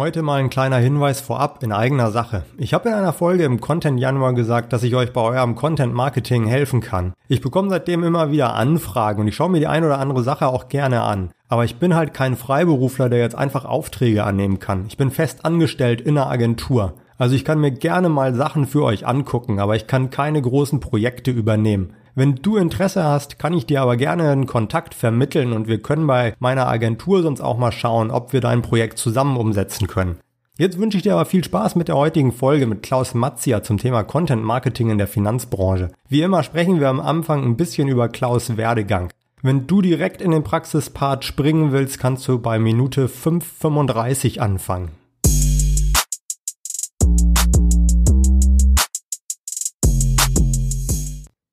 Heute 0.00 0.22
mal 0.22 0.40
ein 0.40 0.48
kleiner 0.48 0.78
Hinweis 0.78 1.20
vorab 1.20 1.62
in 1.62 1.72
eigener 1.72 2.10
Sache. 2.10 2.44
Ich 2.56 2.72
habe 2.72 2.88
in 2.88 2.94
einer 2.94 3.12
Folge 3.12 3.44
im 3.44 3.60
Content 3.60 4.00
Januar 4.00 4.32
gesagt, 4.32 4.72
dass 4.72 4.82
ich 4.82 4.94
euch 4.94 5.12
bei 5.12 5.20
eurem 5.20 5.56
Content 5.56 5.92
Marketing 5.92 6.46
helfen 6.46 6.80
kann. 6.80 7.12
Ich 7.28 7.42
bekomme 7.42 7.68
seitdem 7.68 8.02
immer 8.02 8.30
wieder 8.30 8.54
Anfragen 8.54 9.20
und 9.20 9.28
ich 9.28 9.36
schaue 9.36 9.50
mir 9.50 9.58
die 9.58 9.66
ein 9.66 9.84
oder 9.84 9.98
andere 9.98 10.22
Sache 10.22 10.46
auch 10.46 10.68
gerne 10.68 11.02
an. 11.02 11.32
Aber 11.48 11.66
ich 11.66 11.76
bin 11.76 11.94
halt 11.94 12.14
kein 12.14 12.36
Freiberufler, 12.36 13.10
der 13.10 13.18
jetzt 13.18 13.34
einfach 13.34 13.66
Aufträge 13.66 14.24
annehmen 14.24 14.58
kann. 14.58 14.86
Ich 14.88 14.96
bin 14.96 15.10
fest 15.10 15.44
angestellt 15.44 16.00
in 16.00 16.16
einer 16.16 16.30
Agentur. 16.30 16.94
Also 17.18 17.34
ich 17.34 17.44
kann 17.44 17.60
mir 17.60 17.70
gerne 17.70 18.08
mal 18.08 18.32
Sachen 18.32 18.66
für 18.66 18.84
euch 18.84 19.06
angucken, 19.06 19.60
aber 19.60 19.76
ich 19.76 19.86
kann 19.86 20.08
keine 20.08 20.40
großen 20.40 20.80
Projekte 20.80 21.30
übernehmen. 21.30 21.92
Wenn 22.14 22.36
du 22.36 22.56
Interesse 22.56 23.04
hast, 23.04 23.38
kann 23.38 23.54
ich 23.54 23.66
dir 23.66 23.82
aber 23.82 23.96
gerne 23.96 24.30
einen 24.30 24.46
Kontakt 24.46 24.94
vermitteln 24.94 25.52
und 25.52 25.68
wir 25.68 25.80
können 25.80 26.06
bei 26.06 26.34
meiner 26.38 26.66
Agentur 26.66 27.22
sonst 27.22 27.40
auch 27.40 27.58
mal 27.58 27.72
schauen, 27.72 28.10
ob 28.10 28.32
wir 28.32 28.40
dein 28.40 28.62
Projekt 28.62 28.98
zusammen 28.98 29.36
umsetzen 29.36 29.86
können. 29.86 30.18
Jetzt 30.58 30.78
wünsche 30.78 30.98
ich 30.98 31.02
dir 31.02 31.14
aber 31.14 31.24
viel 31.24 31.42
Spaß 31.42 31.76
mit 31.76 31.88
der 31.88 31.96
heutigen 31.96 32.32
Folge 32.32 32.66
mit 32.66 32.82
Klaus 32.82 33.14
Matzia 33.14 33.62
zum 33.62 33.78
Thema 33.78 34.02
Content 34.02 34.44
Marketing 34.44 34.90
in 34.90 34.98
der 34.98 35.06
Finanzbranche. 35.06 35.90
Wie 36.08 36.20
immer 36.20 36.42
sprechen 36.42 36.80
wir 36.80 36.88
am 36.88 37.00
Anfang 37.00 37.44
ein 37.44 37.56
bisschen 37.56 37.88
über 37.88 38.08
Klaus 38.08 38.58
Werdegang. 38.58 39.10
Wenn 39.42 39.66
du 39.66 39.80
direkt 39.80 40.20
in 40.20 40.32
den 40.32 40.44
Praxispart 40.44 41.24
springen 41.24 41.72
willst, 41.72 41.98
kannst 41.98 42.28
du 42.28 42.38
bei 42.38 42.58
Minute 42.58 43.06
5,35 43.06 44.38
anfangen. 44.38 44.99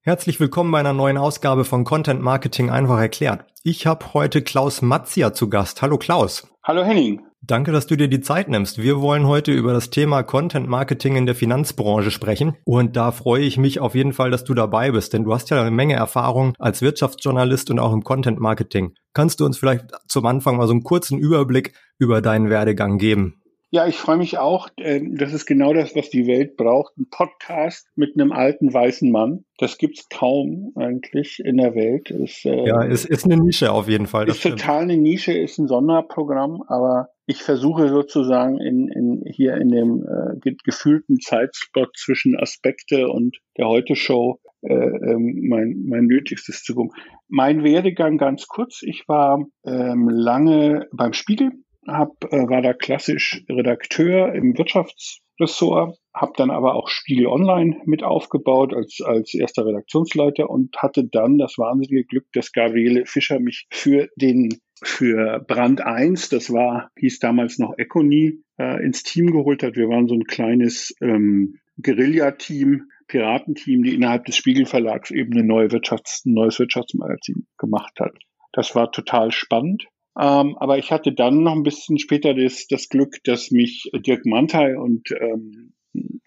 Herzlich 0.07 0.39
willkommen 0.39 0.71
bei 0.71 0.79
einer 0.79 0.93
neuen 0.93 1.17
Ausgabe 1.17 1.65
von 1.65 1.83
Content 1.83 2.21
Marketing 2.21 2.69
einfach 2.69 2.97
erklärt. 2.97 3.43
Ich 3.63 3.85
habe 3.85 4.13
heute 4.13 4.41
Klaus 4.41 4.81
Matzia 4.81 5.33
zu 5.33 5.49
Gast. 5.49 5.81
Hallo 5.81 5.97
Klaus. 5.97 6.47
Hallo 6.63 6.85
Henning. 6.85 7.23
Danke, 7.41 7.73
dass 7.73 7.87
du 7.87 7.97
dir 7.97 8.07
die 8.07 8.21
Zeit 8.21 8.47
nimmst. 8.47 8.81
Wir 8.81 9.01
wollen 9.01 9.27
heute 9.27 9.51
über 9.51 9.73
das 9.73 9.89
Thema 9.89 10.23
Content 10.23 10.69
Marketing 10.69 11.17
in 11.17 11.25
der 11.25 11.35
Finanzbranche 11.35 12.09
sprechen. 12.09 12.55
Und 12.63 12.95
da 12.95 13.11
freue 13.11 13.43
ich 13.43 13.57
mich 13.57 13.81
auf 13.81 13.95
jeden 13.95 14.13
Fall, 14.13 14.31
dass 14.31 14.45
du 14.45 14.53
dabei 14.53 14.91
bist, 14.91 15.11
denn 15.11 15.25
du 15.25 15.33
hast 15.33 15.49
ja 15.49 15.59
eine 15.59 15.71
Menge 15.71 15.95
Erfahrung 15.95 16.53
als 16.57 16.81
Wirtschaftsjournalist 16.81 17.69
und 17.69 17.79
auch 17.79 17.91
im 17.91 18.05
Content 18.05 18.39
Marketing. 18.39 18.93
Kannst 19.13 19.41
du 19.41 19.45
uns 19.45 19.57
vielleicht 19.57 19.87
zum 20.07 20.25
Anfang 20.25 20.55
mal 20.55 20.67
so 20.67 20.71
einen 20.71 20.83
kurzen 20.83 21.19
Überblick 21.19 21.73
über 21.99 22.21
deinen 22.21 22.49
Werdegang 22.49 22.97
geben? 22.97 23.41
Ja, 23.69 23.85
ich 23.85 23.97
freue 23.97 24.17
mich 24.17 24.37
auch. 24.37 24.69
Ähm, 24.77 25.17
das 25.17 25.33
ist 25.33 25.45
genau 25.45 25.73
das, 25.73 25.93
was 25.93 26.09
die 26.09 26.25
Welt 26.25 26.55
braucht. 26.55 26.97
Ein 26.97 27.09
Podcast 27.09 27.89
mit 27.95 28.13
einem 28.15 28.31
alten 28.31 28.73
weißen 28.73 29.11
Mann. 29.11 29.43
Das 29.57 29.77
gibt's 29.77 30.07
kaum 30.09 30.71
eigentlich 30.75 31.41
in 31.43 31.57
der 31.57 31.75
Welt. 31.75 32.09
Ist, 32.09 32.45
äh, 32.45 32.65
ja, 32.65 32.81
ist, 32.83 33.03
ist 33.03 33.25
eine 33.25 33.35
Nische 33.35 33.71
auf 33.73 33.89
jeden 33.89 34.07
Fall. 34.07 34.29
Ist 34.29 34.41
total 34.41 34.83
eine 34.83 34.95
Nische, 34.95 35.33
ist 35.33 35.57
ein 35.57 35.67
Sonderprogramm, 35.67 36.63
aber 36.67 37.09
ich 37.25 37.43
versuche 37.43 37.89
sozusagen 37.89 38.57
in, 38.61 38.87
in 38.87 39.23
hier 39.29 39.55
in 39.57 39.67
dem 39.69 40.05
äh, 40.05 40.51
gefühlten 40.63 41.19
Zeitspot 41.19 41.89
zwischen 41.97 42.39
Aspekte 42.39 43.09
und 43.09 43.37
der 43.57 43.67
Heute-Show 43.67 44.39
äh, 44.61 44.73
ähm, 44.73 45.45
mein, 45.49 45.83
mein 45.85 46.05
Nötigstes 46.05 46.63
zu 46.63 46.73
gucken. 46.73 46.93
Mein 47.27 47.65
Werdegang 47.65 48.17
ganz 48.17 48.47
kurz. 48.47 48.81
Ich 48.81 49.09
war 49.09 49.45
ähm, 49.65 50.07
lange 50.07 50.87
beim 50.93 51.11
Spiegel 51.11 51.51
hab, 51.87 52.23
äh, 52.31 52.49
war 52.49 52.61
da 52.61 52.73
klassisch 52.73 53.43
Redakteur 53.49 54.33
im 54.33 54.57
Wirtschaftsressort, 54.57 55.97
habe 56.13 56.33
dann 56.35 56.51
aber 56.51 56.75
auch 56.75 56.89
Spiegel 56.89 57.27
Online 57.27 57.81
mit 57.85 58.03
aufgebaut 58.03 58.73
als, 58.73 58.99
als 59.03 59.33
erster 59.33 59.65
Redaktionsleiter 59.65 60.49
und 60.49 60.75
hatte 60.77 61.05
dann 61.05 61.37
das 61.37 61.57
wahnsinnige 61.57 62.05
Glück, 62.05 62.25
dass 62.33 62.51
Gabriele 62.51 63.05
Fischer 63.05 63.39
mich 63.39 63.67
für 63.71 64.09
den 64.15 64.59
für 64.83 65.39
Brand 65.47 65.81
1, 65.81 66.29
das 66.29 66.51
war, 66.53 66.91
hieß 66.99 67.19
damals 67.19 67.57
noch 67.57 67.77
Econi, 67.77 68.43
äh, 68.59 68.83
ins 68.85 69.01
Team 69.01 69.31
geholt 69.31 69.63
hat. 69.63 69.75
Wir 69.75 69.89
waren 69.89 70.07
so 70.07 70.13
ein 70.13 70.25
kleines 70.25 70.93
ähm, 71.01 71.59
Guerilla-Team, 71.81 72.83
Piratenteam, 73.07 73.83
die 73.83 73.95
innerhalb 73.95 74.25
des 74.25 74.35
Spiegelverlags 74.35 75.11
eben 75.11 75.33
eine 75.33 75.43
neue 75.43 75.67
Wirtschafts-, 75.69 76.25
ein 76.25 76.33
neues 76.33 76.59
Wirtschaftsmagazin 76.59 77.47
gemacht 77.57 77.99
hat. 77.99 78.13
Das 78.51 78.75
war 78.75 78.91
total 78.91 79.31
spannend. 79.31 79.87
Ähm, 80.19 80.57
aber 80.57 80.77
ich 80.77 80.91
hatte 80.91 81.13
dann 81.13 81.43
noch 81.43 81.53
ein 81.53 81.63
bisschen 81.63 81.99
später 81.99 82.33
das, 82.33 82.67
das 82.67 82.89
Glück, 82.89 83.17
dass 83.23 83.51
mich 83.51 83.89
Dirk 83.93 84.25
Mantei 84.25 84.77
und 84.77 85.11
ähm, 85.11 85.73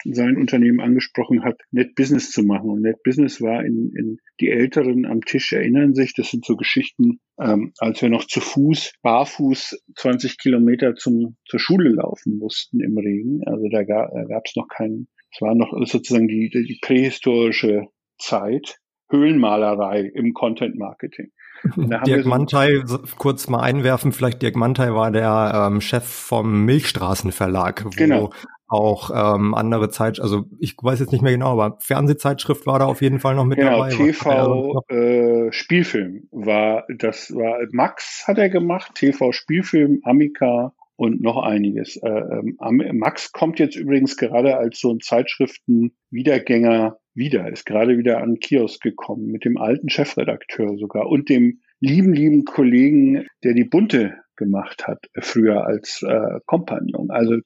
sein 0.03 0.37
Unternehmen 0.37 0.79
angesprochen 0.79 1.43
hat, 1.43 1.59
Net 1.71 1.95
Business 1.95 2.31
zu 2.31 2.43
machen. 2.43 2.69
Und 2.69 2.81
Net 2.81 3.03
Business 3.03 3.41
war 3.41 3.63
in, 3.63 3.91
in 3.95 4.17
die 4.39 4.49
Älteren 4.49 5.05
am 5.05 5.21
Tisch 5.21 5.53
erinnern 5.53 5.93
sich, 5.93 6.13
das 6.13 6.31
sind 6.31 6.45
so 6.45 6.55
Geschichten, 6.55 7.19
ähm, 7.39 7.73
als 7.77 8.01
wir 8.01 8.09
noch 8.09 8.25
zu 8.25 8.39
Fuß, 8.39 8.93
barfuß 9.01 9.81
20 9.95 10.37
Kilometer 10.39 10.95
zum, 10.95 11.37
zur 11.45 11.59
Schule 11.59 11.89
laufen 11.89 12.37
mussten 12.37 12.79
im 12.79 12.97
Regen. 12.97 13.41
Also 13.45 13.67
da, 13.69 13.83
da 13.83 14.23
gab 14.25 14.43
es 14.45 14.55
noch 14.55 14.67
keinen, 14.67 15.07
es 15.31 15.41
war 15.41 15.55
noch 15.55 15.71
sozusagen 15.85 16.27
die, 16.27 16.49
die 16.49 16.79
prähistorische 16.81 17.87
Zeit. 18.17 18.77
Höhlenmalerei 19.09 20.09
im 20.13 20.33
Content 20.33 20.77
Marketing. 20.77 21.31
Dirk 22.05 22.23
so 22.23 22.29
Mantei, 22.29 22.83
kurz 23.17 23.47
mal 23.47 23.61
einwerfen, 23.61 24.11
vielleicht 24.11 24.41
Dirk 24.41 24.55
Mantei 24.55 24.93
war 24.93 25.11
der 25.11 25.67
ähm, 25.67 25.81
Chef 25.81 26.05
vom 26.05 26.65
Milchstraßenverlag, 26.65 27.85
wo 27.85 27.89
genau. 27.89 28.31
auch 28.67 29.11
ähm, 29.13 29.53
andere 29.53 29.89
Zeit, 29.89 30.19
also 30.19 30.45
ich 30.59 30.75
weiß 30.81 30.99
jetzt 30.99 31.11
nicht 31.11 31.21
mehr 31.21 31.33
genau, 31.33 31.51
aber 31.51 31.77
Fernsehzeitschrift 31.79 32.65
war 32.65 32.79
da 32.79 32.85
auf 32.85 33.01
jeden 33.01 33.19
Fall 33.19 33.35
noch 33.35 33.45
mit 33.45 33.59
genau, 33.59 33.83
dabei. 33.83 33.89
TV 33.89 34.83
äh, 34.89 35.51
Spielfilm 35.51 36.27
war, 36.31 36.85
das 36.97 37.33
war 37.33 37.59
Max 37.71 38.23
hat 38.27 38.37
er 38.37 38.49
gemacht, 38.49 38.95
TV 38.95 39.31
Spielfilm, 39.31 40.01
Amica 40.03 40.73
und 41.01 41.19
noch 41.19 41.41
einiges. 41.41 41.97
Äh, 41.97 42.09
ähm, 42.09 42.57
Max 42.99 43.31
kommt 43.31 43.57
jetzt 43.57 43.75
übrigens 43.75 44.17
gerade 44.17 44.57
als 44.57 44.79
so 44.79 44.93
ein 44.93 44.99
Zeitschriften-Wiedergänger 44.99 46.99
wieder, 47.15 47.51
ist 47.51 47.65
gerade 47.65 47.97
wieder 47.97 48.21
an 48.21 48.37
Kiosk 48.37 48.83
gekommen, 48.83 49.31
mit 49.31 49.43
dem 49.43 49.57
alten 49.57 49.89
Chefredakteur 49.89 50.77
sogar 50.77 51.07
und 51.07 51.27
dem 51.27 51.61
lieben, 51.79 52.13
lieben 52.13 52.45
Kollegen, 52.45 53.25
der 53.43 53.55
die 53.55 53.63
Bunte 53.63 54.13
gemacht 54.35 54.85
hat, 54.85 54.99
früher 55.17 55.65
als 55.65 56.05
äh, 56.07 56.39
Kompagnon. 56.45 57.09
Also 57.09 57.37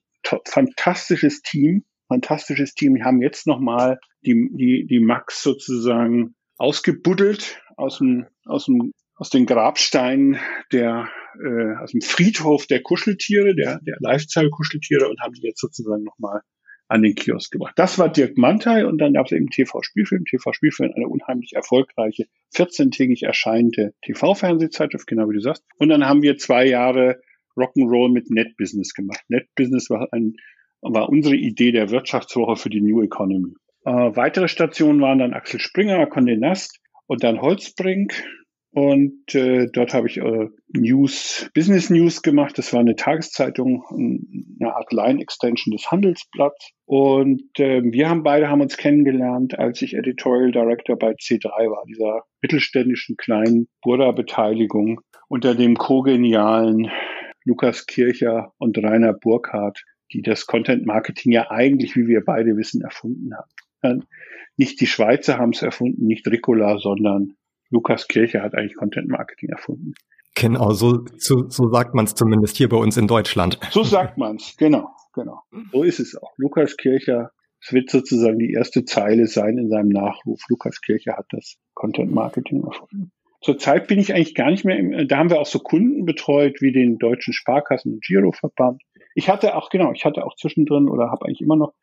fantastisches 0.45 1.41
Team, 1.41 1.85
fantastisches 2.09 2.73
Team. 2.73 2.95
Wir 2.95 3.05
haben 3.05 3.21
jetzt 3.21 3.47
nochmal 3.47 3.99
die, 4.25 4.49
die, 4.51 4.85
die 4.85 4.99
Max 4.99 5.41
sozusagen 5.41 6.35
ausgebuddelt 6.57 7.61
aus 7.77 7.99
dem, 7.99 8.25
aus 8.43 8.65
dem, 8.65 8.91
aus 9.15 9.29
den 9.29 9.45
Grabsteinen 9.45 10.37
der, 10.71 11.09
äh, 11.43 11.75
aus 11.81 11.91
dem 11.91 12.01
Friedhof 12.01 12.67
der 12.67 12.81
Kuscheltiere, 12.81 13.55
der, 13.55 13.79
der 13.81 13.97
Lifestyle-Kuscheltiere 13.99 15.09
und 15.09 15.19
haben 15.21 15.33
die 15.33 15.47
jetzt 15.47 15.61
sozusagen 15.61 16.03
nochmal 16.03 16.41
an 16.87 17.01
den 17.01 17.15
Kiosk 17.15 17.51
gebracht. 17.51 17.73
Das 17.77 17.97
war 17.97 18.09
Dirk 18.09 18.37
Mantei 18.37 18.85
und 18.85 18.99
dann 18.99 19.13
gab 19.13 19.25
es 19.25 19.31
eben 19.31 19.49
TV-Spielfilm. 19.49 20.25
TV-Spielfilm, 20.25 20.91
eine 20.95 21.07
unheimlich 21.07 21.53
erfolgreiche, 21.53 22.25
14-tägig 22.53 23.25
erscheinende 23.25 23.93
TV-Fernsehzeitschrift, 24.05 25.07
genau 25.07 25.27
wie 25.29 25.35
du 25.35 25.41
sagst. 25.41 25.63
Und 25.77 25.89
dann 25.89 26.05
haben 26.05 26.21
wir 26.21 26.37
zwei 26.37 26.67
Jahre 26.67 27.21
Rock'n'Roll 27.57 28.11
mit 28.11 28.29
NetBusiness 28.29 28.93
gemacht. 28.93 29.21
NetBusiness 29.29 29.89
war, 29.89 30.09
ein, 30.11 30.35
war 30.81 31.09
unsere 31.09 31.35
Idee 31.35 31.71
der 31.71 31.89
Wirtschaftswoche 31.89 32.55
für 32.55 32.69
die 32.69 32.81
New 32.81 33.01
Economy. 33.01 33.53
Äh, 33.85 33.91
weitere 33.91 34.47
Stationen 34.47 35.01
waren 35.01 35.19
dann 35.19 35.33
Axel 35.33 35.59
Springer, 35.59 36.03
Condé 36.05 36.37
Nast 36.37 36.79
und 37.07 37.23
dann 37.23 37.41
Holzbrink 37.41 38.13
und 38.75 39.33
äh, 39.33 39.67
dort 39.71 39.93
habe 39.93 40.09
ich 40.09 40.17
äh, 40.17 40.49
News, 40.75 41.49
Business 41.53 41.89
News 41.89 42.21
gemacht. 42.21 42.57
Das 42.57 42.73
war 42.73 42.81
eine 42.81 42.97
Tageszeitung, 42.97 43.85
eine 43.89 44.75
Art 44.75 44.91
Line-Extension 44.91 45.71
des 45.71 45.89
Handelsblatts. 45.89 46.71
Und 46.83 47.57
äh, 47.57 47.81
wir 47.85 48.09
haben 48.09 48.23
beide 48.23 48.49
haben 48.49 48.59
uns 48.59 48.75
kennengelernt, 48.75 49.57
als 49.57 49.81
ich 49.81 49.95
Editorial 49.95 50.51
Director 50.51 50.97
bei 50.97 51.11
C3 51.11 51.45
war, 51.45 51.85
dieser 51.87 52.23
mittelständischen 52.41 53.15
kleinen 53.15 53.69
Burda-Beteiligung 53.81 54.99
unter 55.29 55.55
dem 55.55 55.77
co-genialen 55.77 56.91
Lukas 57.45 57.85
Kircher 57.85 58.51
und 58.57 58.77
Rainer 58.77 59.13
Burkhardt, 59.13 59.85
die 60.11 60.21
das 60.21 60.47
Content 60.47 60.85
Marketing 60.85 61.31
ja 61.31 61.49
eigentlich, 61.49 61.95
wie 61.95 62.07
wir 62.07 62.25
beide 62.25 62.57
wissen, 62.57 62.81
erfunden 62.81 63.31
haben. 63.81 64.03
Nicht 64.57 64.81
die 64.81 64.87
Schweizer 64.87 65.37
haben 65.37 65.51
es 65.51 65.61
erfunden, 65.61 66.07
nicht 66.07 66.27
Ricola, 66.27 66.77
sondern 66.77 67.37
Lukas 67.69 68.07
Kirche 68.07 68.41
hat 68.41 68.55
eigentlich 68.55 68.75
Content 68.75 69.09
Marketing 69.09 69.49
erfunden. 69.49 69.93
Genau, 70.35 70.71
so, 70.71 71.05
so, 71.17 71.49
so 71.49 71.69
sagt 71.69 71.95
man 71.95 72.05
es 72.05 72.13
zumindest 72.13 72.57
hier 72.57 72.67
bei 72.67 72.77
uns 72.77 72.97
in 72.97 73.07
Deutschland. 73.07 73.57
So 73.71 73.83
sagt 73.83 74.17
man 74.17 74.35
es, 74.35 74.55
genau, 74.57 74.89
genau. 75.13 75.39
So 75.71 75.83
ist 75.83 75.99
es 75.99 76.15
auch. 76.21 76.33
Lukas 76.37 76.75
Kircher, 76.75 77.31
es 77.61 77.71
wird 77.71 77.89
sozusagen 77.89 78.37
die 78.37 78.51
erste 78.51 78.83
Zeile 78.83 79.27
sein 79.27 79.57
in 79.57 79.69
seinem 79.69 79.89
Nachruf. 79.89 80.41
Lukas 80.49 80.81
Kircher 80.81 81.15
hat 81.15 81.27
das 81.29 81.55
Content 81.73 82.11
Marketing 82.11 82.63
erfunden. 82.63 83.11
Zurzeit 83.41 83.87
bin 83.87 83.99
ich 83.99 84.13
eigentlich 84.13 84.35
gar 84.35 84.51
nicht 84.51 84.65
mehr 84.65 84.77
im, 84.77 85.07
da 85.07 85.17
haben 85.17 85.29
wir 85.29 85.39
auch 85.39 85.45
so 85.45 85.59
Kunden 85.59 86.03
betreut 86.03 86.61
wie 86.61 86.71
den 86.71 86.97
Deutschen 86.97 87.31
Sparkassen- 87.33 87.93
und 87.93 88.03
Giroverband. 88.03 88.81
Ich 89.13 89.29
hatte 89.29 89.55
auch, 89.55 89.69
genau, 89.69 89.93
ich 89.93 90.03
hatte 90.03 90.25
auch 90.25 90.35
zwischendrin 90.35 90.89
oder 90.89 91.11
habe 91.11 91.25
eigentlich 91.25 91.41
immer 91.41 91.55
noch 91.55 91.73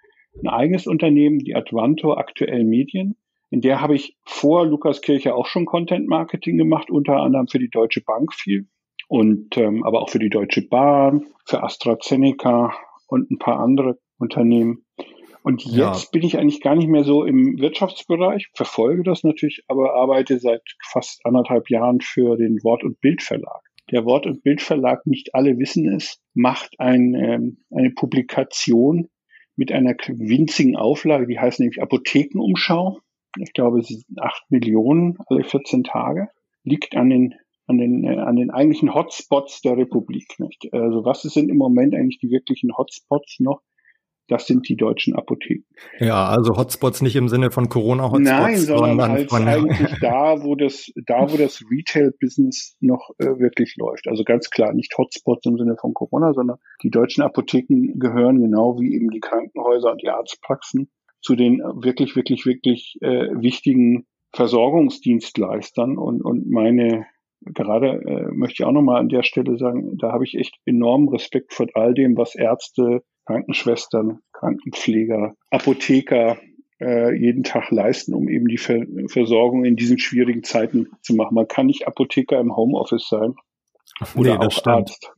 ein 0.43 0.49
eigenes 0.49 0.87
Unternehmen, 0.87 1.39
die 1.39 1.55
Advanto 1.55 2.15
Aktuell 2.15 2.65
Medien. 2.65 3.17
In 3.53 3.61
der 3.61 3.83
habe 3.83 3.95
ich 3.95 4.17
vor 4.25 4.65
Lukas 4.65 5.03
Kirche 5.03 5.35
auch 5.35 5.45
schon 5.45 5.67
Content 5.67 6.09
Marketing 6.09 6.57
gemacht, 6.57 6.91
unter 6.91 7.17
anderem 7.19 7.49
für 7.49 7.59
die 7.59 7.69
Deutsche 7.69 8.01
Bank 8.01 8.33
viel. 8.33 8.67
und 9.09 9.59
ähm, 9.59 9.85
aber 9.85 10.01
auch 10.01 10.09
für 10.09 10.19
die 10.19 10.31
Deutsche 10.31 10.67
Bahn, 10.67 11.27
für 11.45 11.63
AstraZeneca 11.63 12.73
und 13.09 13.31
ein 13.31 13.39
paar 13.39 13.61
andere 13.61 13.99
Unternehmen. 14.19 14.87
Und 15.43 15.65
jetzt 15.65 16.05
ja. 16.05 16.09
bin 16.13 16.23
ich 16.23 16.39
eigentlich 16.39 16.63
gar 16.63 16.75
nicht 16.75 16.89
mehr 16.89 17.05
so 17.05 17.25
im 17.25 17.59
Wirtschaftsbereich, 17.59 18.49
verfolge 18.55 19.03
das 19.03 19.23
natürlich, 19.23 19.65
aber 19.69 19.97
arbeite 19.97 20.39
seit 20.39 20.63
fast 20.83 21.21
anderthalb 21.27 21.69
Jahren 21.69 22.01
für 22.01 22.39
den 22.39 22.65
Wort- 22.65 22.85
und 22.85 23.03
Bildverlag. 23.03 23.61
Der 23.91 24.07
Wort- 24.07 24.25
und 24.25 24.43
Bildverlag, 24.43 25.07
nicht 25.07 25.35
alle 25.35 25.59
wissen 25.59 25.93
es, 25.93 26.23
macht 26.33 26.81
ein, 26.81 27.15
ähm, 27.15 27.59
eine 27.71 27.91
Publikation 27.91 29.11
mit 29.57 29.73
einer 29.73 29.95
winzigen 30.09 30.75
Auflage, 30.75 31.27
die 31.27 31.39
heißt 31.39 31.61
nämlich 31.61 31.83
Apothekenumschau. 31.83 33.01
Ich 33.39 33.53
glaube, 33.53 33.81
es 33.81 33.89
sind 33.89 34.05
acht 34.21 34.45
Millionen 34.51 35.17
alle 35.27 35.45
14 35.45 35.85
Tage. 35.85 36.29
Liegt 36.65 36.97
an 36.97 37.11
den 37.11 37.35
an 37.67 37.79
den, 37.79 38.05
äh, 38.05 38.19
an 38.19 38.37
den 38.37 38.51
eigentlichen 38.51 38.95
Hotspots 38.95 39.63
der 39.63 39.77
Republik. 39.77 40.39
Nicht? 40.39 40.69
Also 40.73 41.05
was 41.05 41.23
sind 41.23 41.49
im 41.49 41.57
Moment 41.57 41.95
eigentlich 41.95 42.19
die 42.19 42.31
wirklichen 42.31 42.77
Hotspots 42.77 43.41
noch? 43.41 43.63
Das 44.29 44.47
sind 44.47 44.69
die 44.69 44.77
deutschen 44.77 45.15
Apotheken. 45.15 45.65
Ja, 45.99 46.27
also 46.27 46.57
Hotspots 46.57 47.03
nicht 47.03 47.17
im 47.17 47.29
Sinne 47.29 47.51
von 47.51 47.69
Corona-Hotspots. 47.69 48.25
Nein, 48.25 48.57
sondern, 48.57 48.91
sondern 48.91 49.11
als 49.11 49.31
von, 49.31 49.49
eigentlich 49.49 49.99
da, 50.01 50.43
wo 50.43 50.55
das, 50.55 50.91
da, 51.07 51.31
wo 51.31 51.37
das 51.37 51.63
Retail-Business 51.71 52.77
noch 52.81 53.11
äh, 53.19 53.39
wirklich 53.39 53.75
läuft. 53.77 54.07
Also 54.07 54.23
ganz 54.23 54.49
klar 54.49 54.73
nicht 54.73 54.97
Hotspots 54.97 55.45
im 55.45 55.59
Sinne 55.59 55.77
von 55.77 55.93
Corona, 55.93 56.33
sondern 56.33 56.59
die 56.83 56.91
deutschen 56.91 57.23
Apotheken 57.23 57.99
gehören 57.99 58.41
genau 58.41 58.79
wie 58.81 58.95
eben 58.95 59.11
die 59.11 59.21
Krankenhäuser 59.21 59.91
und 59.91 60.03
die 60.03 60.09
Arztpraxen 60.09 60.89
zu 61.23 61.37
den 61.37 61.59
wirklich, 61.59 62.17
wirklich, 62.17 62.45
wirklich 62.45 62.99
äh, 63.01 63.29
wichtigen 63.33 64.07
Versorgungsdienstleistern 64.33 65.97
und, 65.97 66.23
und 66.23 66.51
meine 66.51 67.07
gerade 67.45 68.01
äh, 68.07 68.31
möchte 68.33 68.63
ich 68.63 68.67
auch 68.67 68.73
nochmal 68.73 69.01
an 69.01 69.09
der 69.09 69.23
Stelle 69.23 69.57
sagen, 69.57 69.97
da 69.99 70.13
habe 70.13 70.25
ich 70.25 70.37
echt 70.37 70.57
enormen 70.65 71.09
Respekt 71.09 71.53
vor 71.53 71.67
all 71.75 71.95
dem, 71.95 72.17
was 72.17 72.35
Ärzte, 72.35 73.03
Krankenschwestern, 73.27 74.21
Krankenpfleger, 74.33 75.35
Apotheker 75.51 76.39
äh, 76.81 77.15
jeden 77.15 77.45
Tag 77.45 77.71
leisten, 77.71 78.15
um 78.15 78.29
eben 78.29 78.49
die 78.49 78.59
Ver 78.59 78.85
Versorgung 79.09 79.65
in 79.65 79.77
diesen 79.77 79.99
schwierigen 79.99 80.43
Zeiten 80.43 80.89
zu 81.01 81.15
machen. 81.15 81.35
Man 81.35 81.49
kann 81.49 81.67
nicht 81.67 81.87
Apotheker 81.87 82.39
im 82.41 82.57
Homeoffice 82.57 83.09
sein 83.09 83.35
oder 84.15 84.39
nee, 84.39 84.47
auch 84.47 84.51
stimmt. 84.51 84.67
Arzt. 84.67 85.13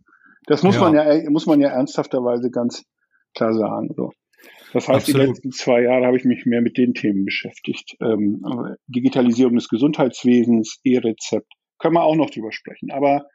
Das 0.46 0.62
muss 0.62 0.76
ja. 0.76 0.80
man 0.82 0.94
ja 0.94 1.30
muss 1.30 1.46
man 1.46 1.60
ja 1.60 1.68
ernsthafterweise 1.68 2.50
ganz 2.50 2.84
klar 3.34 3.54
sagen. 3.54 3.94
So. 3.96 4.12
Das 4.74 4.88
heißt, 4.88 5.08
Absolut. 5.08 5.22
die 5.22 5.26
letzten 5.28 5.52
zwei 5.52 5.82
Jahre 5.82 6.04
habe 6.04 6.16
ich 6.16 6.24
mich 6.24 6.46
mehr 6.46 6.60
mit 6.60 6.76
den 6.76 6.94
Themen 6.94 7.24
beschäftigt. 7.24 7.96
Ähm, 8.00 8.42
Digitalisierung 8.88 9.54
des 9.54 9.68
Gesundheitswesens, 9.68 10.80
E-Rezept, 10.82 11.52
können 11.78 11.94
wir 11.94 12.02
auch 12.02 12.16
noch 12.16 12.30
drüber 12.30 12.50
sprechen. 12.50 12.90
Aber 12.90 13.28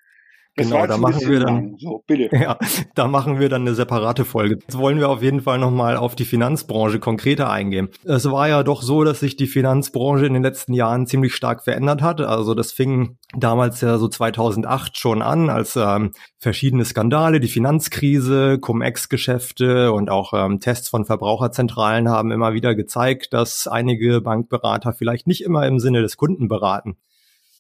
genau, 0.56 0.88
da 0.88 0.98
machen 0.98 1.28
wir 1.28 1.40
dann, 1.40 1.76
so. 1.78 2.04
Ja, 2.10 2.58
da 2.96 3.08
machen 3.08 3.40
wir 3.40 3.50
dann 3.50 3.62
eine 3.62 3.76
separate 3.76 4.26
Folge. 4.26 4.56
Jetzt 4.62 4.78
wollen 4.78 5.00
wir 5.00 5.10
auf 5.10 5.22
jeden 5.22 5.42
Fall 5.42 5.60
nochmal 5.60 5.98
auf 5.98 6.16
die 6.16 6.26
Finanzbranche 6.26 7.00
konkreter 7.00 7.50
eingehen. 7.50 7.90
Es 8.04 8.30
war 8.30 8.50
ja 8.50 8.64
doch 8.64 8.82
so, 8.82 9.04
dass 9.04 9.20
sich 9.20 9.36
die 9.36 9.48
Finanzbranche 9.48 10.26
in 10.26 10.34
den 10.34 10.44
letzten 10.44 10.74
Jahren 10.74 11.08
ziemlich 11.08 11.36
stark 11.36 11.64
verändert 11.64 12.02
hat. 12.02 12.22
Also 12.22 12.54
das 12.54 12.72
fing 12.72 13.18
damals 13.38 13.82
ja 13.82 13.98
so 13.98 14.08
2008 14.08 14.98
schon 14.98 15.22
an, 15.22 15.50
als 15.50 15.76
ähm, 15.76 16.12
verschiedene 16.40 16.86
Skandale, 16.86 17.40
die 17.40 17.48
Finanzkrise, 17.48 18.60
Cum-Ex-Geschäfte 18.60 19.92
und 19.92 20.10
auch 20.10 20.34
ähm, 20.34 20.60
Tests 20.60 20.90
von 20.90 21.06
Verbraucherzentralen 21.06 22.10
haben 22.10 22.32
immer 22.32 22.54
wieder 22.54 22.76
gezeigt, 22.76 23.34
dass 23.34 23.68
einige 23.68 24.22
Bankberater 24.22 24.94
vielleicht 24.94 25.28
nicht 25.28 25.44
immer 25.44 25.68
im 25.68 25.80
Sinne 25.80 26.02
des 26.02 26.18
Kunden 26.18 26.48
beraten. 26.48 26.98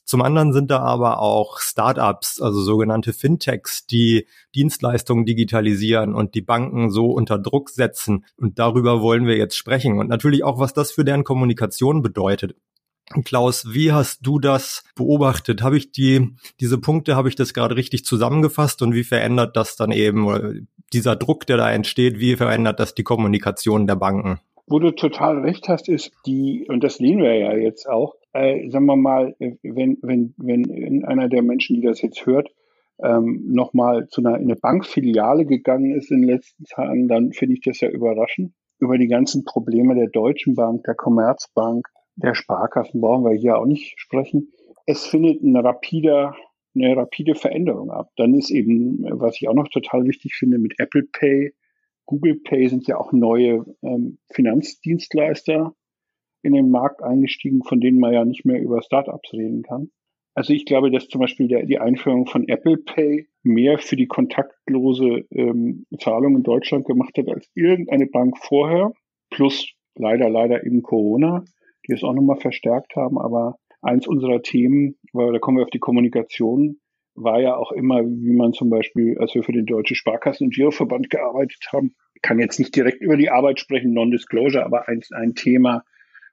Zum 0.09 0.23
anderen 0.23 0.53
sind 0.53 0.71
da 0.71 0.79
aber 0.79 1.19
auch 1.19 1.59
Startups, 1.59 2.41
also 2.41 2.61
sogenannte 2.61 3.13
Fintechs, 3.13 3.85
die 3.85 4.25
Dienstleistungen 4.55 5.23
digitalisieren 5.23 6.15
und 6.15 6.33
die 6.33 6.41
Banken 6.41 6.89
so 6.89 7.11
unter 7.11 7.37
Druck 7.37 7.69
setzen. 7.69 8.25
Und 8.35 8.57
darüber 8.57 9.01
wollen 9.03 9.27
wir 9.27 9.37
jetzt 9.37 9.55
sprechen. 9.55 9.99
Und 9.99 10.09
natürlich 10.09 10.43
auch, 10.43 10.57
was 10.57 10.73
das 10.73 10.91
für 10.91 11.05
deren 11.05 11.23
Kommunikation 11.23 12.01
bedeutet. 12.01 12.55
Klaus, 13.23 13.71
wie 13.71 13.91
hast 13.91 14.25
du 14.25 14.39
das 14.39 14.83
beobachtet? 14.95 15.61
Habe 15.61 15.77
ich 15.77 15.91
die, 15.91 16.35
diese 16.59 16.79
Punkte, 16.79 17.15
habe 17.15 17.29
ich 17.29 17.35
das 17.35 17.53
gerade 17.53 17.75
richtig 17.75 18.03
zusammengefasst 18.03 18.81
und 18.81 18.95
wie 18.95 19.03
verändert 19.03 19.55
das 19.55 19.75
dann 19.75 19.91
eben, 19.91 20.67
dieser 20.91 21.17
Druck, 21.17 21.45
der 21.45 21.57
da 21.57 21.69
entsteht, 21.69 22.19
wie 22.19 22.35
verändert 22.35 22.79
das 22.79 22.95
die 22.95 23.03
Kommunikation 23.03 23.85
der 23.85 23.95
Banken? 23.95 24.39
Wo 24.65 24.79
du 24.79 24.89
total 24.89 25.37
recht 25.41 25.69
hast, 25.69 25.87
ist 25.87 26.11
die, 26.25 26.65
und 26.67 26.83
das 26.83 26.95
sehen 26.95 27.21
wir 27.21 27.35
ja 27.35 27.55
jetzt 27.55 27.87
auch, 27.87 28.15
äh, 28.33 28.69
sagen 28.69 28.85
wir 28.85 28.95
mal, 28.95 29.35
äh, 29.39 29.55
wenn, 29.63 29.97
wenn, 30.01 30.33
wenn 30.37 31.05
einer 31.05 31.29
der 31.29 31.41
Menschen, 31.41 31.75
die 31.75 31.87
das 31.87 32.01
jetzt 32.01 32.25
hört, 32.25 32.49
ähm, 33.01 33.45
nochmal 33.47 34.07
zu 34.07 34.21
einer, 34.21 34.37
in 34.37 34.45
eine 34.45 34.55
Bankfiliale 34.55 35.45
gegangen 35.45 35.95
ist 35.95 36.11
in 36.11 36.21
den 36.21 36.29
letzten 36.29 36.65
Tagen, 36.65 37.07
dann 37.07 37.31
finde 37.31 37.55
ich 37.55 37.61
das 37.61 37.79
ja 37.79 37.89
überraschend. 37.89 38.53
Über 38.79 38.97
die 38.97 39.07
ganzen 39.07 39.43
Probleme 39.45 39.95
der 39.95 40.07
Deutschen 40.07 40.55
Bank, 40.55 40.83
der 40.83 40.95
Commerzbank, 40.95 41.87
der 42.15 42.33
Sparkassen 42.33 43.01
brauchen 43.01 43.25
wir 43.25 43.37
hier 43.37 43.57
auch 43.57 43.65
nicht 43.65 43.93
sprechen. 43.97 44.51
Es 44.85 45.05
findet 45.05 45.41
ein 45.41 45.55
rapider, 45.55 46.35
eine 46.75 46.95
rapide 46.95 47.35
Veränderung 47.35 47.91
ab. 47.91 48.09
Dann 48.15 48.33
ist 48.33 48.51
eben, 48.51 49.05
was 49.19 49.37
ich 49.39 49.47
auch 49.47 49.53
noch 49.53 49.67
total 49.69 50.05
wichtig 50.05 50.35
finde, 50.35 50.59
mit 50.59 50.75
Apple 50.79 51.03
Pay, 51.11 51.53
Google 52.05 52.39
Pay 52.43 52.67
sind 52.69 52.87
ja 52.87 52.97
auch 52.97 53.11
neue 53.11 53.65
ähm, 53.83 54.17
Finanzdienstleister 54.31 55.75
in 56.41 56.53
den 56.53 56.69
Markt 56.69 57.03
eingestiegen, 57.03 57.63
von 57.63 57.79
denen 57.79 57.99
man 57.99 58.13
ja 58.13 58.25
nicht 58.25 58.45
mehr 58.45 58.61
über 58.61 58.81
Startups 58.81 59.33
reden 59.33 59.63
kann. 59.63 59.89
Also 60.35 60.53
ich 60.53 60.65
glaube, 60.65 60.91
dass 60.91 61.09
zum 61.09 61.21
Beispiel 61.21 61.47
der, 61.47 61.65
die 61.65 61.79
Einführung 61.79 62.25
von 62.25 62.47
Apple 62.47 62.77
Pay 62.77 63.27
mehr 63.43 63.77
für 63.79 63.95
die 63.95 64.07
kontaktlose 64.07 65.25
ähm, 65.31 65.85
Zahlung 65.99 66.37
in 66.37 66.43
Deutschland 66.43 66.85
gemacht 66.85 67.17
hat 67.17 67.27
als 67.27 67.49
irgendeine 67.55 68.05
Bank 68.05 68.37
vorher, 68.37 68.93
plus 69.31 69.73
leider, 69.95 70.29
leider 70.29 70.65
eben 70.65 70.81
Corona, 70.81 71.43
die 71.87 71.93
es 71.93 72.03
auch 72.03 72.13
nochmal 72.13 72.39
verstärkt 72.39 72.95
haben. 72.95 73.17
Aber 73.17 73.55
eins 73.81 74.07
unserer 74.07 74.41
Themen, 74.41 74.95
weil 75.13 75.33
da 75.33 75.39
kommen 75.39 75.57
wir 75.57 75.63
auf 75.63 75.71
die 75.71 75.79
Kommunikation, 75.79 76.79
war 77.15 77.41
ja 77.41 77.57
auch 77.57 77.71
immer, 77.73 78.05
wie 78.05 78.33
man 78.33 78.53
zum 78.53 78.69
Beispiel, 78.69 79.17
als 79.19 79.35
wir 79.35 79.43
für 79.43 79.51
den 79.51 79.65
Deutschen 79.65 79.95
Sparkassen- 79.95 80.45
und 80.45 80.53
Giroverband 80.53 81.09
gearbeitet 81.09 81.67
haben, 81.73 81.95
kann 82.21 82.39
jetzt 82.39 82.59
nicht 82.59 82.75
direkt 82.75 83.01
über 83.01 83.17
die 83.17 83.29
Arbeit 83.29 83.59
sprechen, 83.59 83.93
Non-Disclosure, 83.93 84.65
aber 84.65 84.87
ein, 84.87 85.01
ein 85.11 85.35
Thema, 85.35 85.83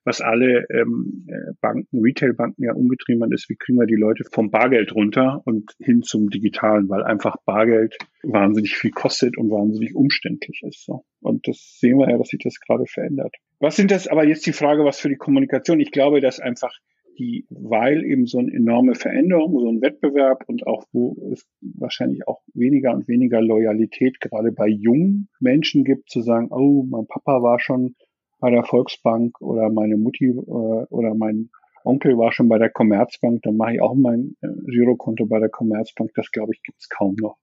was 0.06 0.20
alle 0.20 0.66
ähm, 0.70 1.26
äh, 1.28 1.52
Banken, 1.60 2.00
Retailbanken 2.00 2.64
ja 2.64 2.72
umgetrieben 2.72 3.24
haben, 3.24 3.32
ist, 3.32 3.50
wie 3.50 3.56
kriegen 3.56 3.78
wir 3.78 3.86
die 3.86 3.96
Leute 3.96 4.22
vom 4.30 4.50
Bargeld 4.50 4.94
runter 4.94 5.42
und 5.44 5.72
hin 5.80 6.02
zum 6.02 6.30
Digitalen, 6.30 6.88
weil 6.88 7.02
einfach 7.02 7.36
Bargeld 7.44 7.98
wahnsinnig 8.22 8.76
viel 8.76 8.92
kostet 8.92 9.36
und 9.36 9.50
wahnsinnig 9.50 9.96
umständlich 9.96 10.62
ist. 10.62 10.84
So. 10.84 11.04
Und 11.20 11.48
das 11.48 11.78
sehen 11.80 11.98
wir 11.98 12.08
ja, 12.08 12.16
dass 12.16 12.28
sich 12.28 12.40
das 12.42 12.60
gerade 12.60 12.86
verändert. 12.86 13.34
Was 13.58 13.74
sind 13.74 13.90
das 13.90 14.06
aber 14.06 14.26
jetzt 14.26 14.46
die 14.46 14.52
Frage, 14.52 14.84
was 14.84 15.00
für 15.00 15.08
die 15.08 15.16
Kommunikation? 15.16 15.80
Ich 15.80 15.90
glaube, 15.90 16.20
dass 16.20 16.38
einfach 16.38 16.72
die, 17.18 17.46
weil 17.50 18.04
eben 18.04 18.26
so 18.26 18.38
eine 18.38 18.52
enorme 18.52 18.94
Veränderung, 18.94 19.58
so 19.58 19.68
ein 19.68 19.80
Wettbewerb 19.80 20.44
und 20.46 20.66
auch 20.66 20.84
wo 20.92 21.16
es 21.32 21.48
wahrscheinlich 21.60 22.28
auch 22.28 22.42
weniger 22.54 22.92
und 22.94 23.08
weniger 23.08 23.40
Loyalität 23.40 24.20
gerade 24.20 24.52
bei 24.52 24.68
jungen 24.68 25.28
Menschen 25.40 25.82
gibt, 25.82 26.10
zu 26.10 26.20
sagen, 26.20 26.48
oh, 26.50 26.84
mein 26.88 27.06
Papa 27.06 27.42
war 27.42 27.58
schon 27.58 27.96
bei 28.38 28.50
der 28.50 28.64
Volksbank 28.64 29.40
oder 29.40 29.70
meine 29.70 29.96
Mutti 29.96 30.26
äh, 30.26 30.40
oder 30.40 31.14
mein 31.14 31.50
Onkel 31.84 32.18
war 32.18 32.32
schon 32.32 32.48
bei 32.48 32.58
der 32.58 32.70
Commerzbank, 32.70 33.42
dann 33.42 33.56
mache 33.56 33.74
ich 33.74 33.80
auch 33.80 33.94
mein 33.94 34.36
äh, 34.42 34.48
Girokonto 34.66 35.26
bei 35.26 35.38
der 35.38 35.48
Commerzbank. 35.48 36.10
Das 36.14 36.30
glaube 36.30 36.52
ich 36.52 36.62
gibt 36.62 36.80
es 36.80 36.88
kaum 36.88 37.14
noch. 37.20 37.36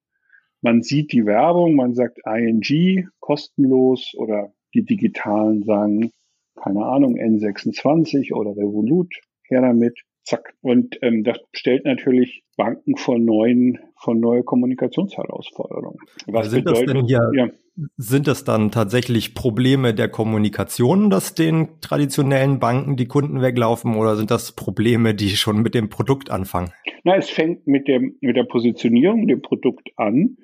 Man 0.62 0.82
sieht 0.82 1.12
die 1.12 1.26
Werbung, 1.26 1.76
man 1.76 1.94
sagt 1.94 2.20
ING 2.26 3.10
kostenlos 3.20 4.14
oder 4.18 4.54
die 4.74 4.86
Digitalen 4.86 5.64
sagen, 5.64 6.12
keine 6.56 6.86
Ahnung, 6.86 7.16
N26 7.16 8.34
oder 8.34 8.52
Revolut, 8.52 9.14
her 9.48 9.62
damit, 9.62 10.00
zack. 10.24 10.54
Und 10.62 10.98
ähm, 11.02 11.24
das 11.24 11.38
stellt 11.52 11.86
natürlich 11.86 12.44
Banken 12.58 12.98
vor 12.98 13.20
neuen, 13.20 13.80
vor 13.96 14.16
neue 14.16 14.44
Kommunikationsherausforderungen. 14.44 16.00
Was 16.28 16.50
sind 16.50 16.66
bedeutet, 16.66 16.88
das 16.88 16.94
denn 16.96 17.06
hier, 17.06 17.32
ja. 17.36 17.50
sind 17.98 18.28
das 18.28 18.44
dann 18.44 18.72
tatsächlich 18.72 19.36
Probleme 19.36 19.94
der 19.94 20.10
Kommunikation, 20.10 21.10
dass 21.10 21.36
den 21.36 21.82
traditionellen 21.82 22.60
Banken 22.60 22.96
die 22.96 23.08
Kunden 23.08 23.42
weglaufen 23.42 23.96
oder 23.96 24.16
sind 24.16 24.32
das 24.32 24.54
Probleme, 24.54 25.14
die 25.16 25.30
schon 25.30 25.62
mit 25.62 25.76
dem 25.76 25.90
Produkt 25.90 26.32
anfangen? 26.32 26.72
Na, 27.04 27.16
es 27.16 27.30
fängt 27.30 27.68
mit 27.68 27.88
dem, 27.88 28.18
mit 28.22 28.36
der 28.36 28.46
Positionierung, 28.46 29.28
dem 29.28 29.42
Produkt 29.42 29.90
an. 29.98 30.38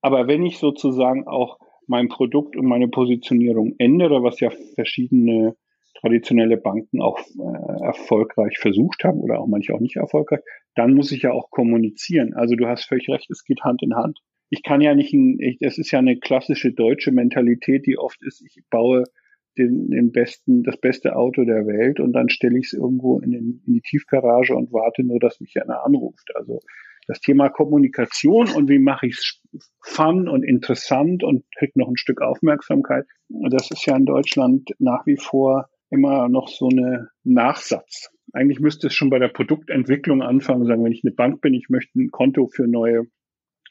Aber 0.00 0.26
wenn 0.26 0.44
ich 0.44 0.58
sozusagen 0.58 1.28
auch 1.28 1.58
mein 1.86 2.08
Produkt 2.08 2.56
und 2.56 2.66
meine 2.66 2.88
Positionierung 2.88 3.74
ändere, 3.78 4.22
was 4.22 4.40
ja 4.40 4.50
verschiedene 4.74 5.56
traditionelle 6.02 6.56
Banken 6.56 7.00
auch 7.00 7.18
äh, 7.18 7.84
erfolgreich 7.84 8.58
versucht 8.58 9.04
haben 9.04 9.20
oder 9.20 9.40
auch 9.40 9.46
manche 9.46 9.74
auch 9.74 9.80
nicht 9.80 9.96
erfolgreich, 9.96 10.40
dann 10.74 10.94
muss 10.94 11.12
ich 11.12 11.22
ja 11.22 11.32
auch 11.32 11.50
kommunizieren. 11.50 12.34
Also 12.34 12.56
du 12.56 12.66
hast 12.66 12.84
völlig 12.84 13.08
recht, 13.08 13.30
es 13.30 13.44
geht 13.44 13.62
Hand 13.62 13.82
in 13.82 13.94
Hand. 13.94 14.18
Ich 14.50 14.62
kann 14.62 14.80
ja 14.80 14.94
nicht, 14.94 15.14
ich, 15.14 15.58
das 15.60 15.78
ist 15.78 15.92
ja 15.92 16.00
eine 16.00 16.18
klassische 16.18 16.72
deutsche 16.72 17.12
Mentalität, 17.12 17.86
die 17.86 17.96
oft 17.96 18.22
ist, 18.22 18.42
ich 18.42 18.62
baue 18.68 19.04
den, 19.56 19.88
den 19.90 20.12
besten, 20.12 20.62
das 20.62 20.76
beste 20.76 21.16
Auto 21.16 21.44
der 21.44 21.66
Welt 21.66 22.00
und 22.00 22.12
dann 22.12 22.28
stelle 22.28 22.58
ich 22.58 22.66
es 22.66 22.72
irgendwo 22.72 23.20
in, 23.20 23.30
den, 23.30 23.62
in 23.66 23.74
die 23.74 23.80
Tiefgarage 23.80 24.54
und 24.54 24.72
warte 24.72 25.04
nur, 25.04 25.20
dass 25.20 25.40
mich 25.40 25.54
einer 25.62 25.84
anruft. 25.84 26.30
Also 26.34 26.60
das 27.06 27.20
Thema 27.20 27.48
Kommunikation 27.48 28.48
und 28.50 28.68
wie 28.68 28.78
mache 28.78 29.06
ich 29.06 29.14
es 29.14 29.40
fun 29.82 30.28
und 30.28 30.42
interessant 30.42 31.22
und 31.22 31.44
kriege 31.56 31.72
noch 31.76 31.88
ein 31.88 31.96
Stück 31.96 32.22
Aufmerksamkeit. 32.22 33.06
Das 33.50 33.70
ist 33.70 33.86
ja 33.86 33.96
in 33.96 34.06
Deutschland 34.06 34.70
nach 34.78 35.04
wie 35.06 35.16
vor 35.16 35.68
immer 35.92 36.28
noch 36.28 36.48
so 36.48 36.68
eine 36.68 37.10
Nachsatz. 37.22 38.10
Eigentlich 38.32 38.60
müsste 38.60 38.86
es 38.86 38.94
schon 38.94 39.10
bei 39.10 39.18
der 39.18 39.28
Produktentwicklung 39.28 40.22
anfangen, 40.22 40.64
sagen, 40.64 40.82
wenn 40.84 40.92
ich 40.92 41.04
eine 41.04 41.12
Bank 41.12 41.42
bin, 41.42 41.52
ich 41.52 41.68
möchte 41.68 41.98
ein 41.98 42.10
Konto 42.10 42.46
für 42.46 42.66
neue 42.66 43.04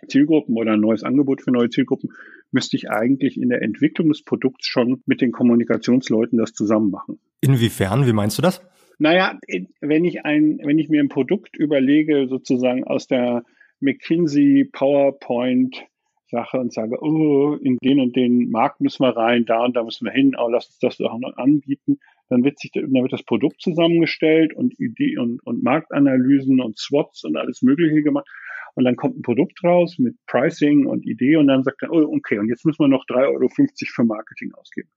Zielgruppen 0.07 0.55
oder 0.55 0.73
ein 0.73 0.79
neues 0.79 1.03
Angebot 1.03 1.41
für 1.41 1.51
neue 1.51 1.69
Zielgruppen, 1.69 2.11
müsste 2.51 2.77
ich 2.77 2.89
eigentlich 2.89 3.39
in 3.41 3.49
der 3.49 3.61
Entwicklung 3.61 4.09
des 4.09 4.23
Produkts 4.23 4.67
schon 4.67 5.01
mit 5.05 5.21
den 5.21 5.31
Kommunikationsleuten 5.31 6.37
das 6.37 6.53
zusammen 6.53 6.91
machen. 6.91 7.19
Inwiefern? 7.41 8.05
Wie 8.05 8.13
meinst 8.13 8.37
du 8.37 8.43
das? 8.43 8.61
Naja, 8.99 9.39
wenn 9.79 10.05
ich 10.05 10.23
ein, 10.25 10.59
wenn 10.63 10.77
ich 10.77 10.89
mir 10.89 11.01
ein 11.01 11.09
Produkt 11.09 11.57
überlege, 11.57 12.27
sozusagen 12.27 12.83
aus 12.83 13.07
der 13.07 13.43
McKinsey 13.79 14.69
PowerPoint 14.71 15.87
Sache 16.31 16.57
und 16.57 16.73
sage, 16.73 16.97
oh, 17.01 17.55
in 17.55 17.77
den 17.83 17.99
und 17.99 18.15
den 18.15 18.49
Markt 18.49 18.81
müssen 18.81 19.03
wir 19.03 19.15
rein, 19.15 19.45
da 19.45 19.63
und 19.63 19.75
da 19.75 19.83
müssen 19.83 20.05
wir 20.05 20.13
hin, 20.13 20.35
oh, 20.37 20.47
lass 20.47 20.67
uns 20.67 20.79
das 20.79 20.97
doch 20.97 21.17
noch 21.19 21.37
anbieten. 21.37 21.99
Dann 22.31 22.45
wird 22.45 22.59
sich, 22.59 22.71
dann 22.71 22.93
wird 22.93 23.11
das 23.11 23.23
Produkt 23.23 23.61
zusammengestellt 23.61 24.53
und 24.53 24.79
Idee 24.79 25.17
und, 25.17 25.45
und 25.45 25.63
Marktanalysen 25.63 26.61
und 26.61 26.79
SWOTs 26.79 27.25
und 27.25 27.35
alles 27.35 27.61
Mögliche 27.61 28.03
gemacht. 28.03 28.25
Und 28.73 28.85
dann 28.85 28.95
kommt 28.95 29.17
ein 29.17 29.21
Produkt 29.21 29.61
raus 29.65 29.97
mit 29.99 30.15
Pricing 30.27 30.85
und 30.85 31.05
Idee 31.05 31.35
und 31.35 31.47
dann 31.47 31.63
sagt 31.63 31.83
er, 31.83 31.91
oh, 31.91 32.15
okay, 32.15 32.39
und 32.39 32.47
jetzt 32.47 32.65
müssen 32.65 32.83
wir 32.83 32.87
noch 32.87 33.05
3,50 33.05 33.27
Euro 33.27 33.49
für 33.49 34.03
Marketing 34.05 34.53
ausgeben. 34.53 34.87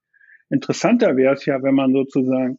Interessanter 0.49 1.17
wäre 1.17 1.35
es 1.35 1.45
ja, 1.45 1.61
wenn 1.61 1.75
man 1.75 1.93
sozusagen 1.93 2.59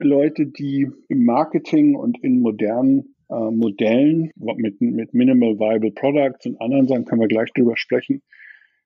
Leute, 0.00 0.46
die 0.46 0.90
im 1.08 1.24
Marketing 1.24 1.94
und 1.94 2.20
in 2.24 2.40
modernen 2.40 3.14
äh, 3.30 3.34
Modellen 3.34 4.32
mit, 4.34 4.80
mit 4.80 5.14
Minimal 5.14 5.60
Viable 5.60 5.92
Products 5.92 6.44
und 6.46 6.60
anderen 6.60 6.88
Sachen, 6.88 7.04
können 7.04 7.20
wir 7.20 7.28
gleich 7.28 7.52
drüber 7.52 7.76
sprechen, 7.76 8.20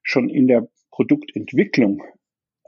schon 0.03 0.29
in 0.29 0.47
der 0.47 0.67
Produktentwicklung 0.91 2.03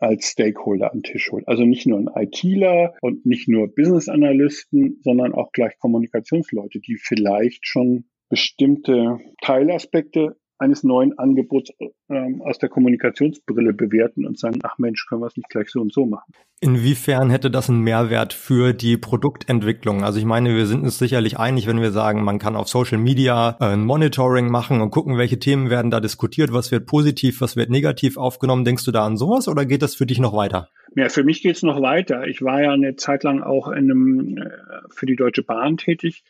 als 0.02 0.32
Stakeholder 0.32 0.92
an 0.92 1.00
den 1.00 1.04
Tisch 1.04 1.32
holt. 1.32 1.48
Also 1.48 1.64
nicht 1.64 1.88
nur 1.88 2.00
ein 2.00 2.10
ITler 2.16 2.96
und 3.02 3.26
nicht 3.26 3.48
nur 3.48 3.74
Business 3.74 4.10
Analysten, 4.10 5.00
sondern 5.04 5.34
auch 5.34 5.52
gleich 5.52 5.78
Kommunikationsleute, 5.80 6.80
die 6.80 6.98
vielleicht 6.98 7.66
schon 7.68 8.06
bestimmte 8.30 9.20
Teilaspekte 9.42 10.38
eines 10.60 10.84
neuen 10.84 11.18
Angebots 11.18 11.72
ähm, 12.10 12.42
aus 12.42 12.60
der 12.60 12.70
Kommunikationsbrille 12.70 13.74
bewerten 13.74 14.26
und 14.26 14.38
sagen, 14.38 14.60
ach 14.64 14.78
Mensch, 14.78 15.06
können 15.08 15.22
wir 15.22 15.28
es 15.28 15.38
nicht 15.38 15.50
gleich 15.50 15.70
so 15.70 15.82
und 15.82 15.94
so 15.94 16.06
machen. 16.06 16.34
Inwiefern 16.62 17.30
hätte 17.30 17.50
das 17.50 17.70
einen 17.70 17.82
Mehrwert 17.82 18.34
für 18.34 18.74
die 18.74 18.98
Produktentwicklung? 18.98 20.04
Also 20.04 20.20
ich 20.20 20.26
meine, 20.26 20.56
wir 20.56 20.66
sind 20.66 20.84
uns 20.84 21.00
sicherlich 21.00 21.40
einig, 21.40 21.68
wenn 21.68 21.80
wir 21.80 21.92
sagen, 21.92 22.24
man 22.24 22.40
kann 22.40 22.58
auf 22.58 22.68
Social 22.68 22.98
Media 22.98 23.58
äh, 23.60 23.66
ein 23.66 23.86
Monitoring 23.86 24.52
machen 24.52 24.82
und 24.82 24.92
gucken, 24.92 25.18
welche 25.18 25.40
Themen 25.40 25.70
werden 25.70 25.92
da 25.92 26.02
diskutiert, 26.02 26.52
was 26.52 26.72
wird 26.72 26.86
positiv, 26.86 27.40
was 27.40 27.56
wird 27.56 27.70
negativ 27.70 28.18
aufgenommen. 28.18 28.66
Denkst 28.66 28.86
du 28.86 28.92
da 28.92 29.06
an 29.06 29.16
sowas 29.16 29.48
oder 29.48 29.66
geht 29.66 29.82
das 29.82 29.96
für 29.96 30.06
dich 30.06 30.20
noch 30.20 30.36
weiter? 30.36 30.70
Ja, 30.96 31.08
für 31.08 31.24
mich 31.24 31.42
geht 31.42 31.56
es 31.56 31.64
noch 31.64 31.82
weiter. 31.82 32.28
Ich 32.28 32.42
war 32.42 32.62
ja 32.62 32.72
eine 32.72 32.96
Zeit 32.96 33.24
lang 33.24 33.42
auch 33.42 33.70
in 33.70 33.92
einem, 33.92 34.38
äh, 34.38 34.50
für 34.90 35.06
die 35.06 35.16
Deutsche 35.16 35.44
Bahn 35.44 35.78
tätig 35.78 36.24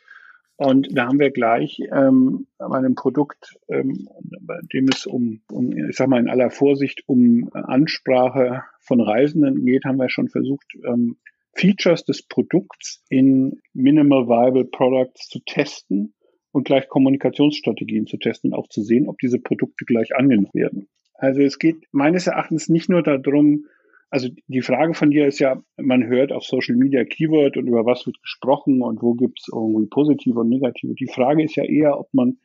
und 0.59 0.89
da 0.91 1.07
haben 1.07 1.19
wir 1.19 1.31
gleich 1.31 1.81
ähm, 1.89 2.45
bei 2.57 2.77
einem 2.77 2.93
Produkt, 2.93 3.57
ähm, 3.69 4.09
bei 4.41 4.59
dem 4.73 4.89
es 4.89 5.05
um, 5.05 5.39
um, 5.49 5.71
ich 5.71 5.95
sag 5.95 6.09
mal 6.09 6.19
in 6.19 6.29
aller 6.29 6.51
Vorsicht, 6.51 7.03
um 7.07 7.49
Ansprache 7.53 8.63
von 8.81 8.99
Reisenden 8.99 9.65
geht, 9.65 9.85
haben 9.85 9.99
wir 9.99 10.09
schon 10.09 10.27
versucht, 10.27 10.67
ähm, 10.85 11.15
Features 11.53 12.03
des 12.03 12.23
Produkts 12.23 13.05
in 13.07 13.61
Minimal 13.73 14.27
Viable 14.27 14.65
Products 14.65 15.29
zu 15.29 15.39
testen 15.45 16.13
und 16.51 16.65
gleich 16.65 16.89
Kommunikationsstrategien 16.89 18.05
zu 18.05 18.17
testen 18.17 18.51
und 18.51 18.59
auch 18.59 18.67
zu 18.67 18.81
sehen, 18.81 19.07
ob 19.07 19.17
diese 19.19 19.39
Produkte 19.39 19.85
gleich 19.85 20.13
angenommen 20.13 20.49
werden. 20.51 20.89
Also 21.13 21.39
es 21.39 21.57
geht 21.57 21.87
meines 21.93 22.27
Erachtens 22.27 22.67
nicht 22.67 22.89
nur 22.89 23.01
darum, 23.01 23.63
also 24.09 24.29
die 24.47 24.61
Frage 24.61 24.93
von 24.93 25.11
dir 25.11 25.27
ist 25.27 25.39
ja, 25.39 25.61
man 25.77 26.05
hört 26.07 26.31
auf 26.31 26.43
Social 26.43 26.75
Media 26.75 27.03
Keyword 27.03 27.57
und 27.57 27.67
über 27.67 27.85
was 27.85 28.05
wird 28.05 28.21
gesprochen 28.21 28.81
und 28.81 29.01
wo 29.01 29.13
gibt 29.13 29.39
es 29.39 29.47
irgendwie 29.53 29.87
positive 29.87 30.39
und 30.39 30.49
negative. 30.49 30.95
Die 30.95 31.07
Frage 31.07 31.43
ist 31.43 31.55
ja 31.55 31.63
eher, 31.63 31.99
ob 31.99 32.13
man 32.13 32.37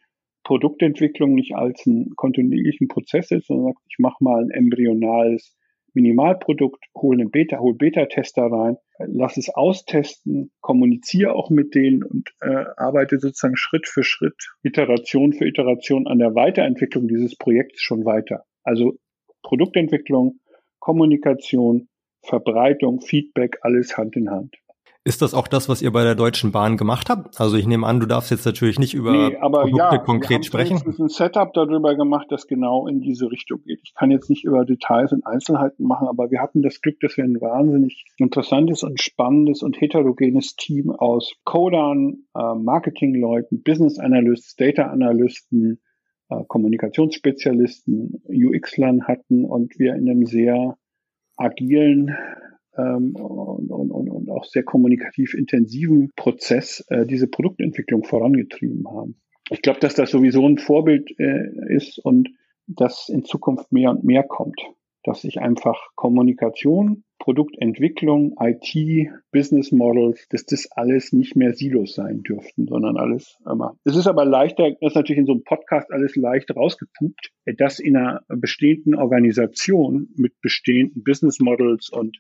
Produktentwicklung 0.45 1.35
nicht 1.35 1.55
als 1.55 1.87
einen 1.87 2.15
kontinuierlichen 2.17 2.89
Prozess 2.89 3.31
ist, 3.31 3.47
sondern 3.47 3.73
sagt, 3.73 3.79
ich 3.89 3.99
mache 3.99 4.23
mal 4.23 4.45
ein 4.45 4.51
embryonales 4.51 5.57
Minimalprodukt, 5.95 6.85
hole 6.95 7.21
einen 7.21 7.31
Beta, 7.31 7.61
hol 7.61 7.75
Beta-Tester 7.75 8.43
rein, 8.43 8.77
lass 8.99 9.37
es 9.37 9.49
austesten, 9.49 10.51
kommuniziere 10.61 11.33
auch 11.35 11.51
mit 11.51 11.75
denen 11.75 12.03
und 12.03 12.31
äh, 12.41 12.65
arbeite 12.77 13.19
sozusagen 13.19 13.57
Schritt 13.57 13.87
für 13.89 14.03
Schritt, 14.03 14.37
Iteration 14.63 15.33
für 15.33 15.47
Iteration 15.47 16.07
an 16.07 16.19
der 16.19 16.35
Weiterentwicklung 16.35 17.09
dieses 17.09 17.37
Projekts 17.37 17.81
schon 17.81 18.05
weiter. 18.05 18.45
Also 18.65 18.99
Produktentwicklung 19.43 20.41
Kommunikation, 20.85 21.89
Verbreitung, 22.21 23.01
Feedback, 23.01 23.57
alles 23.63 23.97
Hand 23.97 24.17
in 24.17 24.31
Hand. 24.31 24.55
Ist 25.03 25.23
das 25.23 25.33
auch 25.33 25.49
das, 25.49 25.67
was 25.67 25.81
ihr 25.81 25.91
bei 25.91 26.03
der 26.03 26.15
Deutschen 26.15 26.53
Bahn 26.53 26.77
gemacht 26.77 27.09
habt? 27.09 27.41
Also 27.41 27.57
ich 27.57 27.67
nehme 27.67 27.87
an, 27.87 28.01
du 28.01 28.07
darfst 28.07 28.31
jetzt 28.31 28.45
natürlich 28.45 28.79
nicht 28.79 28.93
über 28.93 29.13
nee, 29.13 29.37
aber 29.37 29.63
Produkte 29.63 29.97
ja, 29.97 29.99
konkret 29.99 30.41
wir 30.41 30.45
sprechen. 30.45 30.81
Wir 30.85 30.93
haben 30.93 31.05
ein 31.05 31.09
Setup 31.09 31.55
darüber 31.55 31.95
gemacht, 31.95 32.27
das 32.29 32.47
genau 32.47 32.87
in 32.87 33.01
diese 33.01 33.31
Richtung 33.31 33.63
geht. 33.65 33.81
Ich 33.83 33.95
kann 33.95 34.11
jetzt 34.11 34.29
nicht 34.29 34.45
über 34.45 34.67
Details 34.67 35.13
und 35.13 35.27
Einzelheiten 35.27 35.87
machen, 35.87 36.07
aber 36.07 36.31
wir 36.31 36.43
hatten 36.43 36.61
das 36.61 36.83
Glück, 36.83 37.01
dass 37.01 37.17
wir 37.17 37.25
ein 37.25 37.41
wahnsinnig 37.41 38.05
interessantes 38.19 38.83
und 38.83 39.01
spannendes 39.01 39.63
und 39.63 39.81
heterogenes 39.81 40.55
Team 40.57 40.91
aus 40.91 41.33
Codern, 41.45 42.25
äh, 42.35 42.55
Marketingleuten, 42.55 43.63
Business 43.63 43.99
Analysts, 43.99 44.55
Data 44.57 44.85
Analysten, 44.85 45.81
Kommunikationsspezialisten, 46.49 48.23
UX-Lern 48.29 49.07
hatten 49.07 49.45
und 49.45 49.79
wir 49.79 49.95
in 49.95 50.09
einem 50.09 50.27
sehr 50.27 50.77
agilen 51.37 52.17
ähm, 52.77 53.15
und, 53.17 53.71
und, 53.91 54.11
und 54.11 54.31
auch 54.31 54.45
sehr 54.45 54.63
kommunikativ 54.63 55.35
intensiven 55.35 56.13
Prozess 56.17 56.85
äh, 56.89 57.07
diese 57.07 57.29
Produktentwicklung 57.29 58.05
vorangetrieben 58.05 58.89
haben. 58.89 59.21
Ich 59.51 59.63
glaube, 59.63 59.81
dass 59.81 59.95
das 59.95 60.11
sowieso 60.11 60.47
ein 60.49 60.59
Vorbild 60.59 61.11
äh, 61.19 61.75
ist 61.75 61.99
und 61.99 62.31
dass 62.67 63.09
in 63.09 63.25
Zukunft 63.25 63.73
mehr 63.73 63.91
und 63.91 64.05
mehr 64.05 64.23
kommt, 64.23 64.61
dass 65.05 65.23
sich 65.23 65.41
einfach 65.41 65.91
Kommunikation 65.95 67.05
Produktentwicklung, 67.25 68.37
IT, 68.39 69.09
Business 69.33 69.73
Models, 69.73 70.27
dass 70.29 70.45
das 70.45 70.69
alles 70.73 71.13
nicht 71.15 71.37
mehr 71.37 71.55
Silos 71.55 71.95
sein 71.95 72.23
dürften, 72.23 72.67
sondern 72.67 72.99
alles 72.99 73.39
immer. 73.51 73.79
Es 73.85 73.97
ist 73.97 74.07
aber 74.07 74.27
leichter, 74.27 74.73
das 74.73 74.91
ist 74.91 74.95
natürlich 74.95 75.21
in 75.21 75.27
so 75.27 75.33
einem 75.33 75.43
Podcast 75.43 75.91
alles 75.91 76.17
leicht 76.17 76.55
rausgepumpt, 76.55 77.31
das 77.57 77.79
in 77.79 77.97
einer 77.97 78.21
bestehenden 78.29 78.95
Organisation 78.95 80.11
mit 80.17 80.39
bestehenden 80.43 81.03
Business 81.03 81.41
Models 81.41 81.89
und 81.89 82.19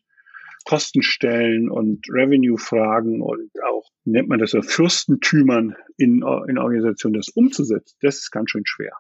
Kostenstellen 0.65 1.71
und 1.71 2.07
Revenue-Fragen 2.09 3.21
und 3.21 3.51
auch, 3.69 3.85
nennt 4.05 4.29
man 4.29 4.39
das 4.39 4.53
so, 4.53 4.63
Fürstentümern 4.63 5.77
in, 5.99 6.25
in 6.49 6.59
Organisationen, 6.59 7.15
das 7.15 7.29
umzusetzen, 7.29 7.99
das 8.01 8.17
ist 8.17 8.31
ganz 8.31 8.51
schön 8.51 8.65
schwer. 8.65 8.93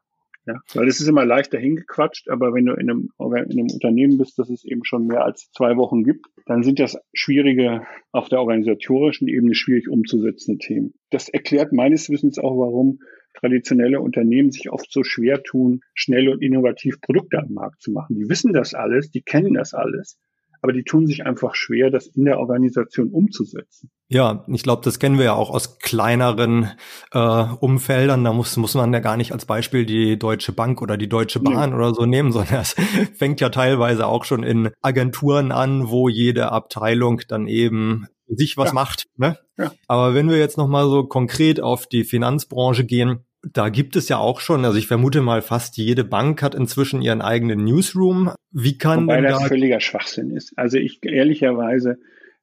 Ja, 0.47 0.61
weil 0.75 0.89
es 0.89 1.01
ist 1.01 1.09
immer 1.09 1.25
leicht 1.25 1.55
dahingequatscht, 1.55 2.29
aber 2.29 2.53
wenn 2.53 2.67
du 2.67 2.75
in 2.75 2.91
einem, 2.91 3.09
in 3.19 3.35
einem 3.35 3.71
Unternehmen 3.73 4.19
bist, 4.19 4.39
das 4.39 4.51
es 4.51 4.65
eben 4.65 4.85
schon 4.85 5.07
mehr 5.07 5.25
als 5.25 5.51
zwei 5.53 5.77
Wochen 5.77 6.05
gibt, 6.05 6.27
dann 6.45 6.63
sind 6.63 6.79
das 6.79 6.99
schwierige, 7.15 7.87
auf 8.13 8.29
der 8.29 8.41
organisatorischen 8.41 9.27
Ebene 9.29 9.55
schwierig 9.55 9.89
umzusetzende 9.89 10.59
Themen. 10.59 10.95
Das 11.11 11.31
erklärt 11.31 11.73
meines 11.73 12.11
Wissens 12.11 12.39
auch, 12.39 12.59
warum 12.59 12.99
traditionelle 13.35 14.01
Unternehmen 14.01 14.51
sich 14.51 14.71
oft 14.71 14.93
so 14.93 15.03
schwer 15.03 15.43
tun, 15.43 15.81
schnell 15.95 16.29
und 16.29 16.43
innovativ 16.43 17.01
Produkte 17.01 17.39
am 17.39 17.53
Markt 17.53 17.81
zu 17.81 17.91
machen. 17.91 18.17
Die 18.17 18.29
wissen 18.29 18.53
das 18.53 18.75
alles, 18.75 19.11
die 19.11 19.23
kennen 19.23 19.55
das 19.55 19.73
alles, 19.75 20.19
aber 20.64 20.73
die 20.73 20.83
tun 20.83 21.06
sich 21.06 21.26
einfach 21.26 21.54
schwer, 21.54 21.90
das 21.90 22.06
in 22.06 22.25
der 22.25 22.38
Organisation 22.38 23.11
umzusetzen. 23.11 23.90
Ja, 24.09 24.47
ich 24.49 24.62
glaube, 24.62 24.80
das 24.83 24.99
kennen 24.99 25.18
wir 25.18 25.26
ja 25.26 25.35
auch 25.35 25.50
aus 25.50 25.78
kleineren 25.78 26.71
äh, 27.12 27.18
Umfeldern. 27.61 28.25
Da 28.25 28.33
muss, 28.33 28.56
muss 28.56 28.75
man 28.75 28.90
ja 28.90 29.00
gar 29.00 29.18
nicht 29.18 29.33
als 29.33 29.44
Beispiel 29.44 29.85
die 29.85 30.18
Deutsche 30.18 30.52
Bank 30.52 30.80
oder 30.80 30.97
die 30.97 31.06
Deutsche 31.06 31.40
Bahn 31.40 31.68
nee. 31.68 31.76
oder 31.76 31.92
so 31.92 32.06
nehmen, 32.06 32.33
sondern 32.33 32.62
es 32.62 32.75
fängt 33.14 33.42
ja 33.42 33.50
teilweise 33.50 34.06
auch 34.06 34.25
schon 34.25 34.42
in 34.42 34.71
Agenturen 34.80 35.52
an, 35.52 35.90
wo 35.90 36.09
jede 36.09 36.50
Abteilung 36.50 37.21
dann 37.28 37.47
eben 37.47 38.06
sich 38.26 38.56
was 38.56 38.68
ja. 38.68 38.73
macht. 38.73 39.04
Ne? 39.18 39.37
Ja. 39.59 39.71
Aber 39.87 40.14
wenn 40.14 40.30
wir 40.30 40.38
jetzt 40.38 40.56
nochmal 40.56 40.88
so 40.88 41.04
konkret 41.04 41.61
auf 41.61 41.87
die 41.87 42.04
Finanzbranche 42.04 42.87
gehen, 42.87 43.26
da 43.53 43.69
gibt 43.69 43.97
es 43.97 44.09
ja 44.09 44.19
auch 44.19 44.41
schon, 44.41 44.65
also 44.65 44.79
ich 44.79 44.87
vermute 44.87 45.21
mal, 45.21 45.43
fast 45.43 45.77
jede 45.77 46.05
Bank 46.05 46.43
hat 46.43 46.55
inzwischen 46.55 47.03
ihren 47.03 47.23
eigenen 47.23 47.65
Newsroom. 47.65 48.31
Wie 48.51 48.79
kann 48.79 49.03
Wobei 49.03 49.21
das 49.21 49.41
da 49.41 49.47
völliger 49.47 49.81
Schwachsinn 49.81 50.31
ist. 50.31 50.53
Also 50.57 50.79
ich 50.79 51.01
ehrlicherweise 51.05 51.99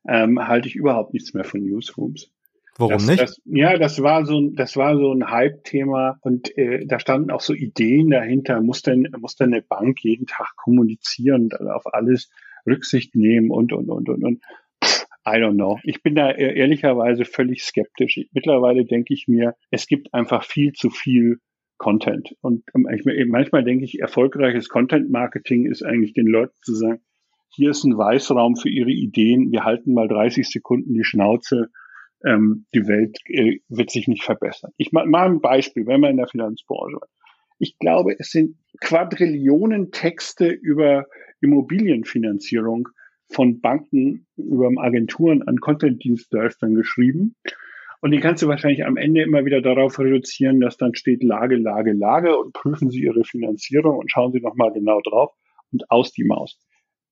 ähm, 0.08 0.48
halte 0.48 0.68
ich 0.68 0.76
überhaupt 0.76 1.14
nichts 1.14 1.34
mehr 1.34 1.44
von 1.44 1.62
Newsrooms. 1.62 2.32
Warum 2.78 2.94
das, 2.94 3.08
nicht? 3.08 3.22
Das, 3.22 3.42
ja, 3.46 3.78
das 3.78 4.02
war 4.02 4.26
so, 4.26 4.50
das 4.50 4.78
war 4.78 4.98
so 4.98 5.14
ein 5.14 5.30
Hype-Thema 5.30 6.18
und 6.22 6.58
äh, 6.58 6.86
da 6.86 7.00
standen 7.00 7.32
auch 7.32 7.42
so 7.42 7.54
Ideen 7.54 8.10
dahinter. 8.10 8.62
Muss 8.62 8.82
denn, 8.82 9.08
muss 9.20 9.36
denn 9.36 9.54
eine 9.54 9.62
Bank 9.62 10.04
jeden 10.04 10.26
Tag 10.26 10.56
kommunizieren 10.56 11.50
und 11.60 11.68
auf 11.70 11.94
alles 11.94 12.30
Rücksicht 12.66 13.16
nehmen 13.16 13.52
und 13.52 13.74
und 13.74 13.90
und 13.90 14.10
und 14.10 14.24
und. 14.24 14.42
I 15.26 15.38
don't 15.38 15.56
know. 15.56 15.80
Ich 15.84 16.02
bin 16.02 16.16
da 16.16 16.32
ehrlicherweise 16.32 17.26
völlig 17.26 17.64
skeptisch. 17.64 18.20
Mittlerweile 18.32 18.86
denke 18.86 19.14
ich 19.14 19.28
mir, 19.28 19.56
es 19.70 19.88
gibt 19.88 20.14
einfach 20.14 20.44
viel 20.44 20.74
zu 20.74 20.90
viel 20.90 21.40
Content. 21.78 22.36
Und 22.42 22.64
manchmal 22.74 23.64
denke 23.64 23.86
ich, 23.86 24.00
erfolgreiches 24.00 24.70
Content-Marketing 24.70 25.66
ist 25.66 25.84
eigentlich 25.84 26.14
den 26.14 26.28
Leuten 26.28 26.56
zu 26.62 26.76
sagen, 26.76 27.02
hier 27.50 27.72
ist 27.72 27.84
ein 27.84 27.98
Weißraum 27.98 28.56
für 28.56 28.70
ihre 28.70 28.92
Ideen, 28.92 29.52
wir 29.52 29.64
halten 29.64 29.94
mal 29.94 30.08
30 30.08 30.48
Sekunden 30.48 30.94
die 30.94 31.04
Schnauze, 31.04 31.70
ähm, 32.24 32.66
die 32.74 32.88
Welt 32.88 33.18
äh, 33.26 33.60
wird 33.68 33.90
sich 33.90 34.08
nicht 34.08 34.24
verbessern. 34.24 34.72
Ich 34.78 34.92
mal, 34.92 35.06
mal 35.06 35.28
ein 35.28 35.42
Beispiel, 35.42 35.88
wenn 35.88 36.02
man 36.02 36.12
in 36.12 36.18
der 36.18 36.28
Finanzbranche. 36.28 37.00
Ich 37.58 37.78
glaube, 37.78 38.16
es 38.18 38.30
sind 38.32 38.58
Quadrillionen 38.80 39.92
Texte 39.92 40.50
über 40.50 41.08
Immobilienfinanzierung 41.42 42.90
von 43.32 43.62
Banken 43.62 44.28
über 44.38 44.70
Agenturen 44.78 45.42
an 45.44 45.58
Content-Dienstleistern 45.58 46.76
geschrieben. 46.76 47.36
Und 48.02 48.12
die 48.12 48.20
kannst 48.20 48.42
du 48.42 48.48
wahrscheinlich 48.48 48.84
am 48.86 48.98
Ende 48.98 49.22
immer 49.22 49.46
wieder 49.46 49.62
darauf 49.62 50.00
reduzieren, 50.00 50.60
dass 50.60 50.78
dann 50.78 50.96
steht 50.96 51.24
Lage, 51.24 51.56
Lage, 51.56 51.94
Lage 51.94 52.36
und 52.38 52.54
prüfen 52.54 52.90
Sie 52.90 53.02
Ihre 53.02 53.24
Finanzierung 53.24 53.98
und 53.98 54.10
schauen 54.10 54.32
Sie 54.32 54.42
nochmal 54.42 54.74
genau 54.74 55.02
drauf 55.02 55.32
und 55.72 55.90
aus 55.92 56.12
die 56.12 56.24
Maus. 56.24 56.60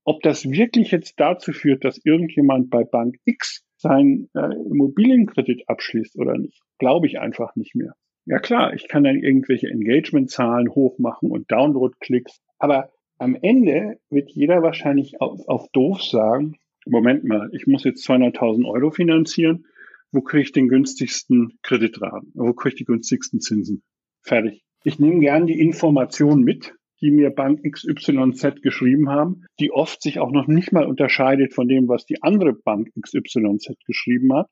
Ob 0.04 0.24
das 0.24 0.50
wirklich 0.50 0.90
jetzt 0.92 1.20
dazu 1.20 1.54
führt, 1.54 1.86
dass 1.86 2.04
irgendjemand 2.04 2.72
bei 2.72 2.84
Bank 2.84 3.18
X 3.26 3.64
seinen 3.78 4.30
äh, 4.34 4.56
Immobilienkredit 4.70 5.70
abschließt 5.70 6.18
oder 6.18 6.38
nicht, 6.38 6.60
glaube 6.80 7.06
ich 7.06 7.20
einfach 7.20 7.56
nicht 7.56 7.76
mehr. 7.76 7.94
Ja 8.26 8.40
klar, 8.40 8.74
ich 8.74 8.88
kann 8.88 9.04
dann 9.04 9.20
irgendwelche 9.20 9.68
Engagement-Zahlen 9.68 10.70
hochmachen 10.70 11.32
und 11.32 11.52
Download-Klicks, 11.52 12.42
aber 12.58 12.92
am 13.20 13.36
Ende 13.36 14.00
wird 14.10 14.32
jeder 14.32 14.64
wahrscheinlich 14.64 15.22
auf, 15.22 15.48
auf 15.48 15.70
doof 15.72 16.02
sagen, 16.02 16.58
Moment 16.86 17.26
mal, 17.26 17.50
ich 17.54 17.68
muss 17.68 17.84
jetzt 17.84 18.10
200.000 18.10 18.66
Euro 18.66 18.90
finanzieren, 18.90 19.66
wo 20.12 20.22
kriege 20.22 20.42
ich 20.42 20.52
den 20.54 20.70
günstigsten 20.70 21.60
Kreditraten? 21.62 22.32
Wo 22.34 22.54
kriege 22.54 22.74
ich 22.74 22.80
die 22.80 22.86
günstigsten 22.86 23.42
Zinsen? 23.42 23.84
Fertig. 24.24 24.64
Ich 24.84 24.98
nehme 24.98 25.20
gern 25.20 25.46
die 25.46 25.60
Information 25.60 26.42
mit, 26.42 26.74
die 27.02 27.12
mir 27.12 27.30
Bank 27.30 27.62
XYZ 27.70 28.62
geschrieben 28.62 29.10
haben, 29.10 29.46
die 29.60 29.72
oft 29.72 30.02
sich 30.02 30.20
auch 30.20 30.32
noch 30.32 30.48
nicht 30.48 30.72
mal 30.72 30.86
unterscheidet 30.86 31.54
von 31.54 31.68
dem, 31.68 31.88
was 31.88 32.06
die 32.06 32.24
andere 32.24 32.54
Bank 32.54 32.90
XYZ 33.00 33.76
geschrieben 33.86 34.34
hat 34.34 34.48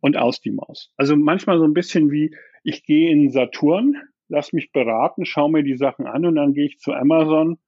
und 0.00 0.16
aus 0.16 0.40
die 0.40 0.50
Maus. 0.50 0.92
Also 0.96 1.16
manchmal 1.16 1.58
so 1.58 1.64
ein 1.64 1.74
bisschen 1.74 2.10
wie, 2.10 2.34
ich 2.64 2.84
gehe 2.84 3.10
in 3.10 3.30
Saturn, 3.30 3.96
lass 4.28 4.52
mich 4.52 4.72
beraten, 4.72 5.26
schaue 5.26 5.52
mir 5.52 5.62
die 5.62 5.76
Sachen 5.76 6.06
an 6.06 6.24
und 6.24 6.36
dann 6.36 6.54
gehe 6.54 6.66
ich 6.66 6.78
zu 6.78 6.92
Amazon 6.92 7.58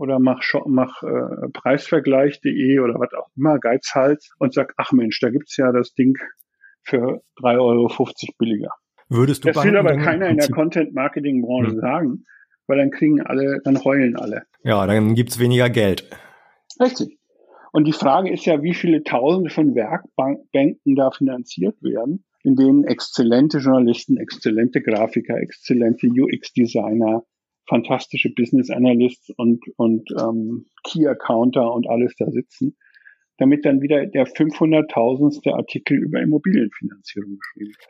oder 0.00 0.18
mach, 0.18 0.40
mach 0.66 1.02
äh, 1.02 1.50
Preisvergleich.de 1.52 2.78
oder 2.78 2.94
was 2.94 3.12
auch 3.12 3.28
immer, 3.36 3.58
Geizhals 3.58 4.30
und 4.38 4.54
sag, 4.54 4.72
ach 4.78 4.92
Mensch, 4.92 5.20
da 5.20 5.28
gibt's 5.28 5.58
ja 5.58 5.72
das 5.72 5.92
Ding 5.92 6.16
für 6.82 7.22
3,50 7.42 7.58
Euro 7.60 8.08
billiger. 8.38 8.70
Würdest 9.10 9.44
du 9.44 9.52
das 9.52 9.62
will 9.62 9.76
aber 9.76 9.98
keiner 9.98 10.28
in 10.28 10.38
der 10.38 10.48
Content-Marketing-Branche 10.48 11.72
hm. 11.72 11.80
sagen, 11.80 12.24
weil 12.66 12.78
dann 12.78 12.90
kriegen 12.90 13.20
alle, 13.20 13.60
dann 13.62 13.84
heulen 13.84 14.16
alle. 14.16 14.44
Ja, 14.62 14.86
dann 14.86 15.14
gibt's 15.14 15.38
weniger 15.38 15.68
Geld. 15.68 16.08
Richtig. 16.80 17.18
Und 17.72 17.86
die 17.86 17.92
Frage 17.92 18.32
ist 18.32 18.46
ja, 18.46 18.62
wie 18.62 18.74
viele 18.74 19.04
Tausende 19.04 19.50
von 19.50 19.74
Werkbanken 19.74 20.94
da 20.96 21.10
finanziert 21.10 21.76
werden, 21.82 22.24
in 22.42 22.56
denen 22.56 22.84
exzellente 22.84 23.58
Journalisten, 23.58 24.16
exzellente 24.16 24.80
Grafiker, 24.80 25.36
exzellente 25.36 26.06
UX-Designer, 26.06 27.22
fantastische 27.68 28.30
Business 28.30 28.70
Analysts 28.70 29.30
und, 29.36 29.62
und 29.76 30.08
ähm, 30.18 30.66
Key 30.84 31.06
Accounter 31.06 31.72
und 31.72 31.88
alles 31.88 32.14
da 32.18 32.30
sitzen, 32.30 32.76
damit 33.38 33.64
dann 33.64 33.80
wieder 33.80 34.06
der 34.06 34.26
500.000. 34.26 35.52
Artikel 35.52 35.98
über 35.98 36.20
Immobilienfinanzierung 36.20 37.38
geschrieben 37.38 37.70
wird. 37.70 37.88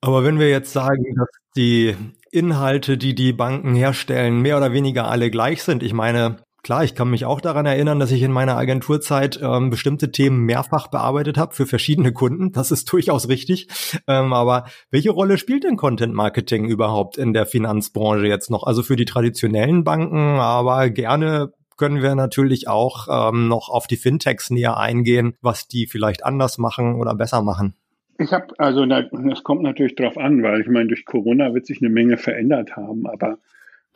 Aber 0.00 0.24
wenn 0.24 0.40
wir 0.40 0.50
jetzt 0.50 0.72
sagen, 0.72 1.14
dass 1.14 1.28
die 1.56 1.94
Inhalte, 2.32 2.98
die 2.98 3.14
die 3.14 3.32
Banken 3.32 3.74
herstellen, 3.74 4.40
mehr 4.40 4.56
oder 4.56 4.72
weniger 4.72 5.08
alle 5.08 5.30
gleich 5.30 5.62
sind, 5.62 5.82
ich 5.82 5.92
meine, 5.92 6.38
Klar, 6.62 6.84
ich 6.84 6.94
kann 6.94 7.10
mich 7.10 7.24
auch 7.24 7.40
daran 7.40 7.66
erinnern, 7.66 7.98
dass 7.98 8.12
ich 8.12 8.22
in 8.22 8.30
meiner 8.30 8.56
Agenturzeit 8.56 9.40
ähm, 9.42 9.70
bestimmte 9.70 10.12
Themen 10.12 10.44
mehrfach 10.44 10.86
bearbeitet 10.86 11.36
habe 11.36 11.52
für 11.54 11.66
verschiedene 11.66 12.12
Kunden. 12.12 12.52
Das 12.52 12.70
ist 12.70 12.84
durchaus 12.92 13.28
richtig. 13.28 13.66
Ähm, 14.06 14.32
aber 14.32 14.66
welche 14.90 15.10
Rolle 15.10 15.38
spielt 15.38 15.64
denn 15.64 15.76
Content 15.76 16.14
Marketing 16.14 16.66
überhaupt 16.66 17.18
in 17.18 17.32
der 17.32 17.46
Finanzbranche 17.46 18.26
jetzt 18.26 18.48
noch? 18.48 18.62
Also 18.62 18.84
für 18.84 18.94
die 18.94 19.06
traditionellen 19.06 19.82
Banken, 19.82 20.38
aber 20.38 20.88
gerne 20.90 21.52
können 21.76 22.00
wir 22.00 22.14
natürlich 22.14 22.68
auch 22.68 23.08
ähm, 23.10 23.48
noch 23.48 23.68
auf 23.68 23.88
die 23.88 23.96
Fintechs 23.96 24.50
näher 24.50 24.76
eingehen, 24.76 25.34
was 25.40 25.66
die 25.66 25.88
vielleicht 25.88 26.24
anders 26.24 26.58
machen 26.58 26.94
oder 26.94 27.16
besser 27.16 27.42
machen. 27.42 27.74
Ich 28.18 28.32
habe, 28.32 28.54
also 28.58 28.86
das 28.86 29.42
kommt 29.42 29.62
natürlich 29.62 29.96
drauf 29.96 30.16
an, 30.16 30.44
weil 30.44 30.60
ich 30.60 30.68
meine, 30.68 30.86
durch 30.86 31.06
Corona 31.06 31.54
wird 31.54 31.66
sich 31.66 31.82
eine 31.82 31.90
Menge 31.90 32.18
verändert 32.18 32.76
haben, 32.76 33.08
aber 33.08 33.38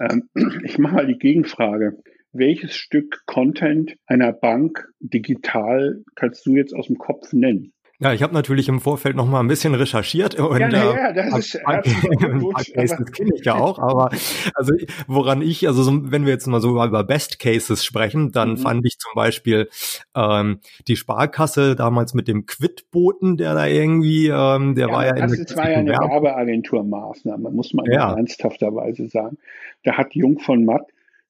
ähm, 0.00 0.28
ich 0.64 0.78
mache 0.78 0.96
mal 0.96 1.06
die 1.06 1.18
Gegenfrage 1.18 1.96
welches 2.32 2.74
Stück 2.74 3.22
Content 3.26 3.96
einer 4.06 4.32
Bank 4.32 4.88
digital 5.00 6.02
kannst 6.14 6.46
du 6.46 6.56
jetzt 6.56 6.74
aus 6.74 6.86
dem 6.86 6.98
Kopf 6.98 7.32
nennen? 7.32 7.72
Ja, 7.98 8.12
ich 8.12 8.22
habe 8.22 8.34
natürlich 8.34 8.68
im 8.68 8.80
Vorfeld 8.80 9.16
noch 9.16 9.26
mal 9.26 9.40
ein 9.40 9.48
bisschen 9.48 9.74
recherchiert 9.74 10.38
und 10.38 10.60
ja, 10.60 10.68
ja, 10.68 10.94
ja 10.94 11.12
das 11.12 11.38
ist 11.38 11.54
das 11.64 12.90
kenne 13.12 13.30
ich 13.34 13.44
ja 13.44 13.54
auch, 13.54 13.78
aber 13.78 14.10
also 14.54 14.74
woran 15.06 15.40
ich, 15.40 15.66
also 15.66 15.82
so, 15.82 16.12
wenn 16.12 16.26
wir 16.26 16.32
jetzt 16.32 16.46
mal 16.46 16.60
so 16.60 16.82
über 16.84 17.04
Best 17.04 17.38
Cases 17.38 17.82
sprechen, 17.82 18.32
dann 18.32 18.50
mhm. 18.50 18.56
fand 18.58 18.86
ich 18.86 18.98
zum 18.98 19.12
Beispiel 19.14 19.70
ähm, 20.14 20.60
die 20.88 20.96
Sparkasse 20.96 21.74
damals 21.74 22.12
mit 22.12 22.28
dem 22.28 22.44
Quidboten, 22.44 23.38
der 23.38 23.54
da 23.54 23.66
irgendwie, 23.66 24.26
ähm, 24.26 24.74
der 24.74 24.88
ja, 24.88 24.92
war 24.92 25.06
ja 25.06 25.12
das 25.14 25.32
in 25.32 25.44
das 25.44 25.56
war 25.56 25.70
ja 25.70 25.78
eine 25.78 25.92
Werbeagenturmaßnahme, 25.92 27.50
muss 27.50 27.72
man 27.72 27.86
ja. 27.86 28.12
ernsthafterweise 28.12 29.08
sagen. 29.08 29.38
Da 29.84 29.96
hat 29.96 30.14
Jung 30.14 30.38
von 30.38 30.66
Matt 30.66 30.86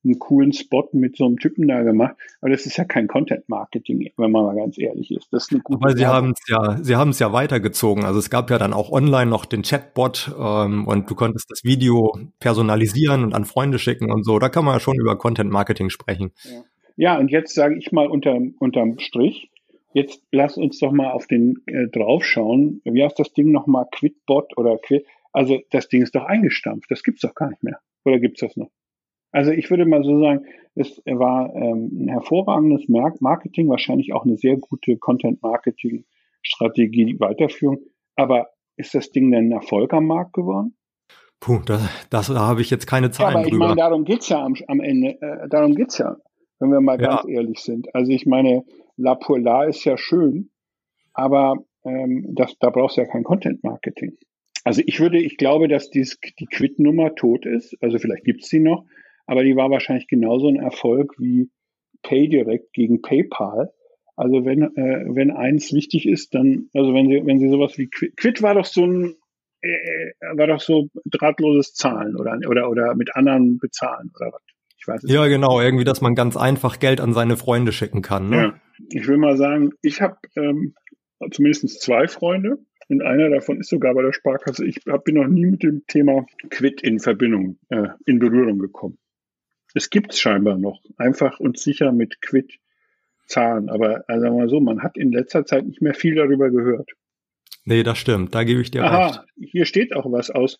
einen 0.06 0.18
coolen 0.18 0.52
Spot 0.52 0.88
mit 0.92 1.16
so 1.16 1.26
einem 1.26 1.38
Typen 1.38 1.68
da 1.68 1.82
gemacht. 1.82 2.16
Aber 2.40 2.50
das 2.50 2.66
ist 2.66 2.76
ja 2.76 2.84
kein 2.84 3.08
Content 3.08 3.48
Marketing, 3.48 4.10
wenn 4.16 4.30
man 4.30 4.44
mal 4.44 4.56
ganz 4.56 4.78
ehrlich 4.78 5.10
ist. 5.10 5.32
Das 5.32 5.44
ist 5.44 5.52
eine 5.52 5.60
gute 5.62 5.80
Aber 5.82 5.96
sie 5.96 6.06
haben 6.06 6.32
es 6.32 6.48
ja, 6.48 6.78
sie 6.82 6.96
haben 6.96 7.10
es 7.10 7.18
ja 7.18 7.32
weitergezogen. 7.32 8.04
Also 8.04 8.18
es 8.18 8.30
gab 8.30 8.50
ja 8.50 8.58
dann 8.58 8.72
auch 8.72 8.90
online 8.90 9.30
noch 9.30 9.44
den 9.44 9.62
Chatbot 9.62 10.34
ähm, 10.38 10.86
und 10.86 11.10
du 11.10 11.14
konntest 11.14 11.50
das 11.50 11.64
Video 11.64 12.16
personalisieren 12.40 13.24
und 13.24 13.34
an 13.34 13.44
Freunde 13.44 13.78
schicken 13.78 14.10
und 14.10 14.24
so. 14.24 14.38
Da 14.38 14.48
kann 14.48 14.64
man 14.64 14.74
ja 14.74 14.80
schon 14.80 14.96
über 14.96 15.16
Content 15.16 15.50
Marketing 15.50 15.90
sprechen. 15.90 16.32
Ja, 16.44 16.62
ja 16.96 17.18
und 17.18 17.30
jetzt 17.30 17.54
sage 17.54 17.76
ich 17.76 17.92
mal 17.92 18.06
unter, 18.06 18.38
unterm 18.58 18.98
Strich, 18.98 19.50
jetzt 19.92 20.22
lass 20.30 20.56
uns 20.56 20.78
doch 20.78 20.92
mal 20.92 21.10
auf 21.10 21.26
den 21.26 21.62
äh, 21.66 21.88
draufschauen. 21.88 22.80
Wie 22.84 23.02
heißt 23.02 23.18
das 23.18 23.32
Ding 23.32 23.50
nochmal? 23.50 23.86
Quitbot 23.90 24.56
oder 24.56 24.78
Quit? 24.78 25.04
Also 25.32 25.60
das 25.70 25.88
Ding 25.88 26.02
ist 26.02 26.14
doch 26.14 26.24
eingestampft. 26.24 26.90
Das 26.90 27.02
gibt's 27.02 27.22
doch 27.22 27.34
gar 27.34 27.50
nicht 27.50 27.62
mehr. 27.62 27.78
Oder 28.04 28.20
gibt's 28.20 28.40
das 28.40 28.56
noch? 28.56 28.70
Also 29.36 29.50
ich 29.50 29.68
würde 29.68 29.84
mal 29.84 30.02
so 30.02 30.18
sagen, 30.18 30.46
es 30.76 31.02
war 31.04 31.54
ähm, 31.54 31.90
ein 31.92 32.08
hervorragendes 32.08 32.88
Marketing, 32.88 33.68
wahrscheinlich 33.68 34.14
auch 34.14 34.24
eine 34.24 34.38
sehr 34.38 34.56
gute 34.56 34.96
Content-Marketing-Strategie, 34.96 37.20
Weiterführung. 37.20 37.80
Aber 38.14 38.46
ist 38.78 38.94
das 38.94 39.10
Ding 39.10 39.30
denn 39.30 39.48
ein 39.48 39.52
Erfolg 39.52 39.92
am 39.92 40.06
Markt 40.06 40.32
geworden? 40.32 40.74
Puh, 41.38 41.60
das, 41.66 41.82
das 42.08 42.28
da 42.28 42.46
habe 42.46 42.62
ich 42.62 42.70
jetzt 42.70 42.86
keine 42.86 43.10
Zahlen 43.10 43.32
ja, 43.32 43.38
aber 43.40 43.44
ich 43.44 43.52
drüber. 43.52 43.66
meine, 43.66 43.76
darum 43.76 44.06
geht's 44.06 44.30
ja 44.30 44.42
am, 44.42 44.54
am 44.68 44.80
Ende. 44.80 45.20
Äh, 45.20 45.50
darum 45.50 45.74
geht's 45.74 45.98
ja, 45.98 46.16
wenn 46.58 46.70
wir 46.70 46.80
mal 46.80 46.98
ja. 46.98 47.08
ganz 47.08 47.28
ehrlich 47.28 47.58
sind. 47.58 47.94
Also 47.94 48.10
ich 48.12 48.24
meine, 48.24 48.64
La 48.96 49.16
Polar 49.16 49.66
ist 49.66 49.84
ja 49.84 49.98
schön, 49.98 50.48
aber 51.12 51.62
ähm, 51.84 52.24
das, 52.34 52.56
da 52.58 52.70
brauchst 52.70 52.96
du 52.96 53.02
ja 53.02 53.06
kein 53.06 53.22
Content-Marketing. 53.22 54.16
Also 54.64 54.80
ich 54.86 54.98
würde, 54.98 55.18
ich 55.18 55.36
glaube, 55.36 55.68
dass 55.68 55.90
dies, 55.90 56.18
die 56.38 56.46
Quit-Nummer 56.46 57.14
tot 57.14 57.44
ist. 57.44 57.76
Also 57.82 57.98
vielleicht 57.98 58.24
gibt's 58.24 58.48
sie 58.48 58.60
noch 58.60 58.86
aber 59.26 59.44
die 59.44 59.56
war 59.56 59.70
wahrscheinlich 59.70 60.08
genauso 60.08 60.48
ein 60.48 60.56
Erfolg 60.56 61.14
wie 61.18 61.50
PayDirect 62.02 62.72
gegen 62.72 63.02
PayPal. 63.02 63.72
Also 64.16 64.44
wenn, 64.44 64.62
äh, 64.62 65.04
wenn 65.08 65.30
eins 65.30 65.72
wichtig 65.72 66.08
ist, 66.08 66.34
dann, 66.34 66.68
also 66.72 66.94
wenn 66.94 67.08
sie, 67.08 67.26
wenn 67.26 67.38
sie 67.38 67.50
sowas 67.50 67.76
wie 67.76 67.88
Quid, 67.88 68.16
Quid 68.16 68.42
war 68.42 68.54
doch 68.54 68.64
so 68.64 68.86
ein, 68.86 69.16
äh, 69.60 69.68
äh, 69.68 70.12
war 70.38 70.46
doch 70.46 70.60
so 70.60 70.88
drahtloses 71.04 71.74
Zahlen 71.74 72.16
oder, 72.16 72.38
oder, 72.48 72.70
oder 72.70 72.94
mit 72.94 73.14
anderen 73.14 73.58
bezahlen 73.58 74.10
oder 74.18 74.32
was. 74.32 74.42
Ich 74.78 74.88
weiß 74.88 75.04
es 75.04 75.12
ja, 75.12 75.22
nicht. 75.22 75.32
genau, 75.32 75.60
irgendwie, 75.60 75.84
dass 75.84 76.00
man 76.00 76.14
ganz 76.14 76.36
einfach 76.36 76.78
Geld 76.78 77.00
an 77.00 77.12
seine 77.12 77.36
Freunde 77.36 77.72
schicken 77.72 78.02
kann. 78.02 78.30
Ne? 78.30 78.36
Ja, 78.36 78.60
ich 78.90 79.06
will 79.06 79.18
mal 79.18 79.36
sagen, 79.36 79.72
ich 79.82 80.00
habe 80.00 80.16
ähm, 80.36 80.74
zumindest 81.30 81.82
zwei 81.82 82.08
Freunde 82.08 82.58
und 82.88 83.02
einer 83.02 83.28
davon 83.28 83.58
ist 83.58 83.68
sogar 83.68 83.94
bei 83.94 84.02
der 84.02 84.12
Sparkasse. 84.12 84.64
Ich 84.64 84.80
hab, 84.86 85.04
bin 85.04 85.16
noch 85.16 85.26
nie 85.26 85.46
mit 85.46 85.62
dem 85.62 85.82
Thema 85.88 86.24
Quid 86.50 86.82
in 86.82 87.00
Verbindung, 87.00 87.58
äh, 87.68 87.88
in 88.06 88.18
Berührung 88.18 88.58
gekommen. 88.58 88.98
Es 89.76 89.90
gibt 89.90 90.14
es 90.14 90.20
scheinbar 90.20 90.56
noch, 90.56 90.80
einfach 90.96 91.38
und 91.38 91.58
sicher 91.58 91.92
mit 91.92 92.22
Quid 92.22 92.58
zahlen. 93.26 93.68
Aber 93.68 94.04
also 94.08 94.22
sagen 94.22 94.34
wir 94.36 94.44
mal 94.44 94.48
so, 94.48 94.58
man 94.58 94.82
hat 94.82 94.96
in 94.96 95.12
letzter 95.12 95.44
Zeit 95.44 95.66
nicht 95.66 95.82
mehr 95.82 95.92
viel 95.92 96.14
darüber 96.14 96.50
gehört. 96.50 96.92
Nee, 97.66 97.82
das 97.82 97.98
stimmt, 97.98 98.34
da 98.34 98.42
gebe 98.42 98.62
ich 98.62 98.70
dir 98.70 98.84
Aha, 98.84 99.06
recht. 99.06 99.20
Hier 99.36 99.66
steht 99.66 99.94
auch 99.94 100.10
was 100.10 100.30
aus 100.30 100.58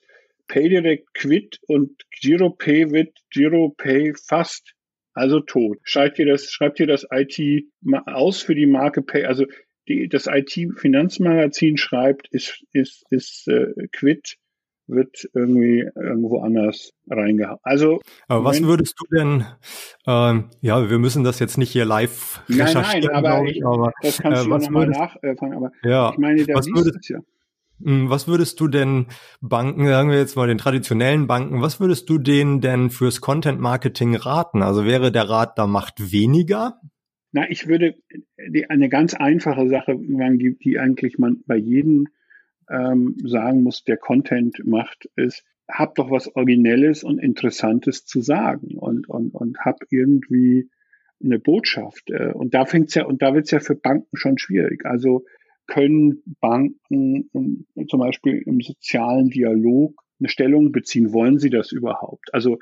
PayDirect 0.49 1.15
Quid 1.15 1.59
und 1.67 2.03
GiroPay 2.11 2.91
wird 2.91 3.17
GiroPay 3.31 4.13
fast, 4.23 4.75
also 5.15 5.41
tot. 5.41 5.79
Schreibt 5.85 6.19
ihr 6.19 6.27
das, 6.27 6.51
schreibt 6.51 6.79
ihr 6.79 6.87
das 6.87 7.07
IT 7.11 7.65
aus 8.05 8.43
für 8.43 8.55
die 8.55 8.67
Marke 8.67 9.01
Pay? 9.01 9.25
Also 9.25 9.47
die, 9.89 10.11
das 10.11 10.27
IT-Finanzmagazin 10.27 11.79
schreibt, 11.79 12.29
ist, 12.33 12.63
ist, 12.73 13.07
ist 13.09 13.49
äh, 13.49 13.89
quitt, 13.93 14.37
wird 14.89 15.29
irgendwie 15.35 15.89
irgendwo 15.95 16.41
anders 16.41 16.93
reingehauen. 17.09 17.59
Also, 17.63 18.01
aber 18.29 18.45
was 18.45 18.63
würdest 18.63 18.95
du 18.99 19.17
denn, 19.17 19.45
ähm, 20.07 20.51
ja, 20.61 20.89
wir 20.89 20.99
müssen 20.99 21.25
das 21.25 21.39
jetzt 21.39 21.59
nicht 21.59 21.71
hier 21.71 21.85
live 21.85 22.43
recherchieren, 22.49 23.11
nein, 23.13 23.23
nein, 23.23 23.33
aber, 23.33 23.45
ich, 23.47 23.67
aber 23.67 23.93
das 24.03 24.19
kannst 24.19 24.43
äh, 24.43 24.45
du 24.45 24.57
nochmal 24.57 24.89
nachfangen, 24.89 25.57
aber 25.57 25.73
ja, 25.83 26.11
ich 26.11 26.19
meine, 26.19 26.45
der 26.45 26.57
was 26.57 26.67
würdest, 26.69 27.09
ja. 27.09 27.21
Hm, 27.83 28.09
was 28.09 28.27
würdest 28.27 28.59
du 28.61 28.69
denn 28.69 29.07
Banken, 29.41 29.87
sagen 29.87 30.11
wir 30.11 30.19
jetzt 30.19 30.37
mal 30.37 30.49
den 30.49 30.59
traditionellen 30.59 31.27
Banken, 31.27 31.61
was 31.61 31.79
würdest 31.79 32.09
du 32.09 32.19
denen 32.19 32.61
denn 32.61 32.91
fürs 32.91 33.21
Content 33.21 33.61
Marketing 33.61 34.17
raten? 34.17 34.63
Also 34.63 34.87
wäre 34.87 35.13
der 35.13 35.29
Rat 35.29 35.59
da 35.59 35.67
macht 35.67 36.13
weniger? 36.13 36.81
Na, 37.33 37.51
ich 37.51 37.67
würde 37.69 37.97
die, 38.49 38.71
eine 38.71 38.89
ganz 38.89 39.13
einfache 39.13 39.69
Sache 39.69 39.95
die, 39.99 40.57
die 40.59 40.79
eigentlich 40.79 41.19
man 41.19 41.43
bei 41.47 41.57
jedem 41.57 42.07
ähm, 42.71 43.17
sagen 43.25 43.63
muss, 43.63 43.85
der 43.85 43.97
Content 43.97 44.61
macht, 44.65 45.09
ist, 45.17 45.45
hab 45.69 45.95
doch 45.97 46.11
was 46.11 46.35
Originelles 46.37 47.03
und 47.05 47.19
Interessantes 47.19 48.05
zu 48.05 48.21
sagen 48.21 48.77
und, 48.77 49.09
und, 49.09 49.35
und 49.35 49.59
hab 49.59 49.81
irgendwie 49.91 50.71
eine 51.23 51.39
Botschaft. 51.39 52.11
Äh, 52.11 52.33
und 52.33 52.55
da 52.55 52.65
fängt's 52.67 52.95
ja, 52.95 53.05
und 53.07 53.23
da 53.23 53.35
wird's 53.35 53.51
ja 53.51 53.61
für 53.61 53.75
Banken 53.75 54.17
schon 54.17 54.39
schwierig. 54.39 54.85
Also 54.85 55.25
können 55.67 56.23
Banken 56.41 57.29
zum 57.89 58.01
Beispiel 58.01 58.43
im 58.47 58.61
sozialen 58.61 59.31
Dialog 59.31 60.01
eine 60.21 60.29
Stellung 60.29 60.71
beziehen? 60.71 61.13
Wollen 61.13 61.39
sie 61.39 61.51
das 61.51 61.73
überhaupt? 61.73 62.33
Also 62.33 62.59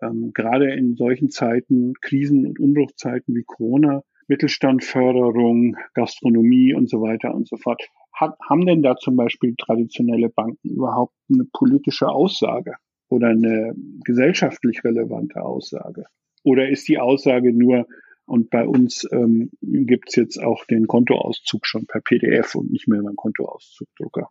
ähm, 0.00 0.32
gerade 0.34 0.72
in 0.72 0.94
solchen 0.94 1.30
Zeiten, 1.30 1.94
Krisen- 2.00 2.46
und 2.46 2.60
Umbruchzeiten 2.60 3.34
wie 3.34 3.44
Corona, 3.44 4.02
Mittelstandförderung, 4.28 5.76
Gastronomie 5.94 6.74
und 6.74 6.88
so 6.88 7.00
weiter 7.00 7.34
und 7.34 7.48
so 7.48 7.56
fort. 7.56 7.82
Hat, 8.12 8.36
haben 8.48 8.66
denn 8.66 8.82
da 8.82 8.96
zum 8.96 9.16
Beispiel 9.16 9.54
traditionelle 9.56 10.28
Banken 10.28 10.68
überhaupt 10.68 11.14
eine 11.32 11.44
politische 11.52 12.08
Aussage 12.08 12.74
oder 13.08 13.28
eine 13.28 13.74
gesellschaftlich 14.04 14.84
relevante 14.84 15.42
Aussage? 15.42 16.04
Oder 16.44 16.68
ist 16.68 16.88
die 16.88 16.98
Aussage 16.98 17.52
nur, 17.52 17.86
und 18.26 18.50
bei 18.50 18.66
uns 18.66 19.06
ähm, 19.12 19.50
gibt 19.60 20.16
jetzt 20.16 20.42
auch 20.42 20.64
den 20.66 20.86
Kontoauszug 20.86 21.66
schon 21.66 21.86
per 21.86 22.00
PDF 22.00 22.54
und 22.54 22.70
nicht 22.70 22.88
mehr 22.88 23.02
beim 23.02 23.16
Kontoauszugdrucker. 23.16 24.28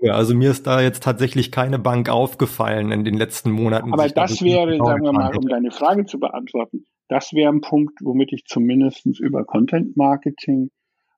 Ja, 0.00 0.14
also 0.14 0.34
mir 0.34 0.50
ist 0.50 0.66
da 0.66 0.80
jetzt 0.80 1.04
tatsächlich 1.04 1.52
keine 1.52 1.78
Bank 1.78 2.08
aufgefallen 2.08 2.90
in 2.90 3.04
den 3.04 3.14
letzten 3.14 3.52
Monaten. 3.52 3.92
Aber 3.92 4.08
das 4.08 4.42
wäre, 4.42 4.76
sagen 4.78 5.04
wir 5.04 5.12
mal, 5.12 5.36
um 5.36 5.46
deine 5.46 5.70
Frage 5.70 6.06
zu 6.06 6.18
beantworten, 6.18 6.86
das 7.08 7.32
wäre 7.32 7.52
ein 7.52 7.60
Punkt, 7.60 7.98
womit 8.02 8.32
ich 8.32 8.44
zumindest 8.46 9.06
über 9.20 9.44
Content 9.44 9.96
Marketing 9.96 10.70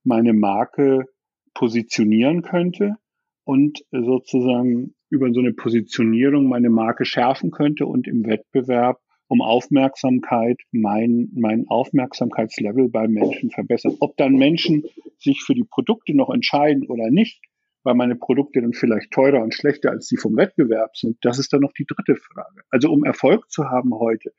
meine 0.02 0.34
Marke 0.34 1.06
positionieren 1.54 2.42
könnte 2.42 2.96
und 3.44 3.84
sozusagen 3.90 4.94
über 5.10 5.32
so 5.32 5.40
eine 5.40 5.52
Positionierung 5.52 6.48
meine 6.48 6.70
Marke 6.70 7.04
schärfen 7.04 7.50
könnte 7.50 7.86
und 7.86 8.08
im 8.08 8.26
Wettbewerb 8.26 8.98
um 9.28 9.40
Aufmerksamkeit 9.40 10.60
mein, 10.72 11.30
mein 11.34 11.66
Aufmerksamkeitslevel 11.68 12.88
bei 12.88 13.08
Menschen 13.08 13.50
verbessern. 13.50 13.96
Ob 14.00 14.16
dann 14.16 14.34
Menschen 14.34 14.84
sich 15.18 15.42
für 15.42 15.54
die 15.54 15.64
Produkte 15.64 16.14
noch 16.14 16.30
entscheiden 16.30 16.86
oder 16.88 17.10
nicht, 17.10 17.40
weil 17.84 17.94
meine 17.94 18.16
Produkte 18.16 18.60
dann 18.60 18.72
vielleicht 18.72 19.10
teurer 19.10 19.42
und 19.42 19.54
schlechter 19.54 19.90
als 19.90 20.06
die 20.08 20.16
vom 20.16 20.36
Wettbewerb 20.36 20.96
sind, 20.96 21.18
das 21.22 21.38
ist 21.38 21.52
dann 21.52 21.60
noch 21.60 21.72
die 21.72 21.86
dritte 21.86 22.16
Frage. 22.16 22.62
Also 22.70 22.90
um 22.90 23.04
Erfolg 23.04 23.50
zu 23.50 23.70
haben 23.70 23.94
heute, 23.94 24.32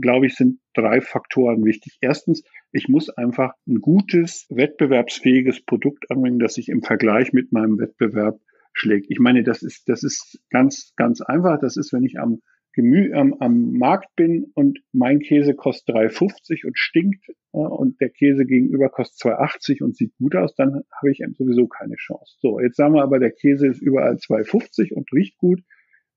glaube 0.00 0.26
ich, 0.26 0.34
sind 0.34 0.60
drei 0.74 1.00
Faktoren 1.00 1.64
wichtig. 1.64 1.98
Erstens, 2.00 2.42
ich 2.72 2.88
muss 2.88 3.08
einfach 3.10 3.52
ein 3.66 3.80
gutes, 3.80 4.46
wettbewerbsfähiges 4.50 5.64
Produkt 5.64 6.10
anbringen, 6.10 6.38
das 6.38 6.54
sich 6.54 6.68
im 6.68 6.82
Vergleich 6.82 7.32
mit 7.32 7.52
meinem 7.52 7.78
Wettbewerb 7.78 8.38
schlägt. 8.72 9.06
Ich 9.10 9.18
meine, 9.18 9.42
das 9.42 9.62
ist, 9.62 9.88
das 9.88 10.02
ist 10.02 10.38
ganz, 10.50 10.92
ganz 10.96 11.20
einfach. 11.22 11.58
Das 11.60 11.76
ist, 11.76 11.92
wenn 11.92 12.04
ich 12.04 12.18
am 12.18 12.40
Gemü 12.76 13.14
am, 13.14 13.34
am 13.40 13.72
Markt 13.72 14.14
bin 14.16 14.52
und 14.54 14.80
mein 14.92 15.20
Käse 15.20 15.54
kostet 15.54 15.96
3,50 15.96 16.66
und 16.66 16.78
stinkt 16.78 17.26
äh, 17.54 17.58
und 17.58 17.98
der 18.02 18.10
Käse 18.10 18.44
gegenüber 18.44 18.90
kostet 18.90 19.32
2,80 19.32 19.82
und 19.82 19.96
sieht 19.96 20.14
gut 20.18 20.36
aus, 20.36 20.54
dann 20.56 20.82
habe 20.92 21.10
ich 21.10 21.22
sowieso 21.38 21.68
keine 21.68 21.96
Chance. 21.96 22.36
So, 22.38 22.60
jetzt 22.60 22.76
sagen 22.76 22.92
wir 22.92 23.02
aber, 23.02 23.18
der 23.18 23.30
Käse 23.30 23.66
ist 23.66 23.80
überall 23.80 24.16
2,50 24.16 24.92
und 24.92 25.10
riecht 25.10 25.38
gut 25.38 25.62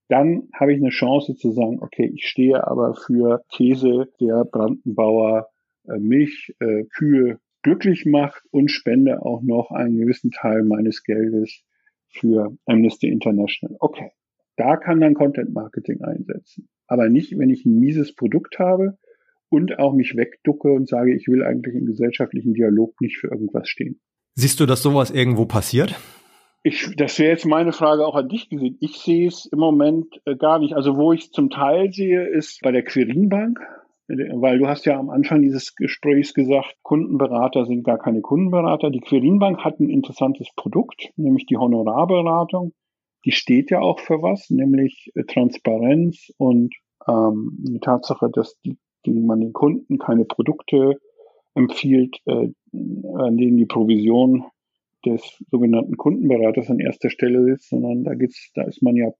dann 0.10 0.50
habe 0.54 0.74
ich 0.74 0.82
eine 0.82 0.90
Chance 0.90 1.36
zu 1.36 1.52
sagen, 1.52 1.80
okay, 1.82 2.12
ich 2.14 2.26
stehe 2.26 2.68
aber 2.68 2.96
für 2.96 3.44
Käse, 3.52 4.10
der 4.20 4.44
Brandenbauer 4.44 5.48
äh, 5.88 6.00
Milch, 6.00 6.56
äh, 6.60 6.84
Kühe 6.86 7.40
glücklich 7.62 8.06
macht 8.06 8.42
und 8.52 8.72
spende 8.72 9.22
auch 9.22 9.42
noch 9.42 9.72
einen 9.72 9.98
gewissen 9.98 10.32
Teil 10.32 10.64
meines 10.64 11.04
Geldes 11.04 11.64
für 12.08 12.58
Amnesty 12.66 13.08
International. 13.08 13.78
Okay, 13.80 14.12
da 14.56 14.78
kann 14.78 15.00
dann 15.00 15.14
Content 15.14 15.54
Marketing 15.54 16.02
einsetzen. 16.02 16.68
Aber 16.88 17.08
nicht, 17.08 17.38
wenn 17.38 17.52
ich 17.52 17.66
ein 17.66 17.80
mieses 17.80 18.16
Produkt 18.16 18.58
habe 18.58 18.98
und 19.50 19.78
auch 19.78 19.94
mich 19.94 20.16
wegducke 20.16 20.72
und 20.72 20.90
sage, 20.90 21.16
ich 21.16 21.28
will 21.28 21.44
eigentlich 21.44 21.76
im 21.76 21.86
gesellschaftlichen 21.86 22.56
Dialog 22.56 23.00
nicht 23.00 23.18
für 23.18 23.28
irgendwas 23.28 23.70
stehen. 23.70 24.00
Siehst 24.34 24.60
du, 24.60 24.66
dass 24.66 24.82
sowas 24.82 25.12
irgendwo 25.12 25.46
passiert? 25.46 26.00
Ich, 26.62 26.94
das 26.98 27.18
wäre 27.20 27.32
jetzt 27.32 27.46
meine 27.46 27.72
Frage 27.72 28.06
auch 28.06 28.16
an 28.16 28.28
dich 28.28 28.50
gesehen. 28.50 28.78
Ich 28.82 28.98
sehe 28.98 29.28
es 29.28 29.46
im 29.46 29.60
Moment 29.60 30.22
äh, 30.26 30.36
gar 30.36 30.60
nicht. 30.60 30.74
Also 30.74 30.98
wo 30.98 31.14
ich 31.14 31.26
es 31.26 31.32
zum 31.32 31.50
Teil 31.50 31.92
sehe, 31.92 32.28
ist 32.28 32.60
bei 32.62 32.72
der 32.72 32.84
Quirinbank, 32.84 33.60
weil 34.08 34.60
du 34.60 34.68
hast 34.68 34.86
ja 34.86 35.00
am 35.00 35.10
Anfang 35.10 35.42
dieses 35.42 35.76
Gesprächs 35.76 36.34
gesagt, 36.34 36.76
Kundenberater 36.82 37.66
sind 37.66 37.84
gar 37.84 37.98
keine 37.98 38.22
Kundenberater. 38.22 38.90
Die 38.90 39.00
Quirinbank 39.00 39.60
hat 39.64 39.80
ein 39.80 39.90
interessantes 39.90 40.50
Produkt, 40.56 41.12
nämlich 41.16 41.46
die 41.46 41.58
Honorarberatung. 41.58 42.74
Die 43.26 43.32
steht 43.32 43.72
ja 43.72 43.80
auch 43.80 44.00
für 44.00 44.22
was, 44.22 44.50
nämlich 44.50 45.12
äh, 45.16 45.24
Transparenz 45.24 46.34
und 46.38 46.76
ähm, 47.08 47.58
die 47.60 47.80
Tatsache, 47.80 48.30
dass 48.30 48.60
die, 48.62 48.78
die 49.06 49.14
man 49.14 49.40
den 49.40 49.54
Kunden 49.54 49.98
keine 49.98 50.26
Produkte 50.26 51.00
empfiehlt, 51.54 52.18
äh, 52.26 52.50
an 52.74 53.38
denen 53.38 53.58
die 53.58 53.66
Provision 53.66 54.46
des 55.06 55.44
sogenannten 55.50 55.98
Kundenberaters 55.98 56.70
an 56.70 56.80
erster 56.80 57.10
Stelle 57.10 57.52
ist, 57.54 57.70
sondern 57.70 58.04
da 58.04 58.14
geht's, 58.14 58.52
da 58.54 58.64
ist 58.64 58.82
man 58.82 58.96
ja, 58.96 59.12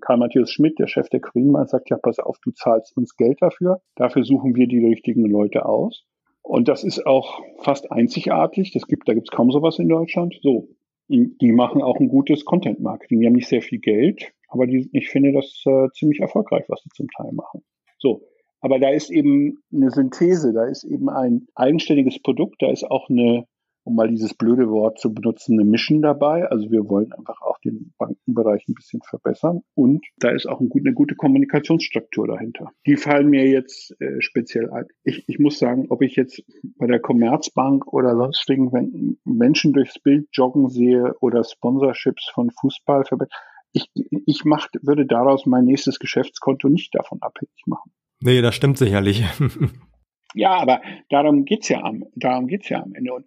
Karl 0.00 0.18
Matthias 0.18 0.50
Schmidt, 0.50 0.78
der 0.78 0.86
Chef 0.86 1.08
der 1.08 1.20
Greenmann, 1.20 1.66
sagt 1.66 1.90
ja, 1.90 1.98
pass 1.98 2.18
auf, 2.18 2.38
du 2.42 2.50
zahlst 2.52 2.96
uns 2.96 3.16
Geld 3.16 3.38
dafür. 3.40 3.80
Dafür 3.96 4.24
suchen 4.24 4.54
wir 4.54 4.66
die 4.66 4.84
richtigen 4.84 5.24
Leute 5.24 5.66
aus. 5.66 6.04
Und 6.42 6.68
das 6.68 6.84
ist 6.84 7.06
auch 7.06 7.42
fast 7.62 7.90
einzigartig. 7.90 8.72
Das 8.72 8.86
gibt, 8.86 9.08
da 9.08 9.14
gibt's 9.14 9.30
kaum 9.30 9.50
sowas 9.50 9.78
in 9.78 9.88
Deutschland. 9.88 10.38
So. 10.42 10.68
Die 11.08 11.52
machen 11.52 11.82
auch 11.82 11.98
ein 12.00 12.08
gutes 12.08 12.44
Content 12.44 12.80
Marketing. 12.80 13.20
Die 13.20 13.26
haben 13.26 13.34
nicht 13.34 13.48
sehr 13.48 13.62
viel 13.62 13.78
Geld, 13.78 14.32
aber 14.48 14.66
die, 14.66 14.88
ich 14.92 15.10
finde 15.10 15.32
das 15.32 15.62
äh, 15.66 15.88
ziemlich 15.92 16.20
erfolgreich, 16.20 16.64
was 16.68 16.82
sie 16.82 16.90
zum 16.94 17.08
Teil 17.08 17.32
machen. 17.32 17.62
So. 17.98 18.22
Aber 18.60 18.78
da 18.78 18.88
ist 18.88 19.10
eben 19.10 19.58
eine 19.70 19.90
Synthese, 19.90 20.54
da 20.54 20.64
ist 20.64 20.84
eben 20.84 21.10
ein 21.10 21.46
eigenständiges 21.54 22.22
Produkt, 22.22 22.62
da 22.62 22.70
ist 22.70 22.84
auch 22.90 23.10
eine 23.10 23.44
um 23.84 23.94
mal 23.94 24.08
dieses 24.08 24.34
blöde 24.34 24.68
Wort 24.70 24.98
zu 24.98 25.12
benutzen, 25.12 25.58
eine 25.58 25.68
Mission 25.68 26.02
dabei. 26.02 26.48
Also 26.48 26.70
wir 26.70 26.88
wollen 26.88 27.12
einfach 27.12 27.40
auch 27.42 27.58
den 27.58 27.92
Bankenbereich 27.98 28.66
ein 28.68 28.74
bisschen 28.74 29.00
verbessern. 29.02 29.62
Und 29.74 30.04
da 30.18 30.30
ist 30.30 30.46
auch 30.46 30.60
ein 30.60 30.68
gut, 30.68 30.82
eine 30.84 30.94
gute 30.94 31.14
Kommunikationsstruktur 31.14 32.26
dahinter. 32.26 32.70
Die 32.86 32.96
fallen 32.96 33.28
mir 33.28 33.46
jetzt 33.46 33.94
äh, 34.00 34.20
speziell 34.20 34.70
ein. 34.70 34.86
Ich, 35.04 35.28
ich 35.28 35.38
muss 35.38 35.58
sagen, 35.58 35.86
ob 35.90 36.02
ich 36.02 36.16
jetzt 36.16 36.42
bei 36.78 36.86
der 36.86 37.00
Commerzbank 37.00 37.92
oder 37.92 38.16
sonstigen 38.16 38.72
wenn 38.72 39.18
Menschen 39.24 39.72
durchs 39.72 39.98
Bild 39.98 40.28
joggen 40.32 40.68
sehe 40.68 41.14
oder 41.20 41.44
Sponsorships 41.44 42.30
von 42.32 42.50
Fußball, 42.50 43.04
ich, 43.72 43.90
ich 43.94 44.44
macht, 44.44 44.78
würde 44.82 45.04
daraus 45.04 45.46
mein 45.46 45.64
nächstes 45.64 45.98
Geschäftskonto 45.98 46.68
nicht 46.68 46.94
davon 46.94 47.20
abhängig 47.20 47.62
machen. 47.66 47.92
Nee, 48.20 48.40
das 48.40 48.54
stimmt 48.54 48.78
sicherlich. 48.78 49.24
ja, 50.34 50.52
aber 50.52 50.80
darum 51.10 51.44
geht's 51.44 51.68
ja 51.68 51.82
am, 51.82 52.04
darum 52.14 52.46
geht's 52.46 52.68
ja 52.68 52.82
am 52.82 52.94
Ende. 52.94 53.12
Und 53.12 53.26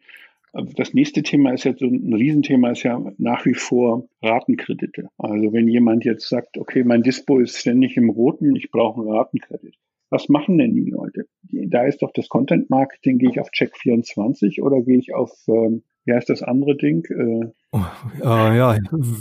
das 0.54 0.94
nächste 0.94 1.24
Thema 1.24 1.54
ist 1.54 1.66
jetzt 1.66 1.80
so 1.80 1.86
ein 1.86 2.14
Riesenthema 2.14 2.72
ist 2.72 2.84
ja 2.84 3.00
nach 3.18 3.46
wie 3.46 3.54
vor 3.54 4.08
Ratenkredite. 4.22 5.10
Also 5.18 5.54
wenn 5.54 5.68
jemand 5.68 6.06
jetzt 6.06 6.30
sagt, 6.30 6.58
okay, 6.58 6.84
mein 6.84 7.04
Dispo 7.04 7.40
ist 7.40 7.58
ständig 7.58 7.98
im 7.98 8.10
Roten, 8.10 8.56
ich 8.56 8.72
brauche 8.72 9.02
einen 9.02 9.12
Ratenkredit. 9.12 9.76
Was 10.10 10.30
machen 10.30 10.58
denn 10.58 10.74
die 10.74 10.90
Leute? 10.90 11.26
Da 11.44 11.84
ist 11.84 12.02
doch 12.02 12.12
das 12.14 12.30
Content 12.30 12.70
Marketing, 12.70 13.18
gehe 13.18 13.30
ich 13.30 13.42
auf 13.42 13.50
Check24 13.50 14.62
oder 14.62 14.82
gehe 14.82 14.98
ich 14.98 15.14
auf, 15.14 15.32
ähm, 15.50 15.84
wie 16.06 16.14
heißt 16.14 16.30
das 16.30 16.44
andere 16.44 16.78
Ding? 16.78 17.04
Äh, 17.10 17.52
oh, 17.74 17.82
äh, 18.24 18.58
ja, 18.58 18.78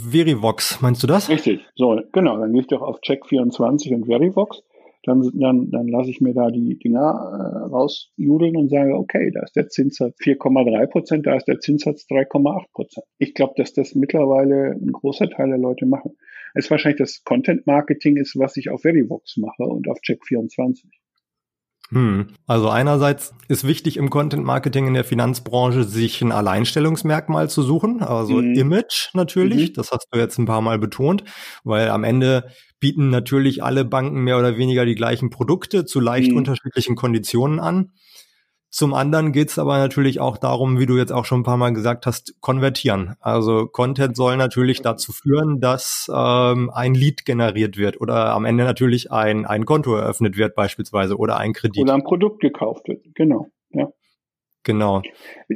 Verivox, 0.09 0.79
meinst 0.81 1.03
du 1.03 1.07
das? 1.07 1.29
Richtig, 1.29 1.59
so, 1.75 1.99
genau, 2.13 2.37
dann 2.37 2.53
gehe 2.53 2.61
ich 2.61 2.67
doch 2.67 2.81
auf 2.81 3.01
Check24 3.01 3.93
und 3.95 4.05
Verivox 4.05 4.63
dann, 5.07 5.31
dann, 5.35 5.71
dann 5.71 5.87
lasse 5.87 6.09
ich 6.09 6.19
mir 6.19 6.33
da 6.33 6.51
die 6.51 6.77
Dinger 6.77 6.99
äh, 6.99 7.69
rausjudeln 7.69 8.57
und 8.57 8.69
sage, 8.69 8.93
okay, 8.93 9.31
da 9.31 9.41
ist 9.41 9.55
der 9.55 9.69
Zinssatz 9.69 10.17
4,3 10.21 10.87
Prozent, 10.87 11.25
da 11.25 11.35
ist 11.35 11.47
der 11.47 11.59
Zinssatz 11.59 12.05
3,8 12.09 12.65
Prozent. 12.73 13.05
Ich 13.17 13.33
glaube, 13.33 13.53
dass 13.55 13.71
das 13.73 13.95
mittlerweile 13.95 14.71
ein 14.71 14.91
großer 14.91 15.29
Teil 15.29 15.47
der 15.47 15.57
Leute 15.57 15.85
machen. 15.85 16.17
Es 16.53 16.65
ist 16.65 16.71
wahrscheinlich 16.71 16.99
das 16.99 17.23
Content 17.23 17.65
Marketing 17.65 18.17
ist, 18.17 18.37
was 18.37 18.57
ich 18.57 18.69
auf 18.69 18.81
Verivox 18.81 19.37
mache 19.37 19.63
und 19.63 19.87
auf 19.87 19.99
Check24. 19.99 20.83
Hm. 21.89 22.27
Also 22.45 22.69
einerseits 22.69 23.33
ist 23.47 23.65
wichtig 23.65 23.95
im 23.97 24.09
Content 24.09 24.43
Marketing 24.43 24.87
in 24.87 24.93
der 24.93 25.05
Finanzbranche, 25.05 25.83
sich 25.83 26.21
ein 26.21 26.33
Alleinstellungsmerkmal 26.33 27.49
zu 27.49 27.61
suchen, 27.61 28.03
also 28.03 28.33
mhm. 28.33 28.55
Image 28.55 29.09
natürlich, 29.13 29.69
mhm. 29.69 29.73
das 29.73 29.91
hast 29.91 30.07
du 30.11 30.19
jetzt 30.19 30.37
ein 30.37 30.45
paar 30.45 30.61
Mal 30.61 30.79
betont, 30.79 31.23
weil 31.63 31.89
am 31.89 32.03
Ende 32.03 32.51
bieten 32.79 33.09
natürlich 33.09 33.63
alle 33.63 33.85
Banken 33.85 34.21
mehr 34.21 34.37
oder 34.37 34.57
weniger 34.57 34.85
die 34.85 34.95
gleichen 34.95 35.29
Produkte 35.29 35.85
zu 35.85 35.99
leicht 35.99 36.31
mhm. 36.31 36.37
unterschiedlichen 36.37 36.95
Konditionen 36.95 37.59
an. 37.59 37.91
Zum 38.69 38.93
anderen 38.93 39.31
geht 39.31 39.49
es 39.49 39.59
aber 39.59 39.77
natürlich 39.77 40.19
auch 40.19 40.37
darum, 40.37 40.77
wie 40.77 40.85
du 40.85 40.97
jetzt 40.97 41.11
auch 41.11 41.23
schon 41.23 41.39
ein 41.39 41.43
paar 41.43 41.57
Mal 41.57 41.71
gesagt 41.71 42.05
hast, 42.05 42.39
konvertieren. 42.41 43.15
Also 43.21 43.65
Content 43.65 44.15
soll 44.17 44.35
natürlich 44.35 44.81
dazu 44.81 45.13
führen, 45.13 45.61
dass 45.61 46.11
ähm, 46.13 46.69
ein 46.73 46.93
Lead 46.93 47.25
generiert 47.25 47.77
wird 47.77 48.01
oder 48.01 48.33
am 48.33 48.43
Ende 48.43 48.65
natürlich 48.65 49.11
ein, 49.11 49.45
ein 49.45 49.65
Konto 49.65 49.95
eröffnet 49.95 50.37
wird 50.37 50.53
beispielsweise 50.53 51.17
oder 51.17 51.37
ein 51.37 51.53
Kredit. 51.53 51.81
Oder 51.81 51.93
ein 51.93 52.03
Produkt 52.03 52.41
gekauft 52.41 52.89
wird, 52.89 53.05
genau. 53.15 53.47
Ja. 53.71 53.89
Genau. 54.63 55.01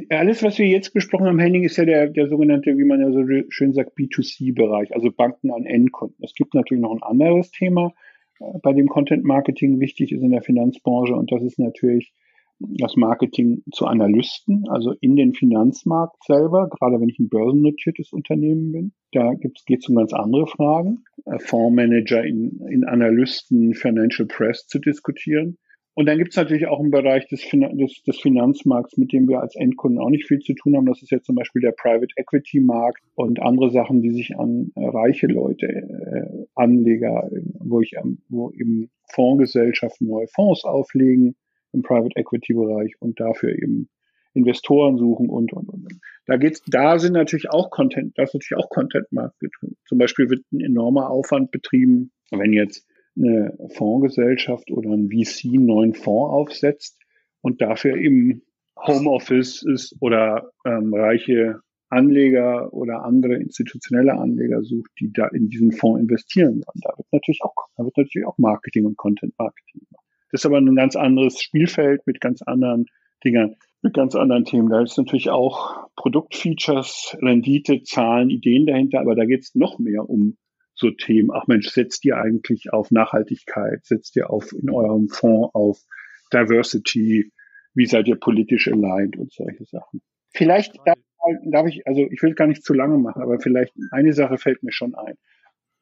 Alles, 0.08 0.42
was 0.42 0.58
wir 0.58 0.66
jetzt 0.66 0.94
besprochen 0.94 1.26
haben, 1.26 1.38
Henning, 1.38 1.64
ist 1.64 1.76
ja 1.76 1.84
der, 1.84 2.08
der 2.08 2.28
sogenannte, 2.28 2.78
wie 2.78 2.84
man 2.84 2.98
ja 2.98 3.12
so 3.12 3.22
schön 3.50 3.74
sagt, 3.74 3.94
B2C-Bereich, 3.98 4.94
also 4.94 5.10
Banken 5.12 5.52
an 5.52 5.66
Endkunden. 5.66 6.16
Es 6.24 6.32
gibt 6.32 6.54
natürlich 6.54 6.82
noch 6.82 6.92
ein 6.92 7.02
anderes 7.02 7.50
Thema, 7.50 7.92
äh, 8.40 8.58
bei 8.62 8.72
dem 8.72 8.88
Content 8.88 9.22
Marketing 9.22 9.80
wichtig 9.80 10.12
ist 10.12 10.22
in 10.22 10.30
der 10.30 10.40
Finanzbranche 10.40 11.14
und 11.14 11.30
das 11.30 11.42
ist 11.42 11.58
natürlich 11.58 12.14
das 12.58 12.96
Marketing 12.96 13.62
zu 13.72 13.86
Analysten, 13.86 14.64
also 14.68 14.94
in 15.00 15.16
den 15.16 15.34
Finanzmarkt 15.34 16.22
selber, 16.24 16.68
gerade 16.68 17.00
wenn 17.00 17.08
ich 17.08 17.18
ein 17.18 17.28
börsennotiertes 17.28 18.12
Unternehmen 18.12 18.72
bin. 18.72 18.92
Da 19.12 19.34
geht 19.34 19.80
es 19.80 19.88
um 19.88 19.96
ganz 19.96 20.12
andere 20.12 20.46
Fragen. 20.46 21.04
Äh, 21.26 21.38
Fondsmanager 21.38 22.24
in, 22.24 22.60
in 22.70 22.84
Analysten, 22.84 23.74
Financial 23.74 24.26
Press 24.26 24.66
zu 24.66 24.78
diskutieren. 24.78 25.58
Und 25.94 26.06
dann 26.06 26.16
gibt 26.16 26.30
es 26.30 26.36
natürlich 26.36 26.66
auch 26.68 26.80
einen 26.80 26.90
Bereich 26.90 27.26
des, 27.28 27.46
des, 27.50 28.02
des, 28.02 28.18
Finanzmarkts, 28.18 28.96
mit 28.96 29.12
dem 29.12 29.28
wir 29.28 29.40
als 29.40 29.54
Endkunden 29.56 30.00
auch 30.00 30.08
nicht 30.08 30.26
viel 30.26 30.38
zu 30.38 30.54
tun 30.54 30.74
haben. 30.74 30.86
Das 30.86 31.02
ist 31.02 31.10
jetzt 31.10 31.26
zum 31.26 31.34
Beispiel 31.34 31.60
der 31.60 31.72
Private 31.72 32.14
Equity 32.16 32.60
Markt 32.60 33.02
und 33.14 33.42
andere 33.42 33.70
Sachen, 33.70 34.00
die 34.00 34.12
sich 34.12 34.38
an 34.38 34.72
äh, 34.74 34.86
reiche 34.86 35.26
Leute, 35.26 35.66
äh, 35.66 36.46
Anleger, 36.54 37.28
wo 37.60 37.82
ich, 37.82 37.92
ähm, 38.02 38.22
wo 38.30 38.50
eben 38.52 38.90
Fondsgesellschaften 39.12 40.08
neue 40.08 40.28
Fonds 40.28 40.64
auflegen 40.64 41.36
im 41.72 41.82
Private 41.82 42.16
Equity 42.16 42.54
Bereich 42.54 42.94
und 43.00 43.20
dafür 43.20 43.50
eben 43.50 43.88
Investoren 44.34 44.96
suchen 44.96 45.28
und, 45.28 45.52
und, 45.52 45.68
und. 45.68 45.88
Da 46.26 46.36
geht's, 46.36 46.62
da 46.66 46.98
sind 46.98 47.12
natürlich 47.12 47.50
auch 47.50 47.70
Content, 47.70 48.16
da 48.16 48.22
ist 48.22 48.34
natürlich 48.34 48.62
auch 48.62 48.70
Content 48.70 49.10
Marketing. 49.10 49.76
Zum 49.86 49.98
Beispiel 49.98 50.30
wird 50.30 50.44
ein 50.52 50.60
enormer 50.60 51.10
Aufwand 51.10 51.50
betrieben, 51.50 52.12
wenn 52.30 52.52
jetzt 52.52 52.86
eine 53.16 53.56
Fondsgesellschaft 53.74 54.70
oder 54.70 54.90
ein 54.90 55.10
VC 55.10 55.46
einen 55.46 55.66
neuen 55.66 55.94
Fonds 55.94 56.32
aufsetzt 56.32 56.98
und 57.42 57.60
dafür 57.60 57.96
eben 57.96 58.42
Homeoffice 58.78 59.62
ist 59.62 59.96
oder 60.00 60.50
ähm, 60.64 60.94
reiche 60.94 61.60
Anleger 61.90 62.72
oder 62.72 63.04
andere 63.04 63.34
institutionelle 63.34 64.14
Anleger 64.14 64.62
sucht, 64.62 64.90
die 64.98 65.12
da 65.12 65.28
in 65.28 65.50
diesen 65.50 65.72
Fonds 65.72 66.00
investieren. 66.00 66.62
Da 66.82 66.96
wird 66.96 67.06
natürlich 67.12 67.40
auch, 67.42 67.54
da 67.76 67.84
wird 67.84 67.96
natürlich 67.98 68.26
auch 68.26 68.38
Marketing 68.38 68.86
und 68.86 68.96
Content 68.96 69.34
Marketing 69.38 69.82
gemacht. 69.88 70.01
Das 70.32 70.40
ist 70.40 70.46
aber 70.46 70.58
ein 70.58 70.74
ganz 70.74 70.96
anderes 70.96 71.40
Spielfeld 71.40 72.06
mit 72.06 72.20
ganz 72.20 72.42
anderen 72.42 72.86
Dingern, 73.22 73.54
mit 73.82 73.94
ganz 73.94 74.14
anderen 74.14 74.44
Themen. 74.44 74.70
Da 74.70 74.82
ist 74.82 74.96
natürlich 74.96 75.28
auch 75.28 75.88
Produktfeatures, 75.94 77.16
Rendite, 77.20 77.82
Zahlen, 77.82 78.30
Ideen 78.30 78.66
dahinter, 78.66 79.00
aber 79.00 79.14
da 79.14 79.26
geht 79.26 79.42
es 79.42 79.54
noch 79.54 79.78
mehr 79.78 80.08
um 80.08 80.38
so 80.74 80.90
Themen. 80.90 81.30
Ach 81.32 81.46
Mensch, 81.46 81.68
setzt 81.68 82.04
ihr 82.06 82.16
eigentlich 82.16 82.72
auf 82.72 82.90
Nachhaltigkeit, 82.90 83.84
setzt 83.84 84.16
ihr 84.16 84.30
auf 84.30 84.52
in 84.52 84.70
eurem 84.70 85.08
Fonds 85.08 85.54
auf 85.54 85.78
Diversity, 86.32 87.30
wie 87.74 87.86
seid 87.86 88.08
ihr 88.08 88.16
politisch 88.16 88.68
aligned 88.68 89.18
und 89.18 89.32
solche 89.32 89.64
Sachen. 89.66 90.00
Vielleicht 90.34 90.74
darf, 90.86 90.98
darf 91.44 91.66
ich, 91.68 91.86
also 91.86 92.00
ich 92.10 92.22
will 92.22 92.34
gar 92.34 92.46
nicht 92.46 92.64
zu 92.64 92.72
lange 92.72 92.96
machen, 92.96 93.22
aber 93.22 93.38
vielleicht 93.38 93.74
eine 93.90 94.14
Sache 94.14 94.38
fällt 94.38 94.62
mir 94.62 94.72
schon 94.72 94.94
ein 94.94 95.14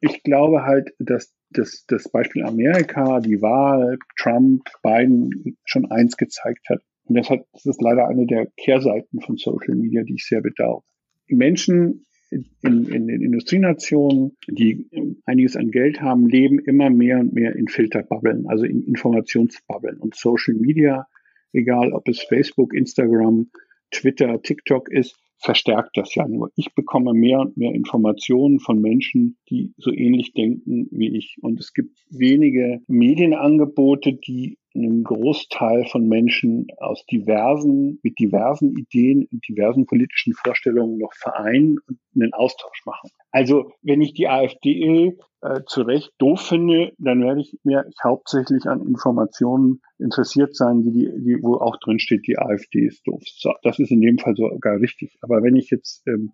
ich 0.01 0.23
glaube 0.23 0.63
halt, 0.63 0.93
dass 0.99 1.33
das, 1.51 1.85
das 1.87 2.09
Beispiel 2.09 2.43
Amerika, 2.43 3.19
die 3.19 3.41
Wahl, 3.41 3.97
Trump, 4.17 4.63
Biden 4.83 5.57
schon 5.65 5.89
eins 5.91 6.17
gezeigt 6.17 6.69
hat. 6.69 6.81
Und 7.05 7.17
das, 7.17 7.29
hat, 7.29 7.45
das 7.53 7.65
ist 7.65 7.81
leider 7.81 8.07
eine 8.07 8.25
der 8.25 8.47
Kehrseiten 8.57 9.21
von 9.21 9.37
Social 9.37 9.75
Media, 9.75 10.03
die 10.03 10.15
ich 10.15 10.25
sehr 10.25 10.41
bedauere. 10.41 10.83
Die 11.29 11.35
Menschen 11.35 12.05
in, 12.31 12.85
in 12.85 13.07
den 13.07 13.21
Industrienationen, 13.21 14.37
die 14.47 14.89
einiges 15.25 15.57
an 15.57 15.69
Geld 15.69 16.01
haben, 16.01 16.27
leben 16.27 16.59
immer 16.59 16.89
mehr 16.89 17.19
und 17.19 17.33
mehr 17.33 17.55
in 17.55 17.67
Filterbubbeln, 17.67 18.47
also 18.47 18.63
in 18.63 18.83
Informationsbubbeln. 18.83 19.97
Und 19.97 20.15
Social 20.15 20.55
Media, 20.55 21.07
egal 21.51 21.91
ob 21.91 22.07
es 22.07 22.21
Facebook, 22.21 22.73
Instagram, 22.73 23.51
Twitter, 23.91 24.41
TikTok 24.41 24.89
ist, 24.89 25.17
verstärkt 25.41 25.97
das 25.97 26.13
ja 26.15 26.27
nur. 26.27 26.51
Ich 26.55 26.73
bekomme 26.73 27.13
mehr 27.13 27.39
und 27.39 27.57
mehr 27.57 27.73
Informationen 27.73 28.59
von 28.59 28.79
Menschen, 28.79 29.37
die 29.49 29.73
so 29.77 29.91
ähnlich 29.91 30.33
denken 30.33 30.87
wie 30.91 31.17
ich. 31.17 31.37
Und 31.41 31.59
es 31.59 31.73
gibt 31.73 31.97
wenige 32.09 32.81
Medienangebote, 32.87 34.13
die 34.13 34.57
einen 34.73 35.03
Großteil 35.03 35.85
von 35.85 36.07
Menschen 36.07 36.67
aus 36.77 37.05
diversen, 37.05 37.99
mit 38.03 38.19
diversen 38.19 38.77
Ideen 38.77 39.27
und 39.31 39.47
diversen 39.47 39.85
politischen 39.85 40.33
Vorstellungen 40.33 40.97
noch 40.97 41.13
vereinen 41.13 41.77
und 41.87 41.99
einen 42.15 42.33
Austausch 42.33 42.85
machen. 42.85 43.09
Also 43.31 43.71
wenn 43.81 44.01
ich 44.01 44.13
die 44.13 44.27
AfD 44.27 45.17
äh, 45.41 45.61
zu 45.65 45.81
Recht 45.81 46.13
doof 46.19 46.41
finde, 46.41 46.93
dann 46.97 47.21
werde 47.21 47.41
ich 47.41 47.57
mir 47.63 47.85
hauptsächlich 48.03 48.65
an 48.65 48.81
Informationen 48.81 49.81
interessiert 49.99 50.55
sein, 50.55 50.83
die, 50.83 51.09
die 51.17 51.39
wo 51.41 51.55
auch 51.55 51.77
drin 51.77 51.99
steht, 51.99 52.27
die 52.27 52.37
AfD 52.37 52.85
ist 52.85 53.05
doof. 53.05 53.21
So, 53.25 53.53
das 53.63 53.79
ist 53.79 53.91
in 53.91 54.01
dem 54.01 54.17
Fall 54.17 54.35
sogar 54.35 54.79
richtig. 54.79 55.17
Aber 55.21 55.43
wenn 55.43 55.55
ich 55.55 55.69
jetzt 55.69 56.07
ähm, 56.07 56.31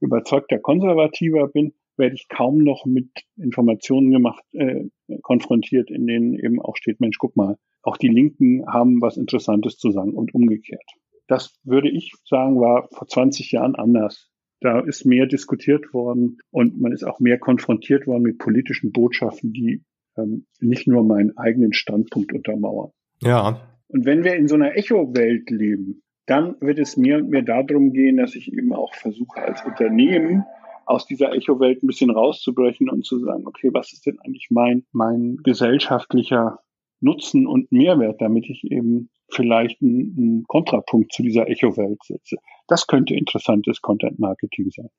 überzeugter 0.00 0.58
Konservativer 0.58 1.48
bin, 1.48 1.74
werde 1.98 2.14
ich 2.14 2.28
kaum 2.28 2.58
noch 2.58 2.86
mit 2.86 3.08
Informationen 3.36 4.10
gemacht, 4.10 4.44
äh, 4.52 4.84
konfrontiert, 5.22 5.90
in 5.90 6.06
denen 6.06 6.34
eben 6.34 6.60
auch 6.60 6.76
steht, 6.76 7.00
Mensch, 7.00 7.18
guck 7.18 7.36
mal, 7.36 7.56
auch 7.82 7.96
die 7.96 8.08
Linken 8.08 8.66
haben 8.66 9.00
was 9.00 9.16
Interessantes 9.16 9.78
zu 9.78 9.90
sagen 9.90 10.12
und 10.12 10.34
umgekehrt. 10.34 10.84
Das 11.26 11.58
würde 11.62 11.90
ich 11.90 12.12
sagen, 12.24 12.60
war 12.60 12.88
vor 12.92 13.06
20 13.06 13.52
Jahren 13.52 13.74
anders. 13.74 14.30
Da 14.60 14.80
ist 14.80 15.04
mehr 15.04 15.26
diskutiert 15.26 15.92
worden 15.92 16.38
und 16.50 16.80
man 16.80 16.92
ist 16.92 17.04
auch 17.04 17.20
mehr 17.20 17.38
konfrontiert 17.38 18.06
worden 18.06 18.22
mit 18.22 18.38
politischen 18.38 18.92
Botschaften, 18.92 19.52
die 19.52 19.84
ähm, 20.16 20.46
nicht 20.60 20.88
nur 20.88 21.04
meinen 21.04 21.36
eigenen 21.36 21.72
Standpunkt 21.72 22.32
untermauern. 22.32 22.90
Ja. 23.22 23.60
Und 23.88 24.04
wenn 24.04 24.24
wir 24.24 24.34
in 24.34 24.48
so 24.48 24.56
einer 24.56 24.76
Echo-Welt 24.76 25.48
leben, 25.50 26.02
dann 26.26 26.56
wird 26.60 26.78
es 26.78 26.96
mir 26.96 27.18
und 27.18 27.30
mir 27.30 27.42
darum 27.42 27.92
gehen, 27.92 28.16
dass 28.16 28.34
ich 28.34 28.52
eben 28.52 28.72
auch 28.72 28.94
versuche, 28.94 29.40
als 29.40 29.64
Unternehmen 29.64 30.44
aus 30.88 31.06
dieser 31.06 31.32
Echo-Welt 31.32 31.82
ein 31.82 31.86
bisschen 31.86 32.10
rauszubrechen 32.10 32.88
und 32.88 33.04
zu 33.04 33.18
sagen, 33.18 33.46
okay, 33.46 33.70
was 33.72 33.92
ist 33.92 34.06
denn 34.06 34.18
eigentlich 34.20 34.48
mein, 34.50 34.84
mein 34.92 35.36
gesellschaftlicher 35.42 36.60
Nutzen 37.00 37.46
und 37.46 37.70
Mehrwert, 37.70 38.20
damit 38.20 38.48
ich 38.48 38.64
eben 38.64 39.10
vielleicht 39.30 39.80
einen, 39.82 40.14
einen 40.16 40.44
Kontrapunkt 40.48 41.12
zu 41.12 41.22
dieser 41.22 41.48
Echo-Welt 41.48 42.02
setze. 42.02 42.36
Das 42.66 42.86
könnte 42.86 43.14
interessantes 43.14 43.80
Content-Marketing 43.82 44.70
sein. 44.70 44.90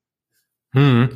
Hm. 0.73 1.09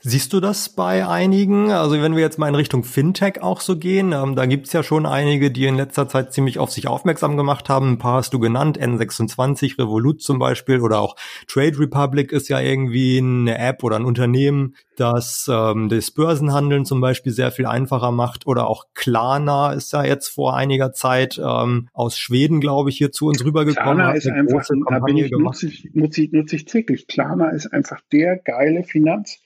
Siehst 0.00 0.32
du 0.32 0.40
das 0.40 0.68
bei 0.68 1.06
einigen? 1.06 1.70
Also 1.72 2.00
wenn 2.00 2.14
wir 2.14 2.22
jetzt 2.22 2.38
mal 2.38 2.48
in 2.48 2.54
Richtung 2.54 2.84
Fintech 2.84 3.42
auch 3.42 3.60
so 3.60 3.76
gehen, 3.76 4.12
ähm, 4.12 4.36
da 4.36 4.46
gibt's 4.46 4.72
ja 4.72 4.82
schon 4.82 5.06
einige, 5.06 5.50
die 5.50 5.66
in 5.66 5.76
letzter 5.76 6.08
Zeit 6.08 6.32
ziemlich 6.32 6.58
auf 6.58 6.70
sich 6.70 6.86
aufmerksam 6.86 7.36
gemacht 7.36 7.68
haben. 7.68 7.92
Ein 7.92 7.98
paar 7.98 8.18
hast 8.18 8.32
du 8.34 8.38
genannt, 8.38 8.78
N26, 8.80 9.78
Revolut 9.78 10.22
zum 10.22 10.38
Beispiel 10.38 10.80
oder 10.80 11.00
auch 11.00 11.16
Trade 11.48 11.78
Republic 11.78 12.32
ist 12.32 12.48
ja 12.48 12.60
irgendwie 12.60 13.18
eine 13.18 13.58
App 13.58 13.82
oder 13.84 13.96
ein 13.96 14.04
Unternehmen, 14.04 14.74
das 14.96 15.50
ähm, 15.52 15.88
das 15.88 16.10
Börsenhandeln 16.10 16.84
zum 16.84 17.00
Beispiel 17.00 17.32
sehr 17.32 17.50
viel 17.50 17.66
einfacher 17.66 18.12
macht. 18.12 18.46
Oder 18.46 18.68
auch 18.68 18.84
Klarna 18.94 19.72
ist 19.72 19.92
ja 19.92 20.04
jetzt 20.04 20.28
vor 20.28 20.56
einiger 20.56 20.92
Zeit 20.92 21.40
ähm, 21.42 21.88
aus 21.92 22.18
Schweden, 22.18 22.60
glaube 22.60 22.90
ich, 22.90 22.98
hier 22.98 23.12
zu 23.12 23.26
uns 23.26 23.44
rübergekommen. 23.44 23.96
Klarna 23.96 24.12
ist 24.12 24.26
einfach, 24.26 24.66
da 24.88 24.98
bin 25.00 25.16
ich, 25.16 25.30
nutze 25.30 25.68
ich, 25.68 25.90
nutze 25.94 26.22
ich, 26.22 26.32
nutze 26.32 26.56
ich 26.56 26.64
täglich. 26.64 27.06
Klarna 27.06 27.50
ist 27.50 27.72
einfach 27.72 28.00
der 28.12 28.36
geile 28.36 28.84
Finanz 28.84 29.38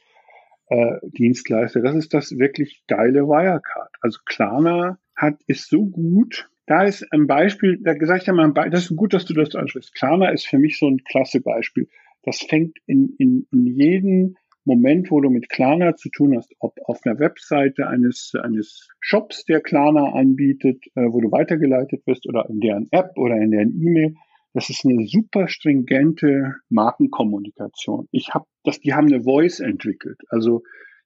äh, 0.71 0.99
Dienstleister. 1.03 1.81
Das 1.83 1.95
ist 1.95 2.15
das 2.15 2.39
wirklich 2.39 2.83
geile 2.87 3.27
Wirecard. 3.27 3.91
Also 4.01 4.19
Klarna 4.25 4.99
hat, 5.17 5.37
ist 5.47 5.69
so 5.69 5.87
gut. 5.87 6.49
Da 6.67 6.85
ist 6.85 7.07
ein 7.13 7.27
Beispiel, 7.27 7.79
da 7.83 7.95
sag 8.01 8.23
ich 8.23 8.27
ja 8.27 8.33
mal, 8.33 8.53
das 8.53 8.85
ist 8.91 8.97
gut, 8.97 9.13
dass 9.13 9.25
du 9.25 9.35
das 9.35 9.55
ansprichst. 9.55 9.95
Klarna 9.95 10.31
ist 10.31 10.47
für 10.47 10.59
mich 10.59 10.79
so 10.79 10.89
ein 10.89 11.03
klasse 11.05 11.41
Beispiel. 11.41 11.89
Das 12.23 12.39
fängt 12.41 12.79
in, 12.87 13.15
in, 13.19 13.47
in 13.51 13.67
jedem 13.67 14.37
Moment, 14.65 15.11
wo 15.11 15.21
du 15.21 15.31
mit 15.31 15.49
Klarna 15.49 15.97
zu 15.97 16.11
tun 16.11 16.37
hast, 16.37 16.55
ob 16.61 16.79
auf 16.85 17.01
einer 17.05 17.19
Webseite 17.19 17.89
eines, 17.89 18.33
eines 18.41 18.89
Shops, 19.01 19.45
der 19.47 19.61
Klarna 19.61 20.13
anbietet, 20.13 20.85
äh, 20.95 21.07
wo 21.11 21.21
du 21.21 21.33
weitergeleitet 21.33 22.07
wirst 22.07 22.29
oder 22.29 22.49
in 22.49 22.61
deren 22.61 22.87
App 22.93 23.17
oder 23.17 23.37
in 23.37 23.51
deren 23.51 23.71
E-Mail, 23.83 24.15
das 24.53 24.69
ist 24.69 24.85
eine 24.85 25.07
super 25.07 25.49
stringente 25.49 26.57
Markenkommunikation. 26.69 28.09
Ich 28.11 28.35
habe 28.35 28.47
das, 28.65 28.81
die 28.81 28.95
haben 28.95 29.07
eine 29.07 29.23
Voice 29.23 29.61
entwickelt. 29.61 30.21
Also 30.29 30.63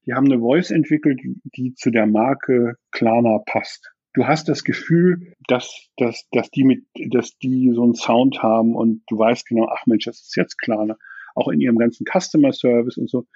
die 0.07 0.13
haben 0.13 0.27
eine 0.27 0.41
Voice 0.41 0.71
entwickelt, 0.71 1.21
die 1.57 1.75
zu 1.75 1.91
der 1.91 2.07
Marke 2.07 2.77
Klarna 2.91 3.39
passt. 3.47 3.91
du 4.15 4.27
hast 4.27 4.49
das 4.49 4.65
Gefühl, 4.65 5.35
dass, 5.49 5.89
dass, 5.97 6.29
dass 6.31 6.51
die 6.51 6.65
mit, 6.65 6.85
dass 7.11 7.37
die 7.39 7.73
so 7.75 7.83
einen 7.83 7.95
Sound 7.95 8.43
haben 8.43 8.75
und 8.77 9.03
du 9.09 9.19
weißt 9.19 9.47
genau, 9.47 9.69
ach 9.69 9.87
Mensch, 9.87 10.05
das 10.05 10.21
ist 10.21 10.37
jetzt 10.37 10.59
klar. 10.59 10.87
Ne? 10.87 10.97
Auch 11.35 11.49
in 11.49 11.61
ihrem 11.61 11.79
ganzen 11.79 12.05
Customer 12.07 12.53
Service 12.53 12.97
und 12.97 13.11
so. 13.11 13.27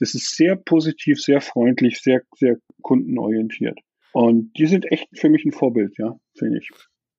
Das 0.00 0.14
ist 0.14 0.36
sehr 0.36 0.56
positiv, 0.56 1.20
sehr 1.20 1.40
freundlich, 1.40 2.00
sehr, 2.00 2.22
sehr 2.36 2.56
kundenorientiert. 2.82 3.78
Und 4.12 4.52
die 4.58 4.66
sind 4.66 4.90
echt 4.90 5.08
für 5.18 5.28
mich 5.28 5.44
ein 5.44 5.52
Vorbild, 5.52 5.96
ja, 5.98 6.18
finde 6.36 6.58
ich. 6.58 6.70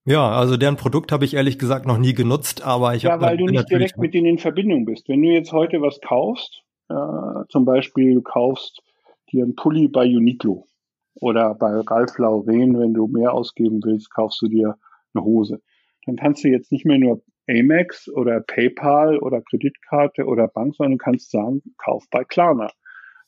Ja, 0.07 0.29
also 0.29 0.55
deren 0.55 0.75
Produkt 0.75 1.11
habe 1.11 1.25
ich 1.25 1.33
ehrlich 1.33 1.57
gesagt 1.57 1.87
noch 1.87 1.97
nie 1.97 2.13
genutzt, 2.13 2.63
aber 2.63 2.93
ich 2.93 3.05
habe. 3.05 3.23
Ja, 3.23 3.29
weil 3.29 3.37
du 3.37 3.45
nicht 3.45 3.69
direkt 3.71 3.97
mit 3.97 4.13
denen 4.13 4.27
in 4.27 4.37
Verbindung 4.37 4.85
bist. 4.85 5.09
Wenn 5.09 5.23
du 5.23 5.29
jetzt 5.29 5.51
heute 5.51 5.81
was 5.81 5.99
kaufst, 5.99 6.61
äh, 6.89 6.93
zum 7.49 7.65
Beispiel 7.65 8.13
du 8.13 8.21
kaufst 8.21 8.83
dir 9.31 9.43
einen 9.43 9.55
Pulli 9.55 9.87
bei 9.87 10.05
Uniqlo 10.05 10.67
oder 11.15 11.55
bei 11.55 11.79
Ralph 11.79 12.19
Lauren, 12.19 12.77
wenn 12.77 12.93
du 12.93 13.07
mehr 13.07 13.33
ausgeben 13.33 13.81
willst, 13.83 14.11
kaufst 14.11 14.39
du 14.43 14.47
dir 14.47 14.77
eine 15.15 15.23
Hose. 15.25 15.61
Dann 16.05 16.17
kannst 16.17 16.43
du 16.43 16.49
jetzt 16.49 16.71
nicht 16.71 16.85
mehr 16.85 16.99
nur 16.99 17.23
Amex 17.49 18.07
oder 18.07 18.41
PayPal 18.41 19.17
oder 19.17 19.41
Kreditkarte 19.41 20.25
oder 20.25 20.47
Bank, 20.47 20.75
sondern 20.75 20.99
du 20.99 21.03
kannst 21.03 21.31
sagen, 21.31 21.63
kauf 21.77 22.05
bei 22.11 22.23
Klarna. 22.23 22.69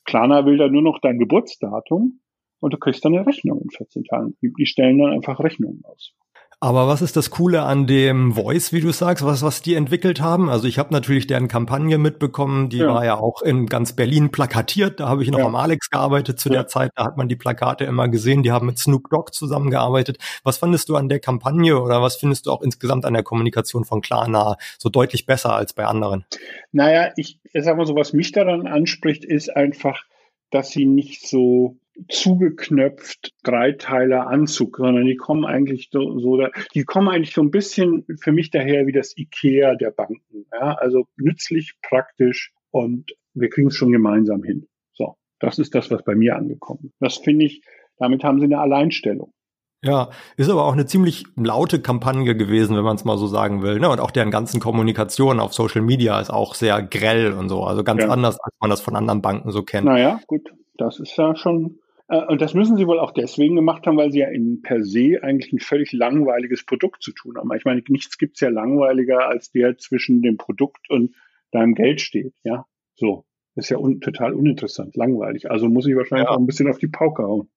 Klarna 0.04 0.46
will 0.46 0.58
dann 0.58 0.72
nur 0.72 0.82
noch 0.82 1.00
dein 1.00 1.18
Geburtsdatum 1.18 2.20
und 2.60 2.72
du 2.72 2.78
kriegst 2.78 3.04
dann 3.04 3.16
eine 3.16 3.26
Rechnung 3.26 3.62
in 3.62 3.70
14 3.70 4.04
Tagen. 4.04 4.36
Die 4.40 4.66
stellen 4.66 4.98
dann 4.98 5.12
einfach 5.12 5.40
Rechnungen 5.40 5.82
aus. 5.84 6.14
Aber 6.60 6.88
was 6.88 7.02
ist 7.02 7.16
das 7.16 7.30
Coole 7.30 7.62
an 7.62 7.86
dem 7.86 8.32
Voice, 8.32 8.72
wie 8.72 8.80
du 8.80 8.90
sagst, 8.90 9.24
was, 9.24 9.42
was 9.42 9.62
die 9.62 9.74
entwickelt 9.74 10.20
haben? 10.20 10.50
Also 10.50 10.66
ich 10.66 10.76
habe 10.80 10.92
natürlich 10.92 11.28
deren 11.28 11.46
Kampagne 11.46 11.98
mitbekommen, 11.98 12.68
die 12.68 12.78
ja. 12.78 12.92
war 12.92 13.04
ja 13.04 13.16
auch 13.16 13.42
in 13.42 13.66
ganz 13.66 13.92
Berlin 13.92 14.30
plakatiert. 14.32 14.98
Da 14.98 15.08
habe 15.08 15.22
ich 15.22 15.30
noch 15.30 15.38
ja. 15.38 15.46
am 15.46 15.54
Alex 15.54 15.88
gearbeitet 15.88 16.40
zu 16.40 16.48
ja. 16.48 16.56
der 16.56 16.66
Zeit, 16.66 16.90
da 16.96 17.04
hat 17.04 17.16
man 17.16 17.28
die 17.28 17.36
Plakate 17.36 17.84
immer 17.84 18.08
gesehen, 18.08 18.42
die 18.42 18.50
haben 18.50 18.66
mit 18.66 18.76
Snoop 18.76 19.08
Dogg 19.08 19.30
zusammengearbeitet. 19.32 20.18
Was 20.42 20.58
fandest 20.58 20.88
du 20.88 20.96
an 20.96 21.08
der 21.08 21.20
Kampagne 21.20 21.80
oder 21.80 22.02
was 22.02 22.16
findest 22.16 22.46
du 22.46 22.50
auch 22.50 22.62
insgesamt 22.62 23.04
an 23.04 23.14
der 23.14 23.22
Kommunikation 23.22 23.84
von 23.84 24.00
Klarna 24.00 24.56
so 24.78 24.88
deutlich 24.88 25.26
besser 25.26 25.54
als 25.54 25.74
bei 25.74 25.84
anderen? 25.84 26.24
Naja, 26.72 27.12
ich, 27.16 27.38
ich 27.52 27.64
sag 27.64 27.76
mal 27.76 27.86
so, 27.86 27.94
was 27.94 28.12
mich 28.12 28.32
daran 28.32 28.66
anspricht, 28.66 29.24
ist 29.24 29.54
einfach, 29.54 30.02
dass 30.50 30.70
sie 30.70 30.86
nicht 30.86 31.28
so 31.28 31.76
zugeknöpft 32.08 33.34
Dreiteiler 33.42 34.28
Anzug, 34.28 34.76
sondern 34.76 35.04
die 35.04 35.16
kommen 35.16 35.44
eigentlich 35.44 35.88
so, 35.90 36.18
so 36.18 36.46
die 36.74 36.84
kommen 36.84 37.08
eigentlich 37.08 37.34
so 37.34 37.42
ein 37.42 37.50
bisschen 37.50 38.04
für 38.20 38.32
mich 38.32 38.50
daher 38.50 38.86
wie 38.86 38.92
das 38.92 39.16
Ikea 39.16 39.74
der 39.74 39.90
Banken. 39.90 40.46
Ja? 40.52 40.74
Also 40.74 41.06
nützlich, 41.16 41.74
praktisch 41.82 42.52
und 42.70 43.12
wir 43.34 43.48
kriegen 43.48 43.68
es 43.68 43.76
schon 43.76 43.92
gemeinsam 43.92 44.42
hin. 44.42 44.68
So, 44.92 45.16
das 45.40 45.58
ist 45.58 45.74
das, 45.74 45.90
was 45.90 46.04
bei 46.04 46.14
mir 46.14 46.36
angekommen 46.36 46.80
ist. 46.84 46.96
Das 47.00 47.16
finde 47.18 47.46
ich, 47.46 47.62
damit 47.98 48.22
haben 48.24 48.38
sie 48.38 48.46
eine 48.46 48.60
Alleinstellung. 48.60 49.32
Ja, 49.80 50.10
ist 50.36 50.50
aber 50.50 50.64
auch 50.64 50.72
eine 50.72 50.86
ziemlich 50.86 51.24
laute 51.36 51.80
Kampagne 51.80 52.34
gewesen, 52.34 52.76
wenn 52.76 52.82
man 52.82 52.96
es 52.96 53.04
mal 53.04 53.16
so 53.16 53.28
sagen 53.28 53.62
will. 53.62 53.78
Ne? 53.78 53.88
Und 53.88 54.00
auch 54.00 54.10
deren 54.10 54.32
ganzen 54.32 54.58
Kommunikation 54.58 55.38
auf 55.38 55.54
Social 55.54 55.82
Media 55.82 56.20
ist 56.20 56.30
auch 56.30 56.56
sehr 56.56 56.82
grell 56.82 57.32
und 57.32 57.48
so. 57.48 57.62
Also 57.62 57.84
ganz 57.84 58.02
ja. 58.02 58.08
anders, 58.08 58.40
als 58.40 58.54
man 58.60 58.70
das 58.70 58.80
von 58.80 58.96
anderen 58.96 59.22
Banken 59.22 59.52
so 59.52 59.62
kennt. 59.62 59.84
Naja, 59.84 60.20
gut. 60.26 60.52
Das 60.76 60.98
ist 61.00 61.16
ja 61.16 61.34
schon 61.36 61.78
und 62.08 62.40
das 62.40 62.54
müssen 62.54 62.76
sie 62.76 62.86
wohl 62.86 62.98
auch 62.98 63.12
deswegen 63.12 63.56
gemacht 63.56 63.86
haben, 63.86 63.98
weil 63.98 64.10
sie 64.10 64.20
ja 64.20 64.28
in 64.28 64.62
per 64.62 64.82
se 64.82 65.22
eigentlich 65.22 65.52
ein 65.52 65.58
völlig 65.58 65.92
langweiliges 65.92 66.64
Produkt 66.64 67.02
zu 67.02 67.12
tun 67.12 67.36
haben. 67.36 67.52
Ich 67.54 67.66
meine, 67.66 67.82
nichts 67.88 68.16
gibt's 68.16 68.40
ja 68.40 68.48
langweiliger, 68.48 69.28
als 69.28 69.50
der 69.50 69.76
zwischen 69.76 70.22
dem 70.22 70.38
Produkt 70.38 70.88
und 70.88 71.14
deinem 71.50 71.74
Geld 71.74 72.00
steht. 72.00 72.34
Ja, 72.44 72.64
so. 72.94 73.26
ist 73.56 73.68
ja 73.68 73.76
un 73.76 74.00
total 74.00 74.32
uninteressant, 74.32 74.96
langweilig. 74.96 75.50
Also 75.50 75.68
muss 75.68 75.86
ich 75.86 75.96
wahrscheinlich 75.96 76.28
ja. 76.28 76.34
auch 76.34 76.38
ein 76.38 76.46
bisschen 76.46 76.68
auf 76.68 76.78
die 76.78 76.88
Pauke 76.88 77.24
hauen. 77.24 77.50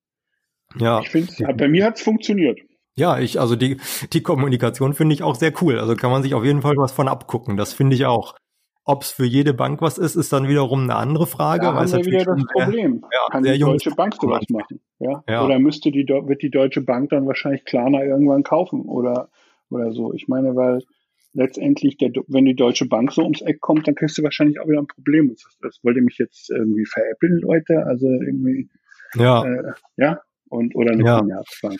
Ja. 0.77 0.99
Ich 1.01 1.09
finde, 1.09 1.31
bei 1.55 1.67
mir 1.67 1.85
hat's 1.85 2.01
funktioniert. 2.01 2.59
Ja, 2.95 3.19
ich, 3.19 3.39
also 3.39 3.55
die, 3.55 3.77
die 4.11 4.21
Kommunikation 4.21 4.93
finde 4.93 5.15
ich 5.15 5.23
auch 5.23 5.35
sehr 5.35 5.53
cool. 5.61 5.79
Also 5.79 5.95
kann 5.95 6.11
man 6.11 6.23
sich 6.23 6.33
auf 6.33 6.43
jeden 6.43 6.61
Fall 6.61 6.75
was 6.75 6.91
von 6.91 7.07
abgucken. 7.07 7.55
Das 7.55 7.73
finde 7.73 7.95
ich 7.95 8.05
auch. 8.05 8.35
Ob 8.83 9.03
es 9.03 9.11
für 9.11 9.25
jede 9.25 9.53
Bank 9.53 9.81
was 9.81 9.99
ist, 9.99 10.15
ist 10.15 10.33
dann 10.33 10.47
wiederum 10.47 10.83
eine 10.83 10.95
andere 10.95 11.27
Frage. 11.27 11.65
Da 11.65 11.73
haben 11.75 11.91
wir 11.91 12.05
wieder 12.05 12.25
das 12.25 12.43
Problem. 12.51 13.05
Ja, 13.13 13.19
Kann 13.31 13.43
die 13.43 13.59
Deutsche 13.59 13.91
Bank 13.91 14.15
sowas 14.19 14.43
machen? 14.49 14.79
Ja? 14.97 15.23
ja? 15.29 15.45
Oder 15.45 15.59
müsste 15.59 15.91
die, 15.91 16.07
wird 16.07 16.41
die 16.41 16.49
Deutsche 16.49 16.81
Bank 16.81 17.11
dann 17.11 17.27
wahrscheinlich 17.27 17.63
Klarna 17.65 18.03
irgendwann 18.03 18.41
kaufen 18.43 18.81
oder, 18.81 19.29
oder 19.69 19.91
so? 19.91 20.13
Ich 20.13 20.27
meine, 20.27 20.55
weil 20.55 20.81
letztendlich, 21.33 21.97
der, 21.97 22.11
wenn 22.27 22.45
die 22.45 22.55
Deutsche 22.55 22.87
Bank 22.87 23.11
so 23.11 23.21
ums 23.21 23.41
Eck 23.41 23.61
kommt, 23.61 23.87
dann 23.87 23.95
kriegst 23.95 24.17
du 24.17 24.23
wahrscheinlich 24.23 24.59
auch 24.59 24.67
wieder 24.67 24.79
ein 24.79 24.87
Problem. 24.87 25.29
Das, 25.29 25.57
das 25.61 25.79
wollte 25.83 26.01
mich 26.01 26.17
jetzt 26.17 26.49
irgendwie 26.49 26.85
veräppeln, 26.85 27.39
Leute. 27.39 27.85
Also 27.85 28.07
irgendwie, 28.07 28.69
ja, 29.15 29.45
äh, 29.45 29.73
ja, 29.97 30.21
und 30.49 30.75
oder 30.75 30.91
eine 30.91 31.05
ja. 31.05 31.19
Commerzbank. 31.19 31.79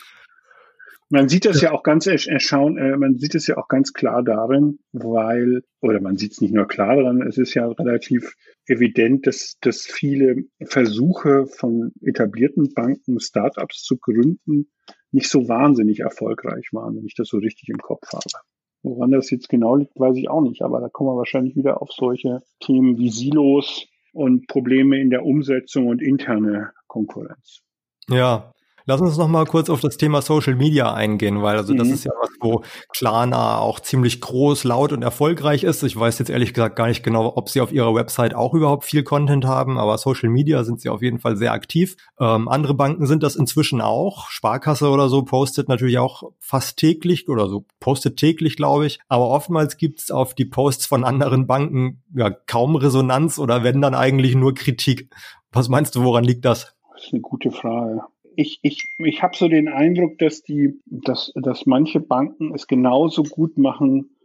Man 1.12 1.28
sieht 1.28 1.44
das 1.44 1.60
ja 1.60 1.72
auch 1.72 1.82
ganz 1.82 2.06
erschauen, 2.06 2.78
äh, 2.78 2.96
man 2.96 3.18
sieht 3.18 3.34
es 3.34 3.46
ja 3.46 3.58
auch 3.58 3.68
ganz 3.68 3.92
klar 3.92 4.22
darin, 4.22 4.78
weil, 4.92 5.62
oder 5.82 6.00
man 6.00 6.16
sieht 6.16 6.32
es 6.32 6.40
nicht 6.40 6.54
nur 6.54 6.66
klar 6.66 6.96
daran, 6.96 7.20
es 7.20 7.36
ist 7.36 7.52
ja 7.52 7.68
relativ 7.68 8.34
evident, 8.66 9.26
dass, 9.26 9.58
dass 9.60 9.84
viele 9.84 10.36
Versuche 10.64 11.44
von 11.46 11.92
etablierten 12.00 12.72
Banken, 12.72 13.20
Startups 13.20 13.82
zu 13.82 13.98
gründen, 13.98 14.70
nicht 15.10 15.28
so 15.28 15.48
wahnsinnig 15.48 16.00
erfolgreich 16.00 16.70
waren, 16.72 16.96
wenn 16.96 17.04
ich 17.04 17.14
das 17.14 17.28
so 17.28 17.36
richtig 17.36 17.68
im 17.68 17.78
Kopf 17.78 18.10
habe. 18.10 18.44
Woran 18.82 19.10
das 19.10 19.30
jetzt 19.30 19.50
genau 19.50 19.76
liegt, 19.76 20.00
weiß 20.00 20.16
ich 20.16 20.30
auch 20.30 20.40
nicht, 20.40 20.62
aber 20.62 20.80
da 20.80 20.88
kommen 20.88 21.10
wir 21.10 21.18
wahrscheinlich 21.18 21.56
wieder 21.56 21.82
auf 21.82 21.90
solche 21.92 22.40
Themen 22.60 22.96
wie 22.96 23.10
Silos 23.10 23.86
und 24.14 24.46
Probleme 24.46 24.98
in 24.98 25.10
der 25.10 25.26
Umsetzung 25.26 25.88
und 25.88 26.00
interne 26.00 26.72
Konkurrenz. 26.86 27.60
Ja, 28.08 28.54
Lass 28.86 29.00
uns 29.00 29.16
noch 29.16 29.28
mal 29.28 29.46
kurz 29.46 29.70
auf 29.70 29.80
das 29.80 29.96
Thema 29.96 30.22
Social 30.22 30.54
Media 30.54 30.92
eingehen, 30.92 31.42
weil 31.42 31.56
also 31.56 31.72
mhm. 31.72 31.78
das 31.78 31.88
ist 31.88 32.04
ja 32.04 32.12
was, 32.20 32.30
wo 32.40 32.62
Klarna 32.92 33.58
auch 33.58 33.80
ziemlich 33.80 34.20
groß, 34.20 34.64
laut 34.64 34.92
und 34.92 35.02
erfolgreich 35.02 35.62
ist. 35.62 35.82
Ich 35.82 35.98
weiß 35.98 36.18
jetzt 36.18 36.30
ehrlich 36.30 36.52
gesagt 36.52 36.76
gar 36.76 36.88
nicht 36.88 37.02
genau, 37.02 37.32
ob 37.36 37.48
sie 37.48 37.60
auf 37.60 37.72
ihrer 37.72 37.94
Website 37.94 38.34
auch 38.34 38.54
überhaupt 38.54 38.84
viel 38.84 39.04
Content 39.04 39.44
haben, 39.44 39.78
aber 39.78 39.98
Social 39.98 40.28
Media 40.28 40.64
sind 40.64 40.80
sie 40.80 40.88
auf 40.88 41.02
jeden 41.02 41.20
Fall 41.20 41.36
sehr 41.36 41.52
aktiv. 41.52 41.96
Ähm, 42.18 42.48
andere 42.48 42.74
Banken 42.74 43.06
sind 43.06 43.22
das 43.22 43.36
inzwischen 43.36 43.80
auch. 43.80 44.28
Sparkasse 44.28 44.88
oder 44.88 45.08
so 45.08 45.22
postet 45.22 45.68
natürlich 45.68 45.98
auch 45.98 46.24
fast 46.38 46.76
täglich 46.76 47.28
oder 47.28 47.48
so 47.48 47.64
postet 47.78 48.16
täglich, 48.16 48.56
glaube 48.56 48.86
ich. 48.86 48.98
Aber 49.08 49.28
oftmals 49.28 49.76
gibt's 49.76 50.10
auf 50.10 50.34
die 50.34 50.44
Posts 50.44 50.86
von 50.86 51.04
anderen 51.04 51.46
Banken 51.46 52.02
ja 52.14 52.30
kaum 52.30 52.76
Resonanz 52.76 53.38
oder 53.38 53.62
wenn 53.62 53.80
dann 53.80 53.94
eigentlich 53.94 54.34
nur 54.34 54.54
Kritik. 54.54 55.08
Was 55.52 55.68
meinst 55.68 55.94
du, 55.94 56.02
woran 56.02 56.24
liegt 56.24 56.44
das? 56.44 56.74
Das 56.94 57.04
ist 57.04 57.12
eine 57.12 57.22
gute 57.22 57.50
Frage 57.50 58.02
ich, 58.36 58.60
ich, 58.62 58.82
ich 58.98 59.22
habe 59.22 59.36
so 59.36 59.48
den 59.48 59.68
Eindruck, 59.68 60.18
dass 60.18 60.42
die, 60.42 60.80
dass, 60.86 61.32
dass 61.34 61.66
manche 61.66 62.00
Banken 62.00 62.54
es 62.54 62.66
genauso 62.66 63.22
gut 63.22 63.58
machen 63.58 64.16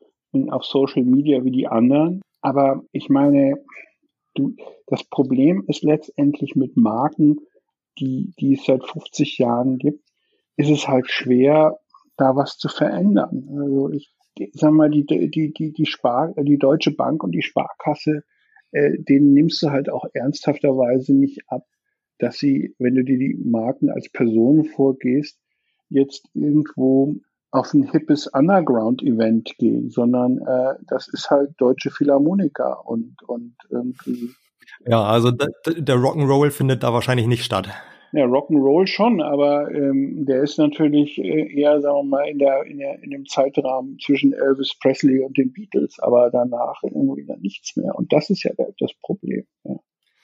auf 0.50 0.66
Social 0.66 1.04
Media 1.04 1.44
wie 1.44 1.52
die 1.52 1.68
anderen. 1.68 2.22
Aber 2.42 2.84
ich 2.92 3.10
meine, 3.10 3.56
du, 4.36 4.56
das 4.88 5.04
Problem 5.04 5.64
ist 5.68 5.84
letztendlich 5.84 6.56
mit 6.56 6.78
Marken, 6.78 7.38
die, 8.00 8.34
die 8.40 8.54
es 8.54 8.66
seit 8.66 8.86
50 8.86 9.38
Jahren 9.38 9.78
gibt, 9.78 10.04
ist 10.56 10.70
es 10.70 10.88
halt 10.88 11.10
schwer, 11.10 11.80
da 12.18 12.36
was 12.36 12.58
zu 12.58 12.68
verändern. 12.68 13.48
Also 13.50 13.90
ich 13.92 14.14
sag 14.54 14.72
mal, 14.72 14.90
die, 14.90 15.06
die, 15.06 15.52
die, 15.52 15.74
die, 15.74 15.86
Spar, 15.86 16.34
die 16.38 16.58
Deutsche 16.58 16.92
Bank 16.92 17.24
und 17.24 17.32
die 17.32 17.42
Sparkasse, 17.42 18.24
äh, 18.72 18.98
denen 19.00 19.34
nimmst 19.34 19.62
du 19.64 19.72
halt 19.72 19.90
auch 19.90 20.06
ernsthafterweise 20.14 21.14
nicht 21.14 21.42
ab, 21.48 21.64
dass 22.20 22.38
sie, 22.38 22.76
wenn 22.80 22.96
du 22.96 23.04
dir 23.04 23.18
die 23.18 23.36
Marken 23.44 23.90
als 23.90 24.10
Person 24.10 24.66
vorgehst, 24.66 25.40
jetzt 25.90 26.28
irgendwo 26.34 27.16
auf 27.52 27.74
ein 27.74 27.84
hippes 27.84 28.28
Underground-Event 28.28 29.58
gehen, 29.58 29.90
sondern 29.90 30.40
äh, 30.40 30.76
das 30.88 31.08
ist 31.08 31.30
halt 31.30 31.52
deutsche 31.58 31.92
Philharmoniker 31.92 32.86
und, 32.86 33.16
und 33.26 33.56
irgendwie. 33.70 34.32
Ja, 34.86 35.04
also 35.04 35.32
der 35.32 35.96
Rock'n'Roll 35.96 36.52
findet 36.52 36.84
da 36.84 36.94
wahrscheinlich 36.94 37.28
nicht 37.28 37.44
statt. 37.44 37.70
Ja, 38.12 38.26
Rock'n'Roll 38.26 38.88
schon, 38.88 39.22
aber 39.22 39.72
ähm, 39.72 40.26
der 40.26 40.42
ist 40.44 40.58
natürlich 40.58 41.18
äh, 41.18 41.54
eher, 41.54 41.82
sagen 41.82 41.98
wir 41.98 42.04
mal, 42.04 42.28
in 42.28 42.40
der, 42.40 42.64
in 42.66 42.78
der 42.80 43.02
in 43.02 43.12
dem 43.12 43.26
Zeitrahmen 43.26 43.98
zwischen 44.00 44.34
Elvis 44.34 44.78
Presley 44.80 45.22
und 45.22 45.38
den 45.38 45.52
Beatles, 45.52 46.00
aber 46.00 46.30
danach 46.30 46.82
irgendwie 46.84 47.26
dann 47.26 47.42
nichts 47.42 47.76
mehr. 47.76 47.96
Und 47.96 48.12
das 48.14 48.30
ist 48.30 48.44
ja 48.44 48.52
das 48.80 48.92
Problem. 49.02 49.46
Ja 49.64 49.78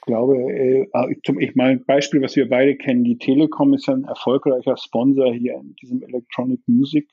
glaube, 0.05 0.35
äh, 0.51 0.87
ah, 0.93 1.07
zum, 1.25 1.39
ich 1.39 1.55
meine, 1.55 1.79
Beispiel, 1.79 2.21
was 2.21 2.35
wir 2.35 2.49
beide 2.49 2.75
kennen, 2.75 3.03
die 3.03 3.17
Telekom 3.17 3.73
ist 3.73 3.87
ja 3.87 3.93
ein 3.93 4.03
erfolgreicher 4.03 4.77
Sponsor 4.77 5.33
hier 5.33 5.55
in 5.55 5.75
diesem 5.75 6.03
Electronic 6.03 6.61
Music 6.67 7.09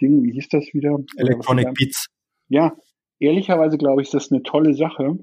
Ding. 0.00 0.22
Wie 0.22 0.32
hieß 0.32 0.48
das 0.48 0.72
wieder? 0.72 0.98
Electronic 1.16 1.74
Beats. 1.74 2.08
Ja, 2.48 2.76
ehrlicherweise 3.18 3.78
glaube 3.78 4.02
ich, 4.02 4.08
ist 4.08 4.14
das 4.14 4.32
eine 4.32 4.42
tolle 4.42 4.74
Sache. 4.74 5.18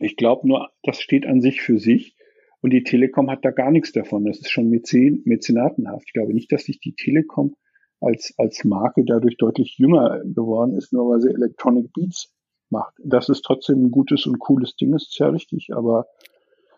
Ich 0.00 0.16
glaube 0.16 0.46
nur, 0.46 0.70
das 0.82 1.00
steht 1.00 1.26
an 1.26 1.40
sich 1.40 1.60
für 1.60 1.78
sich. 1.78 2.16
Und 2.60 2.72
die 2.72 2.84
Telekom 2.84 3.30
hat 3.30 3.44
da 3.44 3.50
gar 3.50 3.70
nichts 3.70 3.92
davon. 3.92 4.24
Das 4.24 4.38
ist 4.38 4.50
schon 4.50 4.68
Mäzen, 4.68 5.22
mäzenatenhaft. 5.24 6.04
Ich 6.06 6.12
glaube 6.12 6.32
nicht, 6.32 6.52
dass 6.52 6.64
sich 6.64 6.78
die 6.78 6.94
Telekom 6.94 7.56
als, 8.00 8.34
als 8.36 8.64
Marke 8.64 9.04
dadurch 9.04 9.36
deutlich 9.36 9.78
jünger 9.78 10.20
geworden 10.24 10.76
ist, 10.76 10.92
nur 10.92 11.10
weil 11.10 11.20
sie 11.20 11.30
Electronic 11.30 11.92
Beats 11.92 12.32
macht. 12.70 12.94
Das 13.04 13.28
ist 13.28 13.42
trotzdem 13.42 13.84
ein 13.84 13.90
gutes 13.90 14.26
und 14.26 14.38
cooles 14.38 14.76
Ding, 14.76 14.94
ist 14.94 15.18
ja 15.18 15.28
richtig, 15.28 15.70
aber 15.74 16.06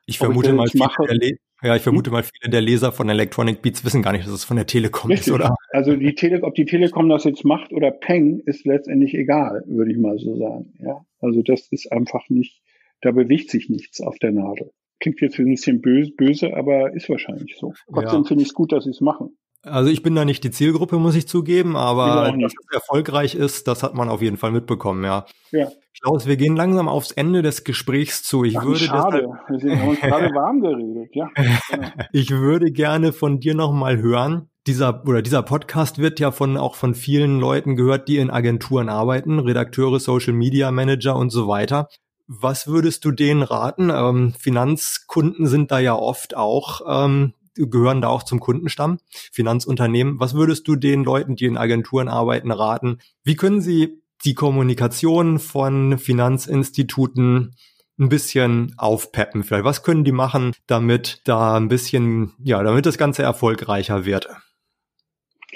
ich 0.07 0.19
vermute 0.19 0.53
mal, 0.53 0.69
viele 0.69 1.19
der, 1.19 1.31
Ja, 1.63 1.77
ich 1.77 1.83
vermute 1.83 2.11
mal, 2.11 2.23
viele 2.23 2.51
der 2.51 2.61
Leser 2.61 2.93
von 2.93 3.09
Electronic 3.09 3.63
Beats 3.63 3.85
wissen 3.85 4.03
gar 4.03 4.13
nicht, 4.13 4.27
dass 4.27 4.33
es 4.33 4.45
von 4.45 4.57
der 4.57 4.67
Telekom 4.67 5.11
Richtig. 5.11 5.29
ist, 5.29 5.33
oder? 5.33 5.55
Also 5.71 5.97
die 5.97 6.15
Tele 6.15 6.43
ob 6.43 6.55
die 6.55 6.65
Telekom 6.65 7.09
das 7.09 7.25
jetzt 7.25 7.45
macht 7.45 7.73
oder 7.73 7.91
Peng, 7.91 8.41
ist 8.45 8.67
letztendlich 8.67 9.15
egal, 9.15 9.63
würde 9.67 9.93
ich 9.93 9.99
mal 9.99 10.19
so 10.19 10.37
sagen. 10.37 10.75
Ja, 10.79 11.05
also 11.21 11.43
das 11.43 11.69
ist 11.71 11.91
einfach 11.91 12.29
nicht, 12.29 12.63
da 13.01 13.13
bewegt 13.13 13.51
sich 13.51 13.69
nichts 13.69 14.01
auf 14.01 14.19
der 14.19 14.33
Nadel. 14.33 14.71
Klingt 15.01 15.21
jetzt 15.21 15.39
ein 15.39 15.47
bisschen 15.47 15.81
böse, 15.81 16.13
böse 16.13 16.57
aber 16.57 16.95
ist 16.95 17.09
wahrscheinlich 17.09 17.57
so. 17.59 17.73
Trotzdem 17.93 18.23
ja. 18.23 18.29
finde 18.29 18.43
ich 18.43 18.49
es 18.49 18.55
gut, 18.55 18.73
dass 18.73 18.85
sie 18.85 18.91
es 18.91 19.01
machen. 19.01 19.37
Also 19.65 19.91
ich 19.91 20.03
bin 20.03 20.15
da 20.15 20.25
nicht 20.25 20.45
die 20.45 20.51
Zielgruppe, 20.51 20.97
muss 20.97 21.15
ich 21.15 21.27
zugeben, 21.27 21.77
aber 21.77 22.33
dass 22.39 22.53
es 22.53 22.75
erfolgreich 22.75 23.35
ist, 23.35 23.67
das 23.67 23.83
hat 23.83 23.95
man 23.95 24.09
auf 24.09 24.23
jeden 24.23 24.37
Fall 24.37 24.53
mitbekommen, 24.53 25.05
ja. 25.05 25.25
Ja. 25.51 25.69
Klaus, 26.03 26.27
wir 26.27 26.37
gehen 26.37 26.57
langsam 26.57 26.89
aufs 26.89 27.13
Ende 27.13 27.41
des 27.41 27.65
Gesprächs 27.65 28.23
zu. 28.23 28.45
Ich 28.45 28.59
Ach, 28.59 28.65
würde 28.65 28.81
schade. 28.81 29.29
wir 29.49 29.59
sind 29.59 29.81
uns 29.81 30.01
gerade 30.01 30.27
warm 30.35 30.61
geredet, 30.61 31.11
ja. 31.15 31.29
Genau. 31.71 31.89
ich 32.13 32.31
würde 32.31 32.73
gerne 32.73 33.13
von 33.13 33.41
dir 33.41 33.55
nochmal 33.55 33.99
hören. 33.99 34.51
Dieser 34.67 35.07
oder 35.07 35.23
dieser 35.23 35.43
Podcast 35.43 35.99
wird 35.99 36.21
ja 36.21 36.31
von 36.31 36.57
auch 36.57 36.75
von 36.75 36.95
vielen 36.95 37.39
Leuten 37.39 37.77
gehört, 37.77 38.09
die 38.09 38.17
in 38.17 38.31
Agenturen 38.31 38.89
arbeiten, 38.89 39.39
Redakteure, 39.39 40.01
Social 40.01 40.33
Media 40.33 40.71
Manager 40.71 41.17
und 41.17 41.31
so 41.31 41.49
weiter. 41.49 41.89
Was 42.27 42.67
würdest 42.67 43.05
du 43.05 43.13
denen 43.13 43.43
raten? 43.43 43.91
Ähm, 43.91 44.35
Finanzkunden 44.39 45.47
sind 45.47 45.71
da 45.71 45.79
ja 45.79 45.95
oft 45.95 46.37
auch 46.37 46.81
ähm, 46.87 47.35
gehören 47.55 48.01
da 48.01 48.09
auch 48.09 48.23
zum 48.23 48.41
Kundenstamm, 48.41 48.99
Finanzunternehmen. 49.33 50.21
Was 50.21 50.35
würdest 50.35 50.67
du 50.69 50.77
den 50.77 51.05
Leuten, 51.05 51.37
die 51.37 51.47
in 51.47 51.57
Agenturen 51.57 52.09
arbeiten, 52.09 52.51
raten? 52.51 52.99
Wie 53.23 53.37
können 53.37 53.61
sie 53.61 54.03
die 54.25 54.35
Kommunikation 54.35 55.39
von 55.39 55.99
Finanzinstituten 55.99 57.57
ein 57.99 58.09
bisschen 58.09 58.75
aufpeppen 58.77 59.45
vielleicht? 59.45 59.65
Was 59.65 59.83
können 59.83 60.05
die 60.05 60.13
machen, 60.13 60.53
damit 60.67 61.21
da 61.25 61.57
ein 61.57 61.69
bisschen, 61.69 62.33
ja, 62.43 62.63
damit 62.63 62.87
das 62.87 62.99
Ganze 62.99 63.23
erfolgreicher 63.23 64.05
wird? 64.05 64.29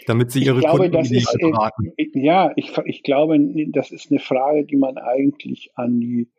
Damit 0.07 0.31
sie 0.31 0.45
ihre 0.45 0.59
ich 0.59 0.65
glaube, 0.65 0.91
Kunden 0.91 0.93
das 0.93 1.11
ist, 1.11 1.37
beraten. 1.39 1.93
Ja, 2.15 2.53
ich, 2.57 2.73
ich 2.85 3.03
glaube, 3.03 3.39
das 3.69 3.91
ist 3.91 4.11
eine 4.11 4.21
Frage, 4.21 4.65
die 4.65 4.77
man 4.77 4.97
eigentlich 4.97 5.73
an 5.75 6.01
die 6.01 6.31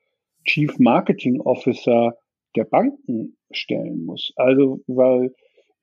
Chief 0.45 0.80
Marketing 0.80 1.41
Officer 1.41 2.16
der 2.55 2.64
Banken 2.64 3.38
stellen 3.51 4.05
muss. 4.05 4.32
Also, 4.38 4.82
weil 4.88 5.34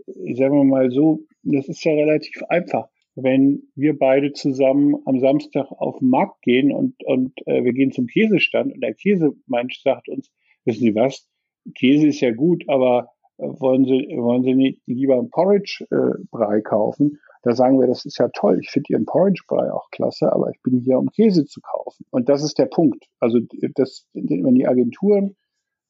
sagen 0.06 0.56
wir 0.56 0.64
mal 0.64 0.90
so, 0.90 1.20
das 1.42 1.68
ist 1.68 1.84
ja 1.84 1.92
relativ 1.92 2.42
einfach. 2.48 2.88
Wenn 3.14 3.62
wir 3.74 3.98
beide 3.98 4.32
zusammen 4.32 4.96
am 5.06 5.20
Samstag 5.20 5.70
auf 5.70 5.98
den 5.98 6.10
Markt 6.10 6.42
gehen 6.42 6.70
und, 6.72 6.94
und 7.04 7.32
äh, 7.46 7.64
wir 7.64 7.72
gehen 7.72 7.92
zum 7.92 8.06
Käsestand 8.06 8.74
und 8.74 8.80
der 8.80 8.94
Käsemensch 8.94 9.82
sagt 9.82 10.08
uns, 10.08 10.30
wissen 10.64 10.82
Sie 10.82 10.94
was, 10.94 11.26
Käse 11.74 12.08
ist 12.08 12.20
ja 12.20 12.32
gut, 12.32 12.64
aber 12.68 13.08
äh, 13.38 13.46
wollen 13.46 13.84
Sie, 13.84 14.06
wollen 14.16 14.42
Sie 14.42 14.54
nicht 14.54 14.82
lieber 14.86 15.18
einen 15.18 15.30
Porridge-Brei 15.30 16.60
kaufen? 16.60 17.18
Da 17.42 17.54
sagen 17.54 17.80
wir, 17.80 17.86
das 17.86 18.04
ist 18.04 18.18
ja 18.18 18.28
toll, 18.28 18.58
ich 18.60 18.70
finde 18.70 18.92
Ihren 18.92 19.06
Porridge-Brei 19.06 19.72
auch 19.72 19.88
klasse, 19.90 20.32
aber 20.32 20.50
ich 20.50 20.60
bin 20.62 20.80
hier, 20.80 20.98
um 20.98 21.08
Käse 21.10 21.46
zu 21.46 21.60
kaufen. 21.60 22.04
Und 22.10 22.28
das 22.28 22.42
ist 22.42 22.58
der 22.58 22.66
Punkt. 22.66 23.06
Also 23.18 23.40
das, 23.74 24.06
wenn 24.12 24.54
die 24.54 24.66
Agenturen 24.66 25.36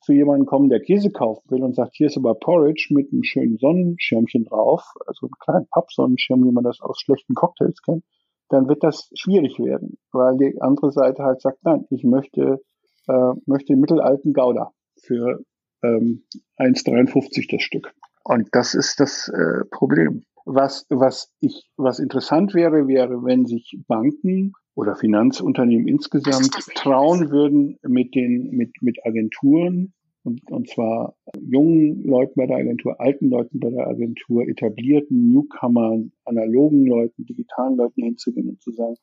zu 0.07 0.12
jemandem 0.12 0.46
kommen, 0.46 0.68
der 0.68 0.80
Käse 0.80 1.11
kaufen 1.11 1.50
will 1.50 1.64
und 1.64 1.74
sagt, 1.74 1.96
hier 1.96 2.07
ist 2.07 2.16
aber 2.16 2.36
Porridge 2.36 2.88
mit 2.90 3.12
einem 3.12 3.24
schönen 3.24 3.59
Sonnenschirmchen 3.59 4.44
drauf, 4.44 4.82
also 5.04 5.26
einen 5.26 5.38
kleinen 5.40 5.66
Pappsonnenschirm, 5.68 6.44
wie 6.44 6.52
man 6.52 6.62
das 6.62 6.80
aus 6.80 7.00
schlechten 7.00 7.34
Cocktails 7.34 7.82
kennt, 7.82 8.04
dann 8.48 8.68
wird 8.68 8.84
das 8.84 9.11
schwierig 9.14 9.59
werden, 9.59 9.98
weil 10.12 10.36
die 10.36 10.61
andere 10.61 10.92
Seite 10.92 11.24
halt 11.24 11.40
sagt, 11.40 11.59
nein, 11.64 11.86
ich 11.90 12.04
möchte, 12.04 12.62
äh, 13.09 13.32
möchte 13.46 13.72
den 13.72 13.80
mittelalten 13.80 14.32
Gouda 14.32 14.70
für 15.02 15.40
ähm, 15.82 16.22
1,53 16.59 17.50
das 17.50 17.62
Stück. 17.62 17.92
Und 18.22 18.48
das 18.52 18.74
ist 18.74 19.00
das 19.00 19.28
äh, 19.28 19.64
Problem. 19.72 20.22
Was, 20.44 20.86
was 20.88 21.32
ich, 21.40 21.68
was 21.76 21.98
interessant 21.98 22.54
wäre, 22.54 22.86
wäre, 22.86 23.24
wenn 23.24 23.46
sich 23.46 23.76
Banken 23.88 24.52
oder 24.76 24.94
Finanzunternehmen 24.94 25.88
insgesamt 25.88 26.52
trauen 26.76 27.30
würden, 27.30 27.78
mit 27.82 28.14
den, 28.14 28.50
mit, 28.50 28.70
mit 28.80 29.04
Agenturen 29.04 29.92
und, 30.26 30.50
und 30.50 30.68
zwar 30.68 31.16
jungen 31.40 32.04
Leuten 32.04 32.34
bei 32.34 32.46
der 32.46 32.56
Agentur, 32.56 33.00
alten 33.00 33.30
Leuten 33.30 33.60
bei 33.60 33.70
der 33.70 33.86
Agentur, 33.86 34.46
etablierten 34.48 35.32
Newcomern, 35.32 36.12
analogen 36.24 36.84
Leuten, 36.84 37.24
digitalen 37.24 37.76
Leuten 37.76 38.02
hinzugehen 38.02 38.48
und 38.48 38.60
zu 38.60 38.72
sagen, 38.72 38.96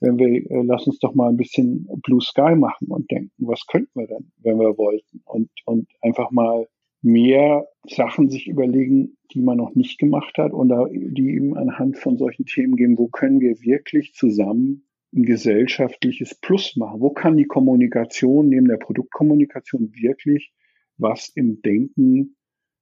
wenn 0.00 0.18
wir, 0.18 0.28
äh, 0.28 0.62
lass 0.62 0.86
uns 0.86 0.98
doch 0.98 1.14
mal 1.14 1.30
ein 1.30 1.36
bisschen 1.38 1.88
Blue 2.02 2.20
Sky 2.20 2.54
machen 2.54 2.88
und 2.88 3.10
denken, 3.10 3.32
was 3.38 3.66
könnten 3.66 3.98
wir 3.98 4.06
denn, 4.06 4.30
wenn 4.42 4.58
wir 4.58 4.76
wollten? 4.76 5.22
Und, 5.24 5.48
und 5.64 5.88
einfach 6.02 6.30
mal 6.30 6.68
mehr 7.00 7.66
Sachen 7.88 8.28
sich 8.28 8.46
überlegen, 8.46 9.16
die 9.32 9.40
man 9.40 9.56
noch 9.56 9.74
nicht 9.74 9.98
gemacht 9.98 10.36
hat 10.36 10.52
und 10.52 10.72
die 10.92 11.30
eben 11.34 11.56
anhand 11.56 11.96
von 11.96 12.18
solchen 12.18 12.44
Themen 12.44 12.76
geben, 12.76 12.98
wo 12.98 13.08
können 13.08 13.40
wir 13.40 13.60
wirklich 13.62 14.12
zusammen 14.14 14.84
ein 15.14 15.22
gesellschaftliches 15.22 16.34
Plus 16.34 16.76
machen? 16.76 17.00
Wo 17.00 17.10
kann 17.10 17.36
die 17.36 17.46
Kommunikation 17.46 18.48
neben 18.48 18.68
der 18.68 18.76
Produktkommunikation 18.76 19.92
wirklich 19.94 20.52
was 20.98 21.28
im 21.34 21.62
Denken, 21.62 22.36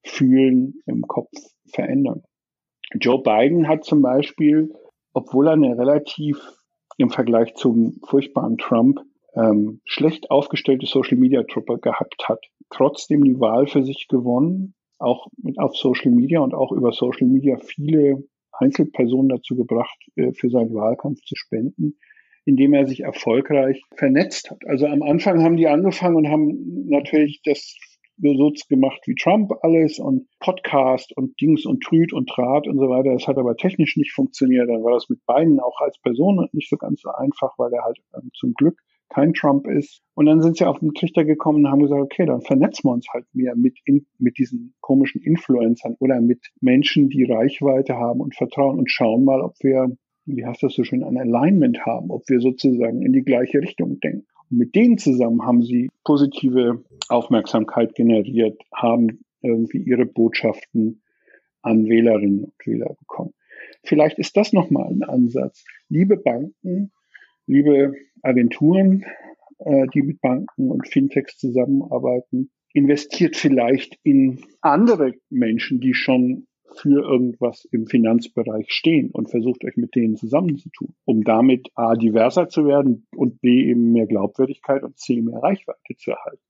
Fühlen, 0.05 0.83
im 0.87 1.03
Kopf 1.03 1.31
verändern? 1.67 2.23
Joe 2.95 3.23
Biden 3.23 3.69
hat 3.69 3.85
zum 3.85 4.03
Beispiel, 4.03 4.73
obwohl 5.13 5.49
er 5.49 5.55
eine 5.55 5.77
relativ 5.77 6.39
im 6.99 7.11
Vergleich 7.11 7.55
zum 7.55 8.01
furchtbaren 8.07 8.59
Trump 8.59 9.01
ähm, 9.35 9.81
schlecht 9.85 10.31
aufgestellte 10.31 10.87
Social 10.87 11.19
Media 11.19 11.43
Truppe 11.43 11.79
gehabt 11.79 12.29
hat, 12.29 12.45
trotzdem 12.71 13.25
die 13.25 13.39
Wahl 13.39 13.67
für 13.67 13.85
sich 13.85 14.07
gewonnen, 14.09 14.75
auch 14.99 15.27
mit 15.37 15.59
auf 15.59 15.77
Social 15.77 16.13
Media 16.13 16.41
und 16.41 16.55
auch 16.55 16.73
über 16.73 16.93
Social 16.93 17.27
Media 17.27 17.59
viele 17.59 18.25
Einzelpersonen 18.53 19.29
dazu 19.29 19.57
gebracht, 19.57 19.99
äh, 20.15 20.33
für 20.33 20.49
seinen 20.49 20.73
Wahlkampf 20.75 21.21
zu 21.23 21.35
spenden 21.37 21.99
indem 22.47 22.75
er 22.75 22.87
sich 22.87 23.01
erfolgreich 23.01 23.83
vernetzt 23.97 24.51
hat. 24.51 24.65
Also 24.67 24.87
am 24.87 25.03
Anfang 25.03 25.43
haben 25.43 25.57
die 25.57 25.67
angefangen 25.67 26.17
und 26.17 26.29
haben 26.29 26.89
natürlich 26.89 27.43
das 27.45 27.77
so 28.19 28.53
gemacht 28.69 29.03
wie 29.07 29.15
Trump 29.15 29.53
alles 29.63 29.99
und 29.99 30.29
Podcast 30.41 31.17
und 31.17 31.41
Dings 31.41 31.67
und 31.67 31.83
Trüd 31.83 32.13
und 32.13 32.31
Draht 32.35 32.67
und 32.67 32.79
so 32.79 32.89
weiter. 32.89 33.13
Das 33.13 33.27
hat 33.27 33.39
aber 33.39 33.57
technisch 33.57 33.97
nicht 33.97 34.13
funktioniert. 34.13 34.69
Dann 34.69 34.83
war 34.83 34.93
das 34.93 35.09
mit 35.09 35.25
beiden 35.27 35.61
auch 35.61 35.81
als 35.81 35.99
Person 35.99 36.49
nicht 36.53 36.69
so 36.69 36.77
ganz 36.77 37.03
so 37.03 37.11
einfach, 37.11 37.55
weil 37.59 37.73
er 37.73 37.85
halt 37.85 37.99
ähm, 38.15 38.31
zum 38.35 38.55
Glück 38.55 38.81
kein 39.09 39.35
Trump 39.35 39.69
ist. 39.69 40.03
Und 40.15 40.27
dann 40.27 40.43
sind 40.43 40.57
sie 40.57 40.65
auf 40.65 40.81
den 40.81 40.93
Trichter 40.93 41.25
gekommen 41.25 41.65
und 41.65 41.71
haben 41.71 41.83
gesagt, 41.83 42.03
okay, 42.03 42.27
dann 42.27 42.43
vernetzen 42.43 42.89
wir 42.89 42.93
uns 42.93 43.07
halt 43.13 43.27
mehr 43.33 43.55
mit, 43.55 43.79
in, 43.85 44.07
mit 44.19 44.39
diesen 44.39 44.75
komischen 44.81 45.23
Influencern 45.23 45.97
oder 46.01 46.21
mit 46.21 46.41
Menschen, 46.61 47.09
die 47.09 47.25
Reichweite 47.25 47.95
haben 47.95 48.21
und 48.21 48.35
Vertrauen 48.35 48.79
und 48.79 48.91
schauen 48.91 49.25
mal, 49.25 49.41
ob 49.41 49.55
wir 49.61 49.97
wie 50.27 50.45
heißt 50.45 50.63
das 50.63 50.75
so 50.75 50.83
schön, 50.83 51.05
ein 51.05 51.17
Alignment 51.17 51.87
haben, 51.87 52.11
ob 52.11 52.29
wir 52.29 52.41
sozusagen 52.41 53.01
in 53.03 53.13
die 53.13 53.23
gleiche 53.23 53.61
Richtung 53.61 54.01
denken. 54.01 54.27
Mit 54.49 54.75
denen 54.75 54.99
zusammen 54.99 55.43
haben 55.45 55.63
sie 55.63 55.91
positive 56.05 56.85
Aufmerksamkeit 57.09 57.95
generiert, 57.95 58.61
haben 58.73 59.25
irgendwie 59.43 59.79
ihre 59.79 60.07
Botschaften 60.07 61.03
an 61.63 61.87
Wählerinnen 61.87 62.45
und 62.45 62.67
Wähler 62.67 62.95
bekommen. 62.99 63.35
Vielleicht 63.83 64.19
ist 64.19 64.37
das 64.37 64.53
nochmal 64.53 64.89
ein 64.89 65.03
Ansatz. 65.03 65.65
Liebe 65.89 66.17
Banken, 66.17 66.93
liebe 67.47 67.95
Agenturen, 68.23 69.05
äh, 69.59 69.87
die 69.95 70.03
mit 70.03 70.21
Banken 70.21 70.71
und 70.71 70.87
Fintechs 70.89 71.39
zusammenarbeiten, 71.39 72.51
investiert 72.73 73.37
vielleicht 73.37 73.99
in 74.03 74.45
andere 74.61 75.15
Menschen, 75.31 75.81
die 75.81 75.95
schon 75.95 76.47
für 76.75 77.05
irgendwas 77.05 77.67
im 77.71 77.87
Finanzbereich 77.87 78.67
stehen 78.71 79.11
und 79.11 79.31
versucht 79.31 79.65
euch 79.65 79.77
mit 79.77 79.95
denen 79.95 80.17
zusammenzutun, 80.17 80.95
um 81.05 81.23
damit 81.23 81.69
A 81.75 81.95
diverser 81.95 82.49
zu 82.49 82.67
werden 82.67 83.07
und 83.15 83.41
B 83.41 83.71
eben 83.71 83.93
mehr 83.93 84.07
Glaubwürdigkeit 84.07 84.83
und 84.83 84.99
C 84.99 85.21
mehr 85.21 85.43
Reichweite 85.43 85.97
zu 85.97 86.11
erhalten. 86.11 86.43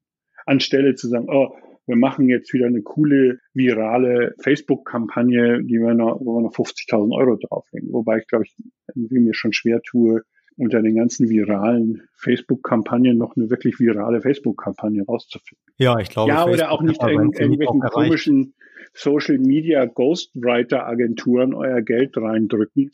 Anstelle 0.47 0.95
zu 0.95 1.09
sagen, 1.09 1.27
oh, 1.29 1.55
wir 1.87 1.97
machen 1.97 2.29
jetzt 2.29 2.53
wieder 2.53 2.67
eine 2.67 2.83
coole 2.83 3.39
virale 3.55 4.35
Facebook-Kampagne, 4.41 5.63
die 5.63 5.79
wir 5.79 5.95
noch, 5.95 6.21
wo 6.21 6.37
wir 6.37 6.43
noch 6.43 6.55
50.000 6.55 7.17
Euro 7.17 7.37
drauflegen. 7.37 7.93
Wobei 7.93 8.19
ich 8.19 8.27
glaube 8.27 8.45
ich 8.45 8.55
irgendwie 8.89 9.21
mir 9.21 9.35
schon 9.35 9.53
schwer 9.53 9.81
tue, 9.83 10.23
unter 10.57 10.83
den 10.83 10.97
ganzen 10.97 11.29
viralen 11.29 12.03
Facebook-Kampagnen 12.15 13.19
noch 13.19 13.37
eine 13.37 13.51
wirklich 13.51 13.79
virale 13.79 14.21
Facebook-Kampagne 14.21 15.05
rauszufinden. 15.05 15.63
Ja, 15.77 15.99
ich 15.99 16.09
glaube. 16.09 16.31
Ja, 16.31 16.45
Facebook 16.45 16.55
oder 16.55 16.73
auch 16.73 16.83
nicht 16.83 17.03
irgendwelchen 17.03 17.81
komischen 17.81 18.55
Social 18.95 19.39
Media 19.39 19.85
Ghostwriter 19.85 20.87
Agenturen 20.87 21.55
euer 21.55 21.83
Geld 21.83 22.17
reindrücken, 22.17 22.93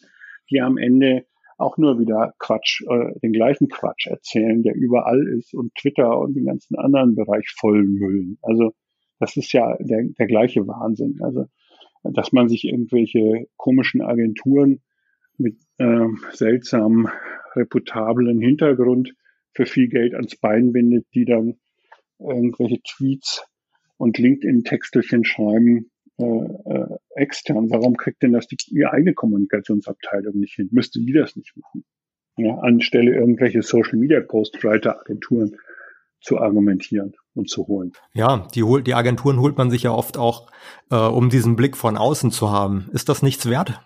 die 0.50 0.60
am 0.60 0.76
Ende 0.76 1.26
auch 1.58 1.78
nur 1.78 2.00
wieder 2.00 2.34
Quatsch, 2.38 2.82
äh, 2.88 3.18
den 3.20 3.32
gleichen 3.32 3.68
Quatsch 3.68 4.08
erzählen, 4.08 4.62
der 4.62 4.74
überall 4.74 5.28
ist 5.28 5.54
und 5.54 5.72
Twitter 5.76 6.18
und 6.18 6.34
den 6.34 6.46
ganzen 6.46 6.76
anderen 6.76 7.14
Bereich 7.14 7.48
vollmüllen. 7.56 8.38
Also 8.42 8.72
das 9.20 9.36
ist 9.36 9.52
ja 9.52 9.76
der, 9.78 10.02
der 10.18 10.26
gleiche 10.26 10.66
Wahnsinn. 10.66 11.20
Also 11.22 11.46
dass 12.04 12.32
man 12.32 12.48
sich 12.48 12.64
irgendwelche 12.64 13.46
komischen 13.56 14.02
Agenturen 14.02 14.80
mit 15.38 15.56
äh, 15.78 16.06
seltsamen, 16.32 17.08
reputablen 17.54 18.40
Hintergrund 18.40 19.14
für 19.54 19.66
viel 19.66 19.88
Geld 19.88 20.14
ans 20.14 20.36
Bein 20.36 20.72
bindet, 20.72 21.06
die 21.14 21.24
dann 21.24 21.58
irgendwelche 22.18 22.80
Tweets 22.82 23.44
und 23.96 24.18
LinkedIn-Textelchen 24.18 25.24
schreiben, 25.24 25.90
äh, 26.18 26.24
äh, 26.24 26.96
extern. 27.16 27.70
Warum 27.70 27.96
kriegt 27.96 28.22
denn 28.22 28.32
das 28.32 28.46
die, 28.46 28.56
die 28.56 28.86
eigene 28.86 29.14
Kommunikationsabteilung 29.14 30.38
nicht 30.38 30.54
hin? 30.54 30.68
Müsste 30.70 31.00
die 31.00 31.12
das 31.12 31.36
nicht 31.36 31.56
machen? 31.56 31.84
Ja, 32.36 32.56
anstelle 32.58 33.14
irgendwelche 33.14 33.62
Social 33.62 33.98
Media 33.98 34.20
Ghostwriter 34.20 35.00
Agenturen 35.00 35.56
zu 36.20 36.38
argumentieren 36.38 37.14
und 37.34 37.50
zu 37.50 37.66
holen. 37.66 37.92
Ja, 38.14 38.46
die, 38.54 38.62
hol 38.62 38.82
die 38.82 38.94
Agenturen 38.94 39.40
holt 39.40 39.58
man 39.58 39.70
sich 39.70 39.82
ja 39.82 39.92
oft 39.92 40.16
auch, 40.16 40.50
äh, 40.90 40.96
um 40.96 41.28
diesen 41.28 41.56
Blick 41.56 41.76
von 41.76 41.96
außen 41.96 42.30
zu 42.30 42.50
haben. 42.50 42.88
Ist 42.92 43.08
das 43.08 43.22
nichts 43.22 43.48
wert? 43.48 43.80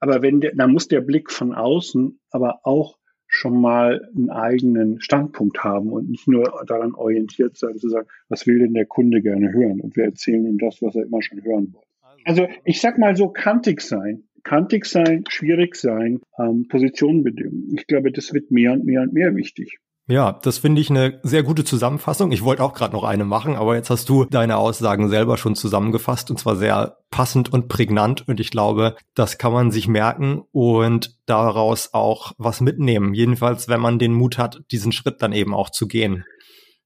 Aber 0.00 0.22
wenn 0.22 0.40
der, 0.40 0.54
dann 0.54 0.72
muss 0.72 0.88
der 0.88 1.00
Blick 1.00 1.30
von 1.30 1.54
außen 1.54 2.20
aber 2.30 2.60
auch 2.62 2.98
schon 3.28 3.60
mal 3.60 4.08
einen 4.16 4.30
eigenen 4.30 5.00
Standpunkt 5.00 5.62
haben 5.62 5.90
und 5.90 6.10
nicht 6.10 6.26
nur 6.26 6.64
daran 6.66 6.94
orientiert 6.94 7.56
sein, 7.56 7.76
zu 7.76 7.88
sagen, 7.88 8.08
was 8.28 8.46
will 8.46 8.58
denn 8.58 8.74
der 8.74 8.86
Kunde 8.86 9.20
gerne 9.22 9.52
hören? 9.52 9.80
Und 9.80 9.96
wir 9.96 10.04
erzählen 10.04 10.44
ihm 10.46 10.58
das, 10.58 10.82
was 10.82 10.96
er 10.96 11.04
immer 11.04 11.22
schon 11.22 11.42
hören 11.44 11.72
wollte. 11.72 11.86
Also 12.24 12.48
ich 12.64 12.80
sag 12.80 12.98
mal 12.98 13.16
so 13.16 13.28
kantig 13.28 13.80
sein. 13.80 14.24
Kantig 14.44 14.86
sein, 14.86 15.24
schwierig 15.28 15.74
sein, 15.74 16.20
ähm, 16.38 16.68
Positionen 16.68 17.22
bedingen. 17.22 17.74
Ich 17.74 17.86
glaube, 17.86 18.12
das 18.12 18.32
wird 18.32 18.50
mehr 18.50 18.72
und 18.72 18.84
mehr 18.84 19.02
und 19.02 19.12
mehr 19.12 19.34
wichtig. 19.34 19.78
Ja, 20.10 20.32
das 20.42 20.56
finde 20.56 20.80
ich 20.80 20.88
eine 20.88 21.20
sehr 21.22 21.42
gute 21.42 21.64
Zusammenfassung. 21.64 22.32
Ich 22.32 22.42
wollte 22.42 22.64
auch 22.64 22.72
gerade 22.72 22.94
noch 22.94 23.04
eine 23.04 23.26
machen, 23.26 23.56
aber 23.56 23.76
jetzt 23.76 23.90
hast 23.90 24.08
du 24.08 24.24
deine 24.24 24.56
Aussagen 24.56 25.10
selber 25.10 25.36
schon 25.36 25.54
zusammengefasst 25.54 26.30
und 26.30 26.38
zwar 26.38 26.56
sehr 26.56 26.96
passend 27.10 27.52
und 27.52 27.68
prägnant 27.68 28.26
und 28.26 28.40
ich 28.40 28.50
glaube, 28.50 28.96
das 29.14 29.36
kann 29.36 29.52
man 29.52 29.70
sich 29.70 29.86
merken 29.86 30.40
und 30.50 31.18
daraus 31.26 31.92
auch 31.92 32.32
was 32.38 32.62
mitnehmen. 32.62 33.12
Jedenfalls, 33.12 33.68
wenn 33.68 33.82
man 33.82 33.98
den 33.98 34.14
Mut 34.14 34.38
hat, 34.38 34.64
diesen 34.70 34.92
Schritt 34.92 35.20
dann 35.20 35.32
eben 35.32 35.52
auch 35.52 35.68
zu 35.68 35.86
gehen. 35.86 36.24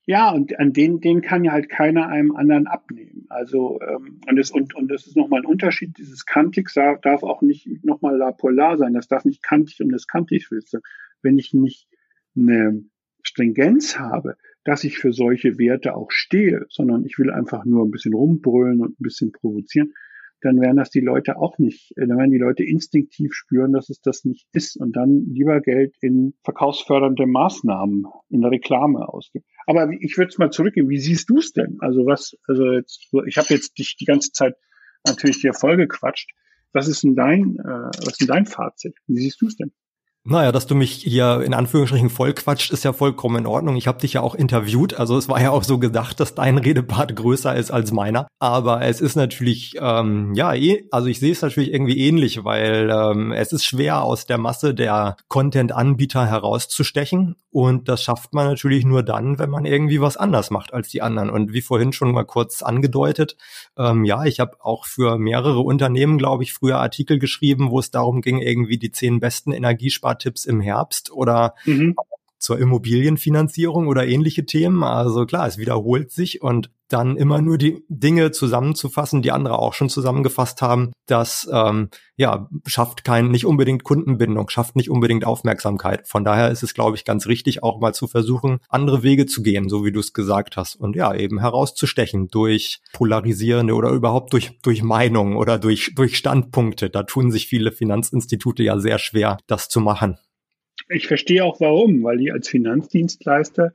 Ja, 0.05 0.33
und 0.33 0.59
an 0.59 0.73
den, 0.73 1.01
den 1.01 1.23
kann 1.23 1.45
ja 1.45 1.53
halt 1.53 1.69
keiner 1.69 2.09
einem 2.09 2.35
anderen 2.35 2.67
abnehmen. 2.67 3.27
Also 3.29 3.79
ähm, 3.83 4.21
und 4.27 4.37
es 4.37 4.51
und 4.51 4.75
und 4.75 4.89
das 4.89 5.07
ist 5.07 5.17
nochmal 5.17 5.43
ein 5.43 5.47
Unterschied. 5.47 5.97
Dieses 5.97 6.27
kantig 6.27 6.73
darf 6.75 7.23
auch 7.23 7.41
nicht 7.41 7.69
nochmal 7.85 8.17
la 8.17 8.33
polar 8.33 8.79
sein. 8.79 8.95
Das 8.95 9.07
darf 9.07 9.25
nicht 9.25 9.45
kantig 9.45 9.81
um 9.81 9.93
das 9.93 10.09
kantig 10.09 10.49
willst. 10.51 10.77
Wenn 11.23 11.39
ich 11.39 11.55
nicht 11.55 11.87
eine 12.35 12.85
Stringenz 13.23 13.99
habe, 13.99 14.37
dass 14.65 14.85
ich 14.85 14.99
für 14.99 15.13
solche 15.13 15.59
Werte 15.59 15.95
auch 15.95 16.11
stehe, 16.11 16.67
sondern 16.69 17.05
ich 17.05 17.19
will 17.19 17.31
einfach 17.31 17.65
nur 17.65 17.85
ein 17.85 17.91
bisschen 17.91 18.15
rumbrüllen 18.15 18.81
und 18.81 19.01
ein 19.01 19.03
bisschen 19.03 19.33
provozieren, 19.33 19.93
dann 20.43 20.61
werden 20.61 20.77
das 20.77 20.91
die 20.91 21.01
Leute 21.01 21.37
auch 21.37 21.59
nicht, 21.59 21.97
äh, 21.97 22.07
dann 22.07 22.19
werden 22.19 22.33
die 22.33 22.39
Leute 22.39 22.65
instinktiv 22.65 23.33
spüren, 23.33 23.73
dass 23.73 23.89
es 23.89 24.01
das 24.01 24.25
nicht 24.25 24.47
ist 24.53 24.77
und 24.77 24.97
dann 24.97 25.27
lieber 25.33 25.61
Geld 25.61 25.95
in 26.01 26.35
verkaufsfördernde 26.43 27.27
Maßnahmen, 27.27 28.07
in 28.29 28.41
der 28.41 28.51
Reklame 28.51 29.09
ausgeben. 29.09 29.45
Aber 29.67 29.89
ich 30.01 30.19
würde 30.19 30.29
es 30.31 30.39
mal 30.39 30.51
zurückgehen. 30.51 30.89
Wie 30.89 30.99
siehst 30.99 31.31
du 31.31 31.39
es 31.39 31.53
denn? 31.53 31.77
Also 31.81 32.07
was, 32.07 32.37
also 32.47 32.73
jetzt, 32.73 33.09
ich 33.27 33.39
habe 33.39 33.49
jetzt 33.51 33.79
dich 33.79 33.97
die 33.97 34.05
ganze 34.05 34.33
Zeit 34.33 34.55
natürlich 35.07 35.41
dir 35.41 35.55
vollgequatscht. 35.55 36.31
Was 36.73 36.89
ist 36.89 37.05
denn 37.05 37.15
dein, 37.15 37.57
äh, 37.59 37.91
was 37.99 38.13
ist 38.13 38.21
denn 38.21 38.29
dein 38.29 38.47
Fazit? 38.47 38.95
Wie 39.07 39.19
siehst 39.19 39.41
du 39.41 39.47
es 39.47 39.57
denn? 39.57 39.73
Naja, 40.25 40.53
dass 40.53 40.69
du 40.69 40.77
mich 40.77 40.93
hier 40.93 41.43
in 41.45 41.53
Anführungsstrichen 41.53 42.09
vollquatscht, 42.09 42.71
ist 42.73 42.85
ja 42.85 42.93
vollkommen 42.93 43.39
in 43.39 43.47
Ordnung. 43.47 43.75
Ich 43.75 43.89
habe 43.89 43.99
dich 43.99 44.13
ja 44.13 44.21
auch 44.21 44.37
interviewt, 44.37 44.95
also 44.95 45.19
es 45.19 45.29
war 45.29 45.43
ja 45.43 45.51
auch 45.51 45.65
so 45.65 45.79
gedacht, 45.79 46.21
dass 46.21 46.37
dein 46.37 46.59
Redepart 46.59 47.17
größer 47.17 47.57
ist 47.57 47.73
als 47.73 47.91
meiner. 47.91 48.29
Aber 48.39 48.83
es 48.83 49.01
ist 49.01 49.17
natürlich, 49.17 49.75
ähm, 49.81 50.33
ja, 50.35 50.55
eh, 50.55 50.87
also 50.93 51.09
ich 51.09 51.19
sehe 51.19 51.33
es 51.33 51.43
natürlich 51.43 51.73
irgendwie 51.73 51.99
ähnlich, 51.99 52.45
weil 52.45 52.89
ähm, 52.89 53.33
es 53.33 53.53
ist 53.53 53.65
schwer 53.65 54.05
aus 54.05 54.25
der 54.25 54.39
Masse 54.39 54.75
der 54.75 55.17
Content-Anbieter 55.27 56.25
herauszustechen. 56.25 57.35
Und 57.51 57.89
das 57.89 58.03
schafft 58.03 58.33
man 58.33 58.47
natürlich 58.47 58.85
nur 58.87 59.03
dann, 59.03 59.39
wenn 59.41 59.51
man 59.51 59.67
irgendwie 59.67 60.01
was 60.01 60.17
anders 60.17 60.51
macht 60.51 60.73
als 60.73 60.89
die 60.89 61.03
anderen. 61.03 61.31
Und 61.31 61.53
wie 61.53 61.61
vorhin 61.61 61.93
schon 61.93 62.13
mal 62.13 62.25
kurz 62.25 62.63
angedeutet, 62.63 63.37
ähm, 63.77 64.05
ja, 64.05 64.25
ich 64.25 64.41
habe 64.41 64.57
auch 64.61 64.87
für 64.87 65.19
mehrere 65.19 65.61
Unternehmen, 65.61 66.17
glaube 66.17 66.45
ich, 66.45 66.55
früher 66.55 66.79
Artikel 66.79 67.19
geschrieben, 67.19 67.71
wo 67.71 67.81
es 67.81 67.91
darum 67.91 68.23
ging, 68.23 68.39
irgendwie 68.39 68.79
die 68.79 68.93
zehn 68.93 69.21
besten 69.21 69.53
Energiespartipps 70.13 70.45
im 70.45 70.61
Herbst 70.61 71.11
oder 71.11 71.55
mhm 71.65 71.97
zur 72.43 72.59
Immobilienfinanzierung 72.59 73.87
oder 73.87 74.07
ähnliche 74.07 74.45
Themen. 74.45 74.83
Also 74.83 75.27
klar, 75.27 75.47
es 75.47 75.59
wiederholt 75.59 76.11
sich 76.11 76.43
und 76.43 76.71
dann 76.89 77.17
immer 77.17 77.41
nur 77.41 77.57
die 77.57 77.85
Dinge 77.89 78.33
zusammenzufassen, 78.33 79.23
die 79.23 79.33
andere 79.33 79.59
auch 79.59 79.73
schon 79.73 79.89
zusammengefasst 79.89 80.61
haben, 80.61 80.93
das 81.07 81.49
ähm, 81.51 81.89
ja 82.17 82.51
schafft 82.67 83.05
kein 83.05 83.31
nicht 83.31 83.47
unbedingt 83.47 83.85
Kundenbindung, 83.85 84.49
schafft 84.51 84.77
nicht 84.77 84.91
unbedingt 84.91 85.25
Aufmerksamkeit. 85.25 86.07
Von 86.07 86.25
daher 86.25 86.51
ist 86.51 86.63
es, 86.63 86.75
glaube 86.75 86.97
ich, 86.97 87.05
ganz 87.05 87.27
richtig, 87.27 87.63
auch 87.63 87.81
mal 87.81 87.95
zu 87.95 88.09
versuchen, 88.09 88.59
andere 88.69 89.03
Wege 89.03 89.27
zu 89.27 89.43
gehen, 89.43 89.69
so 89.69 89.85
wie 89.85 89.93
du 89.93 90.01
es 90.01 90.13
gesagt 90.13 90.57
hast, 90.57 90.75
und 90.75 90.97
ja 90.97 91.15
eben 91.15 91.41
herauszustechen 91.41 92.29
durch 92.29 92.81
polarisierende 92.93 93.75
oder 93.75 93.91
überhaupt 93.91 94.33
durch 94.33 94.59
durch 94.63 94.83
Meinungen 94.83 95.37
oder 95.37 95.59
durch 95.59 95.93
durch 95.95 96.19
Standpunkte. 96.19 96.91
Da 96.91 97.05
tun 97.05 97.31
sich 97.31 97.47
viele 97.47 97.73
Finanzinstitute 97.73 98.63
ja 98.63 98.79
sehr 98.79 98.99
schwer, 98.99 99.39
das 99.47 99.69
zu 99.69 99.81
machen 99.81 100.19
ich 100.89 101.07
verstehe 101.07 101.45
auch 101.45 101.61
warum, 101.61 102.03
weil 102.03 102.19
die 102.19 102.33
als 102.33 102.49
Finanzdienstleister 102.49 103.73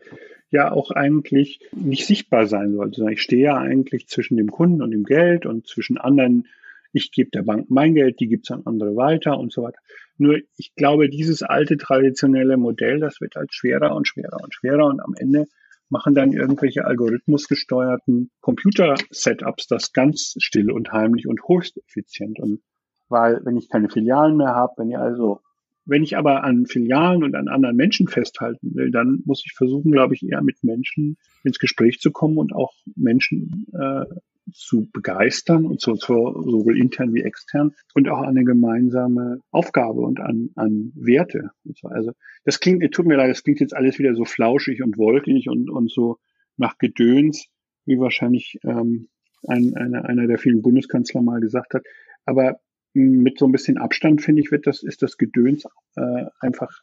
ja 0.49 0.71
auch 0.71 0.91
eigentlich 0.91 1.59
nicht 1.75 2.05
sichtbar 2.05 2.47
sein 2.47 2.73
sollte. 2.73 3.05
Ich 3.11 3.21
stehe 3.21 3.43
ja 3.43 3.57
eigentlich 3.57 4.07
zwischen 4.07 4.37
dem 4.37 4.49
Kunden 4.49 4.81
und 4.81 4.91
dem 4.91 5.03
Geld 5.03 5.45
und 5.45 5.67
zwischen 5.67 5.97
anderen, 5.97 6.47
ich 6.93 7.11
gebe 7.11 7.29
der 7.31 7.43
Bank 7.43 7.69
mein 7.69 7.95
Geld, 7.95 8.19
die 8.19 8.27
gibt 8.27 8.45
es 8.45 8.51
an 8.51 8.61
andere 8.65 8.95
weiter 8.95 9.37
und 9.37 9.51
so 9.51 9.63
weiter. 9.63 9.79
Nur 10.17 10.39
ich 10.57 10.73
glaube, 10.75 11.09
dieses 11.09 11.43
alte 11.43 11.77
traditionelle 11.77 12.57
Modell, 12.57 12.99
das 12.99 13.19
wird 13.21 13.35
halt 13.35 13.53
schwerer 13.53 13.95
und 13.95 14.07
schwerer 14.07 14.41
und 14.41 14.53
schwerer 14.53 14.85
und 14.85 15.01
am 15.01 15.13
Ende 15.17 15.45
machen 15.89 16.15
dann 16.15 16.33
irgendwelche 16.33 16.85
algorithmusgesteuerten 16.85 18.31
Computer-Setups 18.41 19.67
das 19.67 19.93
ganz 19.93 20.35
still 20.39 20.71
und 20.71 20.91
heimlich 20.91 21.27
und 21.27 21.41
höchst 21.47 21.77
effizient. 21.77 22.39
Und 22.39 22.61
weil, 23.09 23.41
wenn 23.43 23.57
ich 23.57 23.69
keine 23.69 23.89
Filialen 23.89 24.37
mehr 24.37 24.53
habe, 24.53 24.73
wenn 24.77 24.89
ihr 24.89 24.99
also 24.99 25.39
wenn 25.87 26.03
ich 26.03 26.17
aber 26.17 26.43
an 26.43 26.65
Filialen 26.65 27.23
und 27.23 27.35
an 27.35 27.47
anderen 27.47 27.75
Menschen 27.75 28.07
festhalten 28.07 28.75
will, 28.75 28.91
dann 28.91 29.21
muss 29.25 29.43
ich 29.45 29.53
versuchen, 29.53 29.91
glaube 29.91 30.15
ich, 30.15 30.23
eher 30.23 30.41
mit 30.43 30.63
Menschen 30.63 31.17
ins 31.43 31.59
Gespräch 31.59 31.99
zu 31.99 32.11
kommen 32.11 32.37
und 32.37 32.53
auch 32.53 32.73
Menschen 32.95 33.65
äh, 33.73 34.05
zu 34.53 34.89
begeistern 34.91 35.65
und 35.65 35.81
so, 35.81 35.95
sowohl 35.95 36.77
intern 36.77 37.13
wie 37.13 37.23
extern 37.23 37.73
und 37.93 38.09
auch 38.09 38.21
eine 38.21 38.43
gemeinsame 38.43 39.39
Aufgabe 39.51 40.01
und 40.01 40.19
an, 40.19 40.49
an 40.55 40.91
Werte. 40.95 41.51
So. 41.63 41.87
Also 41.87 42.11
das 42.43 42.59
klingt, 42.59 42.89
tut 42.93 43.05
mir 43.05 43.17
leid, 43.17 43.29
das 43.29 43.43
klingt 43.43 43.59
jetzt 43.59 43.75
alles 43.75 43.99
wieder 43.99 44.15
so 44.15 44.25
flauschig 44.25 44.83
und 44.83 44.97
wolkig 44.97 45.49
und, 45.49 45.69
und 45.69 45.91
so 45.91 46.17
nach 46.57 46.77
Gedöns, 46.77 47.47
wie 47.85 47.99
wahrscheinlich 47.99 48.57
ähm, 48.63 49.09
ein, 49.47 49.75
eine, 49.75 50.05
einer 50.05 50.27
der 50.27 50.37
vielen 50.37 50.61
Bundeskanzler 50.61 51.21
mal 51.21 51.39
gesagt 51.39 51.73
hat. 51.73 51.83
Aber 52.25 52.59
mit 52.97 53.39
so 53.39 53.45
ein 53.45 53.51
bisschen 53.51 53.77
Abstand, 53.77 54.21
finde 54.21 54.41
ich, 54.41 54.51
wird 54.51 54.67
das, 54.67 54.83
ist 54.83 55.01
das 55.01 55.17
Gedöns 55.17 55.65
äh, 55.95 56.25
einfach 56.39 56.81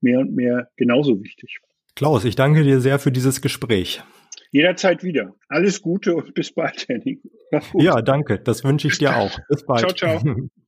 mehr 0.00 0.20
und 0.20 0.34
mehr 0.34 0.70
genauso 0.76 1.22
wichtig. 1.22 1.58
Klaus, 1.94 2.24
ich 2.24 2.36
danke 2.36 2.62
dir 2.62 2.80
sehr 2.80 2.98
für 2.98 3.10
dieses 3.10 3.40
Gespräch. 3.40 4.02
Jederzeit 4.52 5.02
wieder. 5.02 5.34
Alles 5.48 5.82
Gute 5.82 6.14
und 6.14 6.34
bis 6.34 6.52
bald, 6.52 6.88
Henning. 6.88 7.20
Ja, 7.74 8.00
danke. 8.02 8.38
Das 8.38 8.64
wünsche 8.64 8.88
ich 8.88 8.98
dir 8.98 9.16
auch. 9.16 9.38
Bis 9.48 9.64
bald. 9.64 9.96
Ciao, 9.96 10.20
ciao. 10.20 10.48